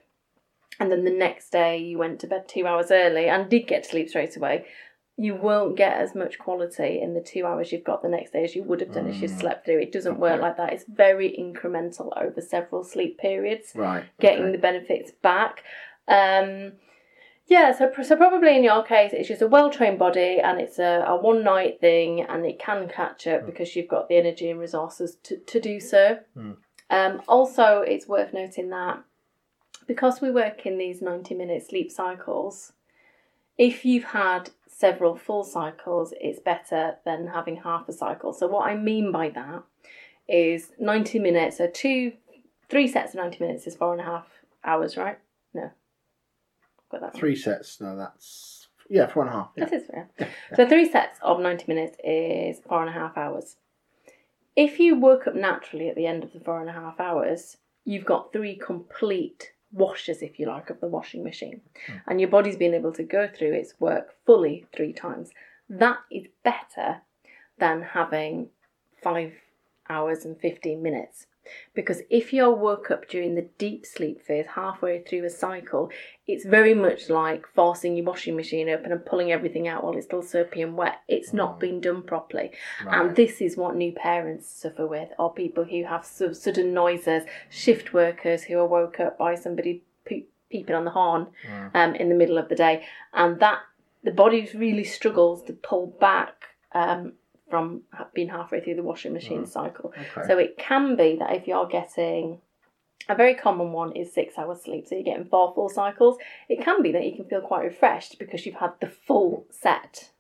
and 0.80 0.92
then 0.92 1.06
the 1.06 1.12
next 1.12 1.52
day 1.52 1.78
you 1.78 1.98
went 1.98 2.20
to 2.20 2.28
bed 2.28 2.48
two 2.48 2.68
hours 2.68 2.92
early 2.92 3.28
and 3.28 3.50
did 3.50 3.68
get 3.68 3.84
to 3.84 3.90
sleep 3.90 4.10
straight 4.10 4.36
away. 4.36 4.66
You 5.16 5.34
won't 5.34 5.76
get 5.78 5.94
as 5.98 6.14
much 6.14 6.38
quality 6.38 7.02
in 7.02 7.16
the 7.16 7.22
two 7.22 7.46
hours 7.46 7.72
you've 7.72 7.84
got 7.84 8.04
the 8.04 8.10
next 8.10 8.34
day 8.34 8.44
as 8.44 8.56
you 8.56 8.64
would 8.64 8.82
have 8.82 8.94
done 8.94 9.08
if 9.08 9.20
you 9.20 9.28
slept 9.28 9.66
through. 9.66 9.80
It 9.80 9.92
doesn't 9.92 10.20
work 10.20 10.40
like 10.40 10.58
that. 10.58 10.74
It's 10.74 10.86
very 10.88 11.32
incremental 11.32 12.12
over 12.22 12.40
several 12.42 12.84
sleep 12.84 13.18
periods 13.18 13.72
Right. 13.74 14.06
getting 14.20 14.44
okay. 14.44 14.52
the 14.52 14.58
benefits 14.60 15.12
back. 15.24 15.64
Um, 16.08 16.74
Yeah, 17.48 17.72
so, 17.72 17.90
so 18.04 18.18
probably 18.18 18.58
in 18.58 18.64
your 18.64 18.84
case, 18.84 19.12
it's 19.14 19.30
just 19.30 19.42
a 19.42 19.48
well 19.48 19.70
trained 19.70 19.98
body 19.98 20.40
and 20.44 20.60
it's 20.60 20.80
a, 20.80 21.06
a 21.08 21.16
one 21.16 21.44
night 21.44 21.80
thing 21.80 22.22
and 22.22 22.46
it 22.46 22.60
can 22.60 22.90
catch 22.90 23.26
up 23.26 23.46
because 23.46 23.76
you've 23.76 23.88
got 23.88 24.10
the 24.10 24.18
energy 24.18 24.50
and 24.50 24.60
resources 24.60 25.16
to, 25.24 25.38
to 25.38 25.60
do 25.60 25.80
so. 25.80 26.20
Mm. 26.36 26.58
Um, 26.90 27.22
also, 27.28 27.82
it's 27.82 28.08
worth 28.08 28.34
noting 28.34 28.70
that 28.72 29.02
because 29.88 30.20
we 30.20 30.30
work 30.30 30.66
in 30.66 30.78
these 30.78 31.02
90 31.02 31.36
minute 31.36 31.66
sleep 31.66 31.90
cycles, 31.90 32.74
if 33.58 33.86
you've 33.86 34.04
had 34.04 34.50
several 34.68 35.16
full 35.16 35.46
cycles, 35.46 36.14
it's 36.20 36.40
better 36.40 36.98
than 37.06 37.28
having 37.28 37.58
half 37.58 37.88
a 37.88 37.94
cycle. 37.94 38.34
So, 38.34 38.48
what 38.48 38.68
I 38.68 38.76
mean 38.76 39.12
by 39.12 39.30
that 39.30 39.64
is 40.28 40.74
90 40.80 41.20
minutes, 41.20 41.58
so 41.58 41.70
two, 41.74 42.12
three 42.70 42.88
sets 42.88 43.14
of 43.14 43.22
90 43.22 43.44
minutes 43.44 43.68
is 43.68 43.76
four 43.76 43.94
and 43.94 44.02
a 44.02 44.06
half 44.06 44.28
hours, 44.66 44.98
right? 44.98 45.18
No. 45.54 45.72
Got 46.92 47.02
that. 47.02 47.16
Three 47.16 47.36
sets. 47.36 47.82
No, 47.82 47.98
that's 47.98 48.68
yeah, 48.90 49.08
four 49.08 49.24
and 49.24 49.34
a 49.34 49.34
half. 49.34 49.52
Yeah. 49.56 49.66
That 49.66 49.74
is 49.74 49.88
fair. 49.88 50.10
So 50.56 50.68
three 50.68 50.90
sets 50.90 51.20
of 51.22 51.40
90 51.40 51.66
minutes 51.68 51.98
is 52.04 52.60
four 52.68 52.82
and 52.82 52.90
a 52.90 52.94
half 52.94 53.18
hours. 53.18 53.58
If 54.56 54.80
you 54.80 54.96
woke 54.96 55.28
up 55.28 55.36
naturally 55.36 55.90
at 55.90 55.96
the 55.96 56.08
end 56.08 56.24
of 56.24 56.34
the 56.34 56.40
four 56.40 56.60
and 56.62 56.70
a 56.70 56.74
half 56.74 57.00
hours, 57.00 57.58
you've 57.86 58.06
got 58.06 58.34
three 58.34 58.56
complete 58.56 59.52
washes, 59.72 60.22
if 60.22 60.40
you 60.40 60.48
like, 60.48 60.70
of 60.70 60.80
the 60.80 60.88
washing 60.88 61.24
machine. 61.24 61.62
Hmm. 61.86 61.98
And 62.08 62.22
your 62.22 62.30
body's 62.30 62.58
been 62.58 62.74
able 62.74 62.94
to 62.94 63.04
go 63.04 63.28
through 63.28 63.54
its 63.54 63.74
work 63.80 64.16
fully 64.26 64.66
three 64.76 64.94
times. 64.94 65.32
That 65.70 66.00
is 66.12 66.28
better 66.44 67.02
than 67.60 67.82
having 67.82 68.50
five 69.04 69.34
hours 69.90 70.26
and 70.26 70.40
15 70.40 70.82
minutes. 70.82 71.28
Because 71.74 72.02
if 72.10 72.34
you're 72.34 72.54
woke 72.54 72.92
up 72.92 73.08
during 73.08 73.36
the 73.36 73.48
deep 73.58 73.86
sleep 73.86 74.26
phase, 74.26 74.46
halfway 74.56 75.02
through 75.02 75.26
a 75.26 75.30
cycle, 75.30 75.90
it's 76.28 76.46
very 76.46 76.74
much 76.74 77.10
like 77.10 77.48
forcing 77.54 77.96
your 77.96 78.06
washing 78.06 78.36
machine 78.36 78.70
open 78.70 78.92
and 78.92 79.06
pulling 79.06 79.32
everything 79.32 79.68
out 79.68 79.84
while 79.84 79.96
it's 79.96 80.06
still 80.06 80.22
soapy 80.22 80.62
and 80.62 80.76
wet. 80.76 81.02
It's 81.08 81.34
not 81.34 81.60
been 81.60 81.80
done 81.82 82.04
properly. 82.04 82.52
And 82.88 83.16
this 83.16 83.42
is 83.42 83.56
what 83.58 83.76
new 83.76 83.92
parents 83.94 84.48
suffer 84.50 84.86
with, 84.86 85.10
or 85.18 85.34
people 85.34 85.64
who 85.64 85.84
have 85.86 86.06
su- 86.06 86.34
sudden 86.34 86.74
noises, 86.74 87.24
shift 87.50 87.94
workers 87.94 88.44
who 88.44 88.58
are 88.60 88.68
woke 88.68 89.00
up 89.00 89.18
by 89.18 89.36
somebody 89.36 89.84
pe- 90.06 90.26
peeping 90.50 90.76
on 90.76 90.86
the 90.86 90.92
horn 90.92 91.28
um, 91.74 91.96
in 91.96 92.10
the 92.10 92.16
middle 92.16 92.38
of 92.38 92.50
the 92.50 92.56
day. 92.56 92.86
And 93.14 93.40
that 93.40 93.60
the 94.04 94.12
body 94.12 94.50
really 94.54 94.84
struggles 94.84 95.44
to 95.44 95.54
pull 95.54 95.88
back 96.00 96.34
um, 96.74 97.14
from 97.50 97.84
being 98.14 98.30
halfway 98.30 98.62
through 98.62 98.76
the 98.76 98.84
washing 98.84 99.14
machine 99.14 99.46
cycle. 99.46 99.94
Okay. 99.98 100.28
So 100.28 100.38
it 100.38 100.58
can 100.58 100.96
be 100.96 101.16
that 101.20 101.36
if 101.36 101.48
you're 101.48 101.68
getting 101.68 102.40
a 103.10 103.16
very 103.16 103.36
common 103.36 103.72
one 103.72 103.96
is 103.96 104.14
six 104.14 104.38
hours 104.38 104.62
sleep, 104.64 104.86
so 104.88 104.96
you're 104.96 105.04
getting 105.04 105.26
four 105.26 105.54
full 105.54 105.70
cycles. 105.70 106.18
It 106.50 106.64
can 106.64 106.82
be 106.82 106.92
that 106.92 107.06
you 107.06 107.16
can 107.16 107.26
feel 107.26 107.42
quite 107.42 107.64
refreshed 107.64 108.20
because 108.20 108.46
you've 108.46 108.56
had 108.56 108.74
the 108.82 108.90
full 108.90 109.46
set. 109.50 110.12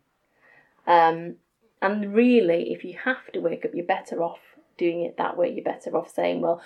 Um, 0.85 1.35
and 1.81 2.13
really, 2.13 2.71
if 2.71 2.83
you 2.83 2.97
have 3.03 3.31
to 3.33 3.39
wake 3.39 3.65
up, 3.65 3.71
you're 3.73 3.85
better 3.85 4.23
off 4.23 4.39
doing 4.77 5.03
it 5.03 5.17
that 5.17 5.37
way. 5.37 5.51
You're 5.51 5.65
better 5.65 5.95
off 5.97 6.13
saying, 6.13 6.41
well, 6.41 6.61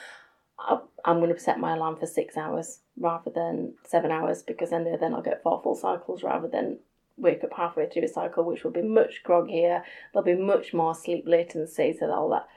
I'm 1.06 1.19
going 1.19 1.34
to 1.34 1.39
set 1.39 1.60
my 1.60 1.74
alarm 1.74 1.97
for 1.97 2.06
six 2.06 2.38
hours 2.38 2.80
rather 3.00 3.32
than 3.32 3.74
seven 3.84 4.12
hours 4.12 4.43
because 4.43 4.71
I 4.71 4.78
know 4.78 4.97
then 4.97 5.13
I'll 5.13 5.21
get 5.21 5.41
four 5.41 5.62
full 5.63 5.76
cycles 5.76 6.24
rather 6.24 6.47
than 6.47 6.80
wake 7.17 7.43
up 7.43 7.54
halfway 7.56 7.89
through 7.89 8.04
a 8.04 8.08
cycle, 8.08 8.43
which 8.43 8.63
will 8.63 8.71
be 8.71 8.82
much 8.82 9.24
groggier. 9.24 9.84
There'll 10.13 10.26
be 10.26 10.36
much 10.36 10.74
more 10.74 10.95
sleep 10.95 11.26
latency, 11.28 11.95
so 12.00 12.08
that 12.08 12.13
all 12.13 12.30
that 12.30 12.47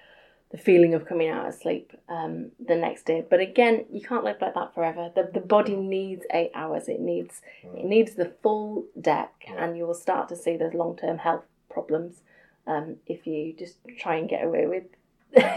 the 0.50 0.58
feeling 0.58 0.94
of 0.94 1.04
coming 1.04 1.28
out 1.28 1.48
of 1.48 1.54
sleep 1.54 1.92
um, 2.08 2.52
the 2.64 2.76
next 2.76 3.06
day. 3.06 3.24
But 3.28 3.40
again, 3.40 3.86
you 3.90 4.00
can't 4.00 4.22
live 4.22 4.36
like 4.40 4.54
that 4.54 4.72
forever. 4.72 5.10
The, 5.12 5.28
the 5.34 5.40
body 5.40 5.74
needs 5.74 6.24
eight 6.32 6.52
hours. 6.54 6.88
It 6.88 7.00
needs 7.00 7.42
it 7.62 7.84
needs 7.84 8.14
the 8.14 8.32
full 8.42 8.84
deck, 9.00 9.32
and 9.48 9.76
you 9.76 9.86
will 9.86 9.94
start 9.94 10.28
to 10.28 10.36
see 10.36 10.56
those 10.56 10.74
long 10.74 10.96
term 10.96 11.18
health 11.18 11.44
problems 11.68 12.22
um, 12.66 12.96
if 13.06 13.26
you 13.26 13.52
just 13.58 13.78
try 13.98 14.16
and 14.16 14.28
get 14.28 14.44
away 14.44 14.66
with, 14.66 14.84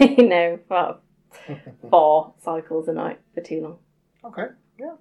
you 0.00 0.28
know, 0.28 0.58
four, 0.68 0.98
four 1.90 2.34
cycles 2.42 2.88
a 2.88 2.92
night 2.92 3.20
for 3.34 3.40
too 3.40 3.60
long. 3.60 3.78
Okay. 4.24 4.52
Yeah. 4.78 4.94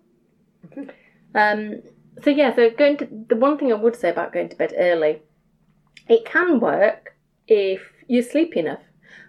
Um, 1.34 1.82
so 2.22 2.30
yeah, 2.30 2.56
so 2.56 2.70
going 2.70 2.98
to 2.98 3.08
the 3.30 3.36
one 3.36 3.58
thing 3.58 3.72
I 3.72 3.76
would 3.76 3.96
say 3.96 4.10
about 4.10 4.34
going 4.34 4.50
to 4.50 4.56
bed 4.56 4.74
early, 4.78 5.22
it 6.08 6.26
can 6.26 6.60
work 6.60 7.16
if 7.48 7.82
you 8.08 8.22
sleep 8.22 8.56
enough. 8.56 8.82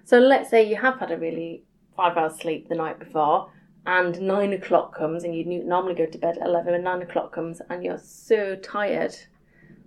So 0.05 0.19
let's 0.19 0.51
say 0.51 0.69
you 0.69 0.77
have 0.77 0.99
had 0.99 1.11
a 1.11 1.19
really 1.19 1.65
five 1.97 2.17
hours 2.17 2.37
sleep 2.37 2.69
the 2.69 2.75
night 2.75 2.99
before, 2.99 3.51
and 3.87 4.21
nine 4.21 4.53
o'clock 4.53 4.97
comes, 4.97 5.25
and 5.25 5.35
you 5.35 5.45
normally 5.65 5.95
go 5.95 6.07
to 6.07 6.19
bed 6.19 6.39
at 6.39 6.47
eleven, 6.47 6.75
and 6.75 6.85
nine 6.85 7.03
o'clock 7.03 7.33
comes, 7.33 7.61
and 7.69 7.85
you're 7.85 7.99
so 7.99 8.57
tired, 8.57 9.15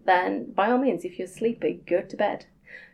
then 0.06 0.52
by 0.52 0.72
all 0.72 0.78
means, 0.78 1.06
if 1.06 1.18
you're 1.18 1.28
sleepy, 1.28 1.82
go 1.88 2.02
to 2.02 2.18
bed. 2.18 2.46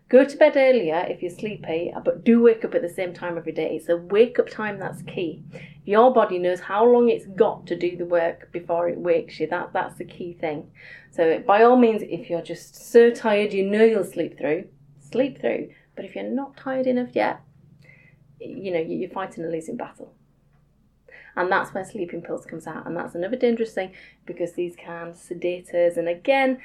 Go 0.10 0.24
to 0.24 0.38
bed 0.38 0.54
earlier 0.56 1.06
if 1.10 1.22
you're 1.22 1.32
sleepy, 1.32 1.94
but 2.06 2.24
do 2.24 2.42
wake 2.42 2.64
up 2.64 2.74
at 2.74 2.82
the 2.82 2.88
same 2.88 3.14
time 3.14 3.38
every 3.38 3.52
day. 3.52 3.76
It's 3.76 3.88
the 3.88 3.98
wake 3.98 4.40
up 4.40 4.50
time 4.50 4.80
that's 4.80 5.02
key. 5.02 5.44
Your 5.84 6.14
body 6.14 6.40
knows 6.40 6.62
how 6.62 6.86
long 6.86 7.10
it's 7.10 7.26
got 7.26 7.68
to 7.68 7.76
do 7.76 7.98
the 7.98 8.06
work 8.06 8.50
before 8.54 8.88
it 8.88 8.98
wakes 8.98 9.38
you. 9.38 9.48
That 9.48 9.74
that's 9.74 9.98
the 9.98 10.06
key 10.06 10.34
thing. 10.40 10.72
So 11.12 11.40
by 11.46 11.64
all 11.64 11.76
means, 11.76 12.04
if 12.04 12.30
you're 12.30 12.42
just 12.42 12.90
so 12.90 13.10
tired 13.12 13.52
you 13.52 13.70
know 13.70 13.84
you'll 13.84 14.06
sleep 14.06 14.38
through, 14.38 14.70
sleep 15.00 15.42
through. 15.42 15.72
But 15.98 16.06
if 16.06 16.16
you're 16.16 16.24
not 16.24 16.56
tired 16.56 16.88
enough 16.88 17.14
yet, 17.14 17.42
you 18.40 18.72
know 18.72 18.80
you're 18.80 19.10
fighting 19.10 19.44
a 19.44 19.50
losing 19.50 19.76
battle. 19.76 20.14
And 21.36 21.52
that's 21.52 21.74
where 21.74 21.84
sleeping 21.84 22.22
pills 22.22 22.46
comes 22.46 22.66
out, 22.66 22.88
and 22.88 22.96
that's 22.96 23.14
another 23.14 23.36
dangerous 23.36 23.74
thing 23.74 23.92
because 24.26 24.54
these 24.54 24.76
can 24.76 25.14
sedate 25.16 25.74
us. 25.74 25.98
And 25.98 26.08
again, 26.08 26.60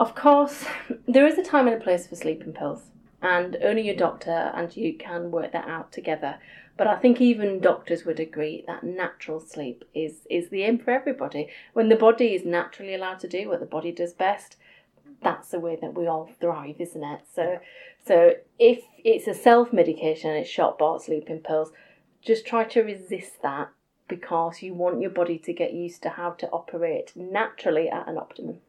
of 0.00 0.14
course, 0.14 0.64
there 1.06 1.26
is 1.26 1.38
a 1.38 1.44
time 1.44 1.68
and 1.68 1.76
a 1.76 1.84
place 1.84 2.06
for 2.06 2.16
sleeping 2.16 2.54
pills, 2.54 2.84
and 3.22 3.56
only 3.62 3.82
your 3.82 3.94
doctor 3.94 4.50
and 4.54 4.74
you 4.74 4.94
can 4.94 5.30
work 5.30 5.52
that 5.52 5.68
out 5.68 5.92
together. 5.92 6.38
But 6.78 6.86
I 6.86 6.96
think 6.96 7.20
even 7.20 7.60
doctors 7.60 8.06
would 8.06 8.18
agree 8.18 8.64
that 8.66 8.82
natural 8.82 9.38
sleep 9.38 9.84
is, 9.94 10.26
is 10.30 10.48
the 10.48 10.62
aim 10.62 10.78
for 10.78 10.92
everybody. 10.92 11.48
When 11.74 11.90
the 11.90 11.96
body 11.96 12.34
is 12.34 12.46
naturally 12.46 12.94
allowed 12.94 13.20
to 13.20 13.28
do 13.28 13.50
what 13.50 13.60
the 13.60 13.66
body 13.66 13.92
does 13.92 14.14
best, 14.14 14.56
that's 15.22 15.50
the 15.50 15.60
way 15.60 15.76
that 15.76 15.92
we 15.92 16.06
all 16.06 16.30
thrive, 16.40 16.76
isn't 16.78 17.04
it? 17.04 17.20
So, 17.30 17.60
so 18.06 18.32
if 18.58 18.82
it's 19.04 19.26
a 19.26 19.34
self 19.34 19.70
medication, 19.70 20.30
it's 20.30 20.48
shot 20.48 20.78
bought 20.78 21.02
sleeping 21.02 21.40
pills, 21.40 21.72
just 22.22 22.46
try 22.46 22.64
to 22.64 22.80
resist 22.80 23.42
that 23.42 23.68
because 24.08 24.62
you 24.62 24.72
want 24.72 25.02
your 25.02 25.10
body 25.10 25.38
to 25.38 25.52
get 25.52 25.74
used 25.74 26.02
to 26.04 26.08
how 26.08 26.30
to 26.30 26.48
operate 26.48 27.12
naturally 27.14 27.90
at 27.90 28.08
an 28.08 28.16
optimum. 28.16 28.60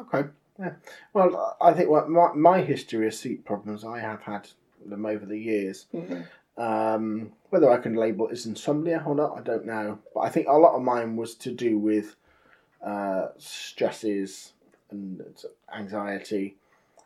Okay. 0.00 0.28
Yeah. 0.58 0.72
Well, 1.12 1.56
I 1.60 1.72
think 1.72 1.90
what 1.90 2.08
my, 2.08 2.32
my 2.34 2.62
history 2.62 3.06
of 3.06 3.14
sleep 3.14 3.44
problems, 3.44 3.84
I 3.84 4.00
have 4.00 4.22
had 4.22 4.48
them 4.84 5.04
over 5.04 5.26
the 5.26 5.38
years. 5.38 5.86
Um, 6.56 7.32
whether 7.50 7.70
I 7.70 7.76
can 7.76 7.94
label 7.94 8.28
it 8.28 8.32
as 8.32 8.46
insomnia 8.46 9.02
or 9.06 9.14
not, 9.14 9.36
I 9.36 9.42
don't 9.42 9.66
know. 9.66 9.98
But 10.14 10.20
I 10.20 10.30
think 10.30 10.48
a 10.48 10.52
lot 10.52 10.74
of 10.74 10.82
mine 10.82 11.16
was 11.16 11.34
to 11.36 11.52
do 11.52 11.78
with 11.78 12.16
uh, 12.82 13.28
stresses 13.36 14.52
and 14.90 15.22
anxiety. 15.74 16.56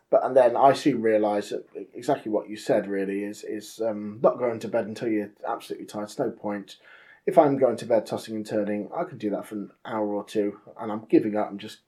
But 0.09 0.25
and 0.25 0.35
then 0.35 0.55
I 0.57 0.73
soon 0.73 1.01
realised 1.01 1.51
that 1.51 1.65
exactly 1.93 2.31
what 2.31 2.49
you 2.49 2.57
said 2.57 2.87
really 2.87 3.23
is 3.23 3.43
is 3.43 3.79
um, 3.79 4.19
not 4.21 4.37
going 4.37 4.59
to 4.59 4.67
bed 4.67 4.85
until 4.85 5.07
you're 5.07 5.31
absolutely 5.47 5.87
tired. 5.87 6.03
It's 6.03 6.19
no 6.19 6.31
point. 6.31 6.77
If 7.25 7.37
I'm 7.37 7.57
going 7.57 7.77
to 7.77 7.85
bed 7.85 8.05
tossing 8.05 8.35
and 8.35 8.45
turning, 8.45 8.89
I 8.95 9.03
can 9.05 9.17
do 9.17 9.29
that 9.29 9.45
for 9.45 9.55
an 9.55 9.71
hour 9.85 10.13
or 10.13 10.23
two, 10.23 10.59
and 10.79 10.91
I'm 10.91 11.05
giving 11.05 11.37
up 11.37 11.49
I'm 11.49 11.57
just 11.57 11.79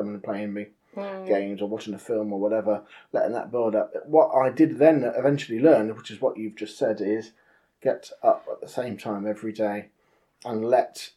coming 0.00 0.14
and 0.14 0.22
playing 0.22 0.52
me 0.52 0.66
mm. 0.96 1.26
games 1.26 1.60
or 1.60 1.68
watching 1.68 1.94
a 1.94 1.98
film 1.98 2.32
or 2.32 2.40
whatever, 2.40 2.82
letting 3.12 3.32
that 3.32 3.50
build 3.50 3.74
up. 3.74 3.92
What 4.06 4.30
I 4.34 4.50
did 4.50 4.78
then 4.78 5.04
eventually 5.04 5.60
learn, 5.60 5.94
which 5.94 6.10
is 6.10 6.20
what 6.20 6.36
you've 6.36 6.56
just 6.56 6.78
said, 6.78 7.00
is 7.00 7.32
get 7.82 8.10
up 8.22 8.46
at 8.50 8.60
the 8.60 8.68
same 8.68 8.96
time 8.96 9.26
every 9.26 9.52
day 9.52 9.88
and 10.44 10.64
let 10.64 11.10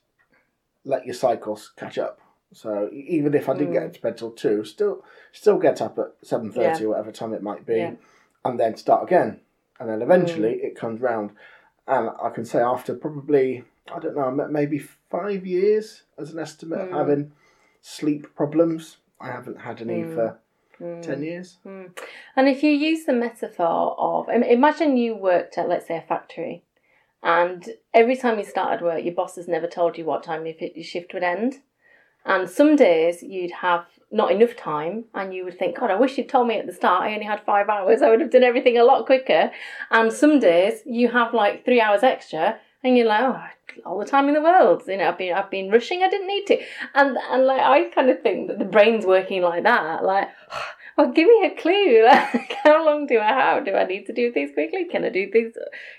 let 0.86 1.06
your 1.06 1.16
cycles 1.16 1.72
catch 1.78 1.98
up. 1.98 2.20
So 2.52 2.90
even 2.94 3.34
if 3.34 3.48
I 3.50 3.54
didn't 3.54 3.74
get 3.74 3.84
mm. 3.84 3.94
to 3.94 4.02
bed 4.02 4.18
till 4.18 4.32
two, 4.32 4.64
still 4.66 5.04
still 5.32 5.58
get 5.58 5.82
up 5.82 5.98
at 5.98 6.14
seven 6.22 6.52
thirty 6.52 6.82
Yeah. 6.82 6.86
or 6.86 6.90
whatever 6.90 7.12
time 7.12 7.34
it 7.34 7.42
might 7.42 7.66
be, 7.66 7.78
Yeah. 7.78 7.94
and 8.46 8.60
then 8.60 8.76
start 8.76 9.04
again, 9.04 9.40
and 9.80 9.90
then 9.90 10.02
eventually 10.02 10.56
mm. 10.56 10.64
it 10.64 10.76
comes 10.76 11.02
round. 11.02 11.32
And 11.88 12.10
I 12.22 12.30
can 12.30 12.46
say 12.46 12.60
after 12.60 12.94
probably 12.94 13.64
I 13.94 14.00
don't 14.00 14.16
know 14.16 14.32
maybe 14.50 14.80
five 15.10 15.46
years 15.46 16.04
as 16.18 16.32
an 16.32 16.40
estimate 16.40 16.80
of 16.80 16.92
having 16.92 17.32
sleep 17.84 18.34
problems. 18.36 18.98
I 19.22 19.28
haven't 19.28 19.62
had 19.62 19.82
any 19.82 20.02
hmm. 20.02 20.16
for 20.16 20.40
hmm. 20.80 21.02
ten 21.02 21.22
years. 21.22 21.58
Hmm. 21.64 21.86
And 22.36 22.50
if 22.50 22.64
you 22.64 22.72
use 22.72 23.06
the 23.06 23.14
metaphor 23.14 23.96
of, 24.00 24.30
imagine 24.30 24.98
you 24.98 25.16
worked 25.16 25.58
at, 25.60 25.70
let's 25.70 25.88
say, 25.88 25.98
a 25.98 26.02
factory, 26.02 26.64
and 27.22 27.70
every 27.94 28.16
time 28.16 28.40
you 28.40 28.46
started 28.46 28.84
work, 28.84 29.04
your 29.04 29.14
boss 29.14 29.36
has 29.36 29.48
never 29.48 29.68
told 29.68 29.98
you 29.98 30.06
what 30.06 30.24
time 30.24 30.46
your 30.48 30.56
your 30.60 30.84
shift 30.84 31.14
would 31.14 31.24
end. 31.24 31.62
And 32.26 32.50
some 32.50 32.78
days 32.78 33.22
you'd 33.22 33.52
have 33.52 33.86
not 34.10 34.32
enough 34.32 34.56
time, 34.56 35.06
and 35.14 35.34
you 35.34 35.44
would 35.44 35.60
think, 35.60 35.78
God, 35.78 35.92
I 35.92 35.96
wish 35.96 36.18
you'd 36.18 36.30
told 36.30 36.48
me 36.48 36.58
at 36.58 36.66
the 36.66 36.74
start. 36.74 37.04
I 37.04 37.14
only 37.14 37.26
had 37.26 37.44
five 37.46 37.68
hours. 37.68 38.02
I 38.02 38.10
would 38.10 38.22
have 38.22 38.32
done 38.32 38.44
everything 38.44 38.78
a 38.78 38.84
lot 38.84 39.06
quicker. 39.06 39.52
And 39.92 40.12
some 40.12 40.40
days 40.40 40.82
you 40.86 41.10
have 41.10 41.34
like 41.34 41.66
three 41.66 41.82
hours 41.82 42.04
extra, 42.04 42.60
and 42.84 42.98
you're 42.98 43.08
like, 43.08 43.22
oh, 43.22 43.48
all 43.86 44.00
the 44.00 44.06
time 44.06 44.28
in 44.28 44.34
the 44.34 44.42
world. 44.42 44.84
You 44.88 44.98
know, 44.98 45.10
I've 45.10 45.18
been 45.18 45.34
I've 45.34 45.50
been 45.50 45.72
rushing. 45.72 46.04
I 46.04 46.10
didn't 46.10 46.28
need 46.28 46.46
to, 46.48 46.60
and 46.94 47.18
and 47.32 47.46
like 47.46 47.62
I 47.62 47.90
kind 47.90 48.10
of 48.10 48.22
think 48.22 48.48
that 48.48 48.60
the 48.60 48.66
brain's 48.66 49.06
working 49.06 49.42
like 49.42 49.64
that. 49.64 50.04
Like, 50.04 50.30
well, 50.98 51.12
give 51.12 51.28
me 51.28 51.46
a 51.46 51.62
clue. 51.62 52.08
Like, 52.34 52.56
how 52.64 52.86
long 52.86 53.08
do 53.08 53.20
I 53.20 53.28
have? 53.28 53.66
Do 53.66 53.74
I 53.74 53.86
need 53.86 54.06
to 54.08 54.14
do 54.14 54.32
things 54.32 54.52
quickly? 54.54 54.86
Can 54.86 55.04
I 55.06 55.10
do 55.10 55.30
things? 55.32 55.56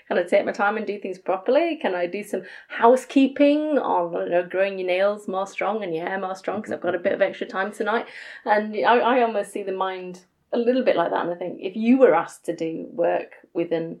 Can 0.07 0.17
I 0.17 0.23
take 0.23 0.45
my 0.45 0.51
time 0.51 0.77
and 0.77 0.87
do 0.87 0.99
things 0.99 1.19
properly? 1.19 1.77
Can 1.81 1.95
I 1.95 2.07
do 2.07 2.23
some 2.23 2.43
housekeeping 2.69 3.77
oh, 3.77 4.15
on 4.15 4.25
you 4.25 4.29
know, 4.29 4.47
growing 4.47 4.79
your 4.79 4.87
nails 4.87 5.27
more 5.27 5.47
strong 5.47 5.83
and 5.83 5.93
your 5.93 6.07
hair 6.07 6.19
more 6.19 6.35
strong 6.35 6.57
because 6.57 6.71
I've 6.71 6.81
got 6.81 6.95
a 6.95 6.99
bit 6.99 7.13
of 7.13 7.21
extra 7.21 7.47
time 7.47 7.71
tonight? 7.71 8.05
And 8.45 8.75
I, 8.75 8.97
I 8.97 9.21
almost 9.21 9.51
see 9.51 9.63
the 9.63 9.71
mind 9.71 10.21
a 10.53 10.57
little 10.57 10.83
bit 10.83 10.95
like 10.95 11.11
that. 11.11 11.25
And 11.25 11.33
I 11.33 11.37
think 11.37 11.59
if 11.61 11.75
you 11.75 11.97
were 11.97 12.15
asked 12.15 12.45
to 12.45 12.55
do 12.55 12.87
work 12.91 13.31
with 13.53 13.71
an 13.71 13.99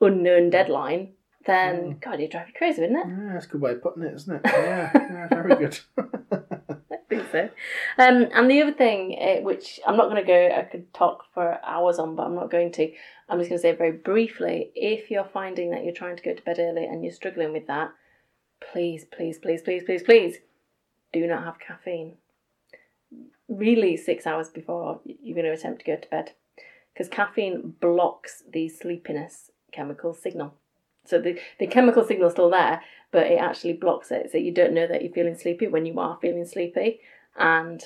unknown 0.00 0.50
deadline, 0.50 1.12
then 1.46 1.76
Mm. 1.76 2.00
God, 2.00 2.20
you'd 2.20 2.30
drive 2.30 2.48
you 2.48 2.54
crazy, 2.54 2.80
wouldn't 2.82 2.98
it? 2.98 3.08
Yeah, 3.08 3.32
that's 3.32 3.46
a 3.46 3.48
good 3.48 3.60
way 3.60 3.72
of 3.72 3.82
putting 3.82 4.02
it, 4.02 4.14
isn't 4.14 4.36
it? 4.36 4.42
Yeah, 4.44 4.90
yeah 4.94 5.28
very 5.28 5.56
good. 5.56 5.78
I 6.90 6.96
think 7.08 7.30
so. 7.30 7.48
Um, 7.98 8.28
and 8.32 8.50
the 8.50 8.62
other 8.62 8.72
thing, 8.72 9.16
uh, 9.20 9.42
which 9.42 9.78
I'm 9.86 9.96
not 9.96 10.10
going 10.10 10.22
to 10.22 10.26
go, 10.26 10.50
I 10.56 10.62
could 10.62 10.92
talk 10.92 11.24
for 11.32 11.58
hours 11.64 11.98
on, 11.98 12.16
but 12.16 12.24
I'm 12.24 12.34
not 12.34 12.50
going 12.50 12.72
to. 12.72 12.92
I'm 13.28 13.38
just 13.38 13.48
going 13.48 13.58
to 13.58 13.62
say 13.62 13.72
very 13.72 13.92
briefly 13.92 14.70
if 14.74 15.10
you're 15.10 15.24
finding 15.24 15.70
that 15.70 15.84
you're 15.84 15.94
trying 15.94 16.16
to 16.16 16.22
go 16.22 16.34
to 16.34 16.42
bed 16.42 16.58
early 16.58 16.84
and 16.84 17.04
you're 17.04 17.12
struggling 17.12 17.52
with 17.52 17.66
that, 17.66 17.90
please, 18.72 19.04
please, 19.04 19.38
please, 19.38 19.62
please, 19.62 19.82
please, 19.84 20.02
please 20.02 20.38
do 21.12 21.26
not 21.26 21.44
have 21.44 21.58
caffeine. 21.58 22.14
Really, 23.48 23.96
six 23.96 24.26
hours 24.26 24.48
before 24.48 25.00
you're 25.04 25.34
going 25.36 25.46
to 25.46 25.52
attempt 25.52 25.84
to 25.84 25.86
go 25.86 25.96
to 25.96 26.08
bed. 26.08 26.32
Because 26.92 27.08
caffeine 27.08 27.74
blocks 27.80 28.42
the 28.50 28.68
sleepiness 28.68 29.50
chemical 29.72 30.14
signal. 30.14 30.54
So 31.08 31.20
the, 31.20 31.38
the 31.58 31.66
chemical 31.66 32.04
signal's 32.04 32.32
still 32.32 32.50
there, 32.50 32.82
but 33.12 33.26
it 33.26 33.40
actually 33.40 33.74
blocks 33.74 34.10
it. 34.10 34.30
So 34.30 34.38
you 34.38 34.52
don't 34.52 34.74
know 34.74 34.86
that 34.86 35.02
you're 35.02 35.12
feeling 35.12 35.36
sleepy 35.36 35.66
when 35.66 35.86
you 35.86 35.98
are 35.98 36.18
feeling 36.20 36.44
sleepy. 36.44 37.00
And 37.38 37.82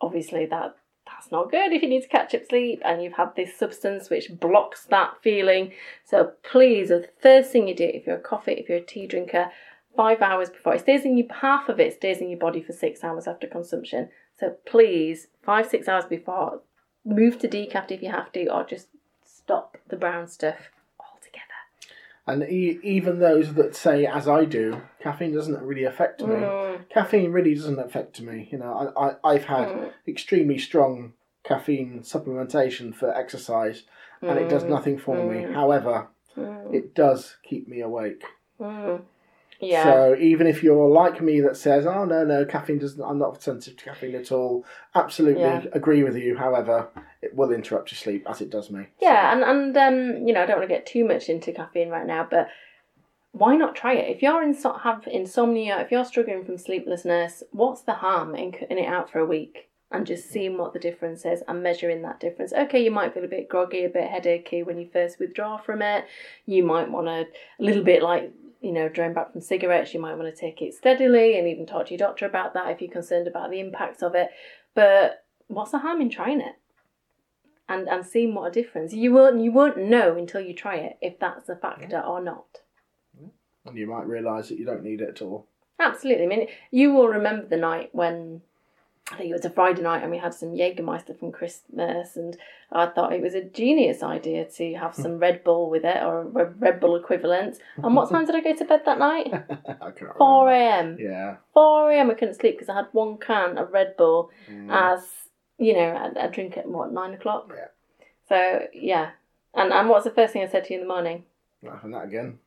obviously 0.00 0.46
that 0.46 0.76
that's 1.06 1.32
not 1.32 1.50
good 1.50 1.72
if 1.72 1.82
you 1.82 1.88
need 1.88 2.02
to 2.02 2.08
catch 2.08 2.34
up 2.34 2.46
sleep 2.48 2.80
and 2.84 3.02
you've 3.02 3.14
had 3.14 3.34
this 3.36 3.56
substance 3.56 4.10
which 4.10 4.30
blocks 4.38 4.84
that 4.86 5.14
feeling. 5.22 5.72
So 6.04 6.32
please, 6.42 6.88
the 6.88 7.08
first 7.20 7.50
thing 7.50 7.68
you 7.68 7.74
do, 7.74 7.84
if 7.84 8.06
you're 8.06 8.16
a 8.16 8.20
coffee, 8.20 8.52
if 8.52 8.68
you're 8.68 8.78
a 8.78 8.82
tea 8.82 9.06
drinker, 9.06 9.50
five 9.96 10.22
hours 10.22 10.50
before 10.50 10.74
it 10.74 10.80
stays 10.80 11.04
in 11.04 11.16
you 11.16 11.26
half 11.40 11.68
of 11.68 11.80
it 11.80 11.94
stays 11.94 12.18
in 12.18 12.30
your 12.30 12.38
body 12.38 12.62
for 12.62 12.72
six 12.72 13.02
hours 13.02 13.26
after 13.26 13.46
consumption. 13.46 14.08
So 14.38 14.56
please, 14.64 15.28
five, 15.42 15.66
six 15.66 15.88
hours 15.88 16.04
before, 16.04 16.62
move 17.04 17.38
to 17.40 17.48
decaf 17.48 17.90
if 17.90 18.02
you 18.02 18.10
have 18.10 18.32
to, 18.32 18.46
or 18.48 18.64
just 18.64 18.88
stop 19.24 19.76
the 19.88 19.96
brown 19.96 20.28
stuff. 20.28 20.70
And 22.30 22.44
e- 22.44 22.78
even 22.84 23.18
those 23.18 23.54
that 23.54 23.74
say, 23.74 24.06
as 24.06 24.28
I 24.28 24.44
do, 24.44 24.82
caffeine 25.02 25.34
doesn't 25.34 25.60
really 25.62 25.82
affect 25.82 26.20
me. 26.22 26.28
Mm, 26.28 26.88
Caffeine 26.88 27.32
really 27.32 27.54
doesn't 27.54 27.78
affect 27.80 28.20
me. 28.20 28.48
You 28.52 28.58
know, 28.58 28.92
I, 28.96 29.08
I 29.08 29.16
I've 29.32 29.44
had 29.44 29.68
mm, 29.68 29.90
extremely 30.06 30.56
strong 30.58 31.14
caffeine 31.44 32.00
supplementation 32.00 32.94
for 32.94 33.12
exercise, 33.12 33.82
and 34.22 34.38
it 34.38 34.48
does 34.48 34.62
mm, 34.62 34.68
nothing 34.68 34.98
for 34.98 35.16
me. 35.16 35.42
mm. 35.42 35.54
However, 35.54 36.06
mm, 36.36 36.72
it 36.72 36.94
does 36.94 37.36
keep 37.42 37.66
me 37.66 37.80
awake. 37.80 38.22
Yeah. 39.60 39.82
So 39.84 40.16
even 40.18 40.46
if 40.46 40.62
you're 40.62 40.88
like 40.88 41.20
me 41.20 41.40
that 41.42 41.56
says, 41.56 41.86
"Oh 41.86 42.04
no, 42.04 42.24
no, 42.24 42.44
caffeine 42.44 42.78
doesn't," 42.78 43.02
I'm 43.02 43.18
not 43.18 43.42
sensitive 43.42 43.78
to 43.78 43.84
caffeine 43.84 44.14
at 44.14 44.32
all. 44.32 44.64
Absolutely 44.94 45.42
Yeah. 45.42 45.64
agree 45.72 46.02
with 46.02 46.16
you. 46.16 46.36
However, 46.36 46.88
it 47.22 47.34
will 47.34 47.52
interrupt 47.52 47.92
your 47.92 47.96
sleep 47.96 48.26
as 48.28 48.40
it 48.40 48.50
does 48.50 48.70
me. 48.70 48.86
Yeah, 49.00 49.32
and 49.32 49.42
and 49.42 49.76
um, 49.76 50.26
you 50.26 50.32
know, 50.32 50.42
I 50.42 50.46
don't 50.46 50.58
want 50.58 50.68
to 50.68 50.74
get 50.74 50.86
too 50.86 51.04
much 51.04 51.28
into 51.28 51.52
caffeine 51.52 51.90
right 51.90 52.06
now, 52.06 52.26
but 52.30 52.48
why 53.32 53.56
not 53.56 53.76
try 53.76 53.94
it? 53.94 54.14
If 54.14 54.22
you're 54.22 54.42
in 54.42 54.54
have 54.54 55.06
insomnia, 55.06 55.80
if 55.80 55.90
you're 55.90 56.04
struggling 56.04 56.44
from 56.44 56.58
sleeplessness, 56.58 57.42
what's 57.52 57.82
the 57.82 57.94
harm 57.94 58.34
in 58.34 58.52
cutting 58.52 58.78
it 58.78 58.86
out 58.88 59.10
for 59.10 59.20
a 59.20 59.26
week 59.26 59.68
and 59.92 60.06
just 60.06 60.28
seeing 60.30 60.56
what 60.58 60.72
the 60.72 60.78
difference 60.78 61.24
is 61.24 61.42
and 61.46 61.62
measuring 61.62 62.02
that 62.02 62.18
difference? 62.18 62.52
Okay, 62.52 62.82
you 62.82 62.90
might 62.90 63.14
feel 63.14 63.24
a 63.24 63.28
bit 63.28 63.48
groggy, 63.48 63.84
a 63.84 63.88
bit 63.88 64.10
headachy 64.10 64.64
when 64.64 64.78
you 64.78 64.88
first 64.92 65.20
withdraw 65.20 65.58
from 65.58 65.80
it. 65.80 66.06
You 66.46 66.64
might 66.64 66.90
want 66.90 67.06
to 67.06 67.20
a 67.22 67.62
little 67.62 67.84
bit 67.84 68.02
like 68.02 68.32
you 68.60 68.72
know, 68.72 68.88
drawing 68.88 69.14
back 69.14 69.32
from 69.32 69.40
cigarettes, 69.40 69.94
you 69.94 70.00
might 70.00 70.16
want 70.16 70.34
to 70.34 70.40
take 70.40 70.60
it 70.60 70.74
steadily 70.74 71.38
and 71.38 71.48
even 71.48 71.66
talk 71.66 71.86
to 71.86 71.92
your 71.92 71.98
doctor 71.98 72.26
about 72.26 72.54
that 72.54 72.70
if 72.70 72.80
you're 72.80 72.90
concerned 72.90 73.26
about 73.26 73.50
the 73.50 73.60
impacts 73.60 74.02
of 74.02 74.14
it. 74.14 74.28
But 74.74 75.24
what's 75.48 75.72
the 75.72 75.78
harm 75.78 76.00
in 76.00 76.10
trying 76.10 76.40
it? 76.40 76.56
and 77.70 77.88
and 77.88 78.04
seeing 78.04 78.34
what 78.34 78.48
a 78.48 78.50
difference 78.50 78.92
you 78.92 79.12
won't 79.12 79.40
you 79.40 79.52
won't 79.52 79.78
know 79.78 80.16
until 80.16 80.40
you 80.40 80.52
try 80.52 80.74
it 80.74 80.98
if 81.00 81.18
that's 81.18 81.48
a 81.48 81.56
factor 81.56 82.00
or 82.00 82.20
not. 82.20 82.58
And 83.64 83.76
you 83.76 83.86
might 83.86 84.06
realise 84.06 84.48
that 84.48 84.58
you 84.58 84.64
don't 84.64 84.82
need 84.82 85.00
it 85.00 85.08
at 85.10 85.22
all. 85.22 85.46
Absolutely. 85.78 86.24
I 86.24 86.28
mean, 86.28 86.48
you 86.70 86.92
will 86.92 87.08
remember 87.08 87.46
the 87.46 87.56
night 87.58 87.90
when 87.92 88.40
I 89.12 89.16
think 89.16 89.30
it 89.30 89.32
was 89.32 89.44
a 89.44 89.50
Friday 89.50 89.82
night 89.82 90.02
and 90.02 90.10
we 90.12 90.18
had 90.18 90.34
some 90.34 90.50
Jägermeister 90.50 91.18
from 91.18 91.32
Christmas, 91.32 92.16
and 92.16 92.36
I 92.70 92.86
thought 92.86 93.12
it 93.12 93.20
was 93.20 93.34
a 93.34 93.42
genius 93.42 94.04
idea 94.04 94.44
to 94.44 94.74
have 94.74 94.94
some 94.94 95.18
Red 95.18 95.42
Bull 95.42 95.68
with 95.68 95.84
it 95.84 96.00
or 96.02 96.20
a 96.22 96.44
Red 96.44 96.78
Bull 96.78 96.94
equivalent. 96.94 97.58
And 97.82 97.96
what 97.96 98.08
time 98.08 98.24
did 98.24 98.36
I 98.36 98.40
go 98.40 98.54
to 98.54 98.64
bed 98.64 98.82
that 98.86 98.98
night? 99.00 99.32
I 99.80 99.90
4 100.16 100.50
a.m. 100.52 100.96
Yeah. 101.00 101.36
4 101.54 101.90
a.m. 101.90 102.10
I 102.10 102.14
couldn't 102.14 102.34
sleep 102.34 102.54
because 102.56 102.68
I 102.68 102.76
had 102.76 102.86
one 102.92 103.18
can 103.18 103.58
of 103.58 103.72
Red 103.72 103.96
Bull 103.96 104.30
Mm. 104.48 104.68
as 104.70 105.04
you 105.58 105.74
know 105.74 105.90
I, 106.16 106.24
I 106.24 106.26
drink 106.28 106.56
at 106.56 106.66
what 106.68 106.92
nine 106.92 107.12
o'clock. 107.14 107.50
Yeah. 107.54 107.66
So 108.28 108.66
yeah, 108.72 109.10
and 109.54 109.72
and 109.72 109.88
what's 109.88 110.04
the 110.04 110.12
first 110.12 110.32
thing 110.32 110.42
I 110.42 110.46
said 110.48 110.64
to 110.66 110.74
you 110.74 110.80
in 110.80 110.86
the 110.86 110.92
morning? 110.92 111.24
Not 111.62 111.76
having 111.76 111.90
that 111.92 112.04
again. 112.04 112.38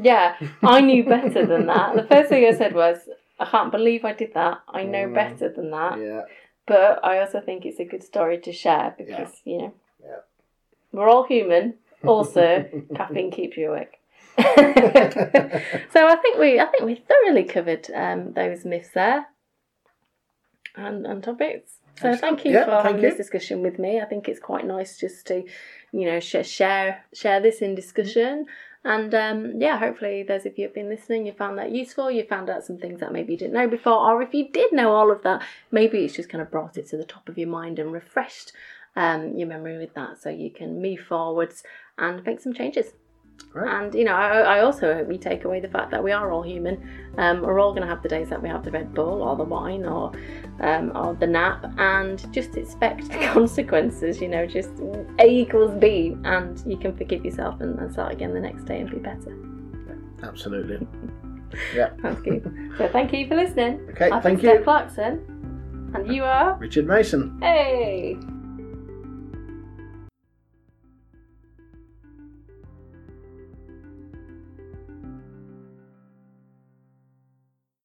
Yeah, 0.00 0.36
I 0.62 0.80
knew 0.82 1.02
better 1.04 1.46
than 1.46 1.66
that. 1.66 1.96
The 1.96 2.04
first 2.04 2.28
thing 2.28 2.44
I 2.46 2.56
said 2.56 2.74
was, 2.74 3.08
I 3.40 3.46
can't 3.46 3.72
believe 3.72 4.04
I 4.04 4.12
did 4.12 4.34
that. 4.34 4.58
I 4.68 4.82
know 4.84 5.06
Mm. 5.08 5.14
better 5.14 5.48
than 5.48 5.70
that. 5.70 5.98
Yeah. 5.98 6.22
But 6.66 7.04
I 7.04 7.18
also 7.20 7.40
think 7.40 7.64
it's 7.64 7.80
a 7.80 7.84
good 7.84 8.04
story 8.04 8.38
to 8.38 8.52
share 8.52 8.94
because, 8.98 9.40
you 9.44 9.58
know, 9.58 9.72
Yeah. 10.04 10.20
we're 10.92 11.08
all 11.08 11.24
human. 11.24 11.74
Also, 12.04 12.64
caffeine 12.96 13.30
keeps 13.30 13.56
you 13.58 13.70
awake. 13.70 13.98
so 14.38 16.06
I 16.06 16.16
think 16.22 16.38
we 16.38 16.58
I 16.58 16.66
think 16.66 16.84
we 16.84 16.94
thoroughly 16.94 17.44
covered 17.44 17.90
um, 17.94 18.32
those 18.32 18.64
myths 18.64 18.90
there 18.94 19.26
and, 20.76 21.06
and 21.06 21.22
topics. 21.22 21.72
So 22.00 22.16
thank 22.16 22.44
you 22.46 22.52
Yeah, 22.52 22.64
for 22.64 22.70
thank 22.70 22.84
having 22.86 23.02
you. 23.02 23.08
this 23.08 23.18
discussion 23.18 23.60
with 23.60 23.78
me. 23.78 24.00
I 24.00 24.06
think 24.06 24.28
it's 24.28 24.40
quite 24.40 24.66
nice 24.66 24.96
just 24.98 25.26
to, 25.26 25.44
you 25.92 26.06
know, 26.06 26.20
sh- 26.20 26.46
share 26.46 27.04
share 27.12 27.40
this 27.40 27.60
in 27.60 27.74
discussion. 27.74 28.46
And 28.82 29.14
um, 29.14 29.60
yeah, 29.60 29.78
hopefully 29.78 30.22
those 30.22 30.46
of 30.46 30.56
you 30.56 30.64
who've 30.64 30.74
been 30.74 30.88
listening, 30.88 31.26
you 31.26 31.32
found 31.32 31.58
that 31.58 31.70
useful. 31.70 32.10
You 32.10 32.24
found 32.24 32.48
out 32.48 32.64
some 32.64 32.78
things 32.78 33.00
that 33.00 33.12
maybe 33.12 33.34
you 33.34 33.38
didn't 33.38 33.52
know 33.52 33.68
before, 33.68 34.10
or 34.10 34.22
if 34.22 34.32
you 34.32 34.48
did 34.50 34.72
know 34.72 34.92
all 34.92 35.10
of 35.10 35.22
that, 35.22 35.42
maybe 35.70 36.04
it's 36.04 36.14
just 36.14 36.30
kind 36.30 36.40
of 36.40 36.50
brought 36.50 36.78
it 36.78 36.88
to 36.88 36.96
the 36.96 37.04
top 37.04 37.28
of 37.28 37.36
your 37.36 37.48
mind 37.48 37.78
and 37.78 37.92
refreshed 37.92 38.52
um, 38.96 39.36
your 39.36 39.48
memory 39.48 39.76
with 39.78 39.94
that, 39.94 40.20
so 40.20 40.30
you 40.30 40.50
can 40.50 40.80
move 40.80 41.00
forwards 41.00 41.62
and 41.98 42.24
make 42.24 42.40
some 42.40 42.54
changes. 42.54 42.94
Great. 43.52 43.68
And 43.68 43.94
you 43.94 44.04
know, 44.04 44.14
I, 44.14 44.58
I 44.58 44.60
also 44.60 44.94
hope 44.94 45.10
you 45.10 45.18
take 45.18 45.44
away 45.44 45.58
the 45.60 45.68
fact 45.68 45.90
that 45.90 46.02
we 46.02 46.12
are 46.12 46.30
all 46.30 46.42
human. 46.42 46.88
Um, 47.18 47.42
we're 47.42 47.58
all 47.58 47.72
going 47.72 47.82
to 47.82 47.88
have 47.88 48.02
the 48.02 48.08
days 48.08 48.28
that 48.28 48.40
we 48.40 48.48
have 48.48 48.64
the 48.64 48.70
Red 48.70 48.94
Bull 48.94 49.22
or 49.22 49.36
the 49.36 49.42
wine 49.42 49.84
or 49.84 50.12
um, 50.60 50.92
or 50.96 51.14
the 51.14 51.26
nap, 51.26 51.66
and 51.78 52.32
just 52.32 52.56
expect 52.56 53.08
the 53.08 53.18
consequences. 53.32 54.20
You 54.20 54.28
know, 54.28 54.46
just 54.46 54.70
A 55.18 55.28
equals 55.28 55.74
B, 55.80 56.16
and 56.24 56.62
you 56.64 56.76
can 56.76 56.96
forgive 56.96 57.24
yourself 57.24 57.60
and, 57.60 57.78
and 57.80 57.92
start 57.92 58.12
again 58.12 58.32
the 58.34 58.40
next 58.40 58.64
day 58.64 58.80
and 58.80 58.90
be 58.90 58.98
better. 58.98 59.36
Absolutely. 60.22 60.86
Yeah. 61.74 61.90
That's 62.00 62.20
good. 62.20 62.44
so 62.78 62.86
thank 62.90 63.12
you 63.12 63.26
for 63.26 63.34
listening. 63.34 63.80
Okay, 63.90 64.08
I've 64.08 64.22
thank 64.22 64.40
been 64.40 64.50
Steph 64.50 64.58
you. 64.60 64.64
Clarkson, 64.64 65.90
and 65.94 66.14
you 66.14 66.22
are. 66.22 66.54
Richard 66.58 66.86
Mason. 66.86 67.36
Hey. 67.40 68.16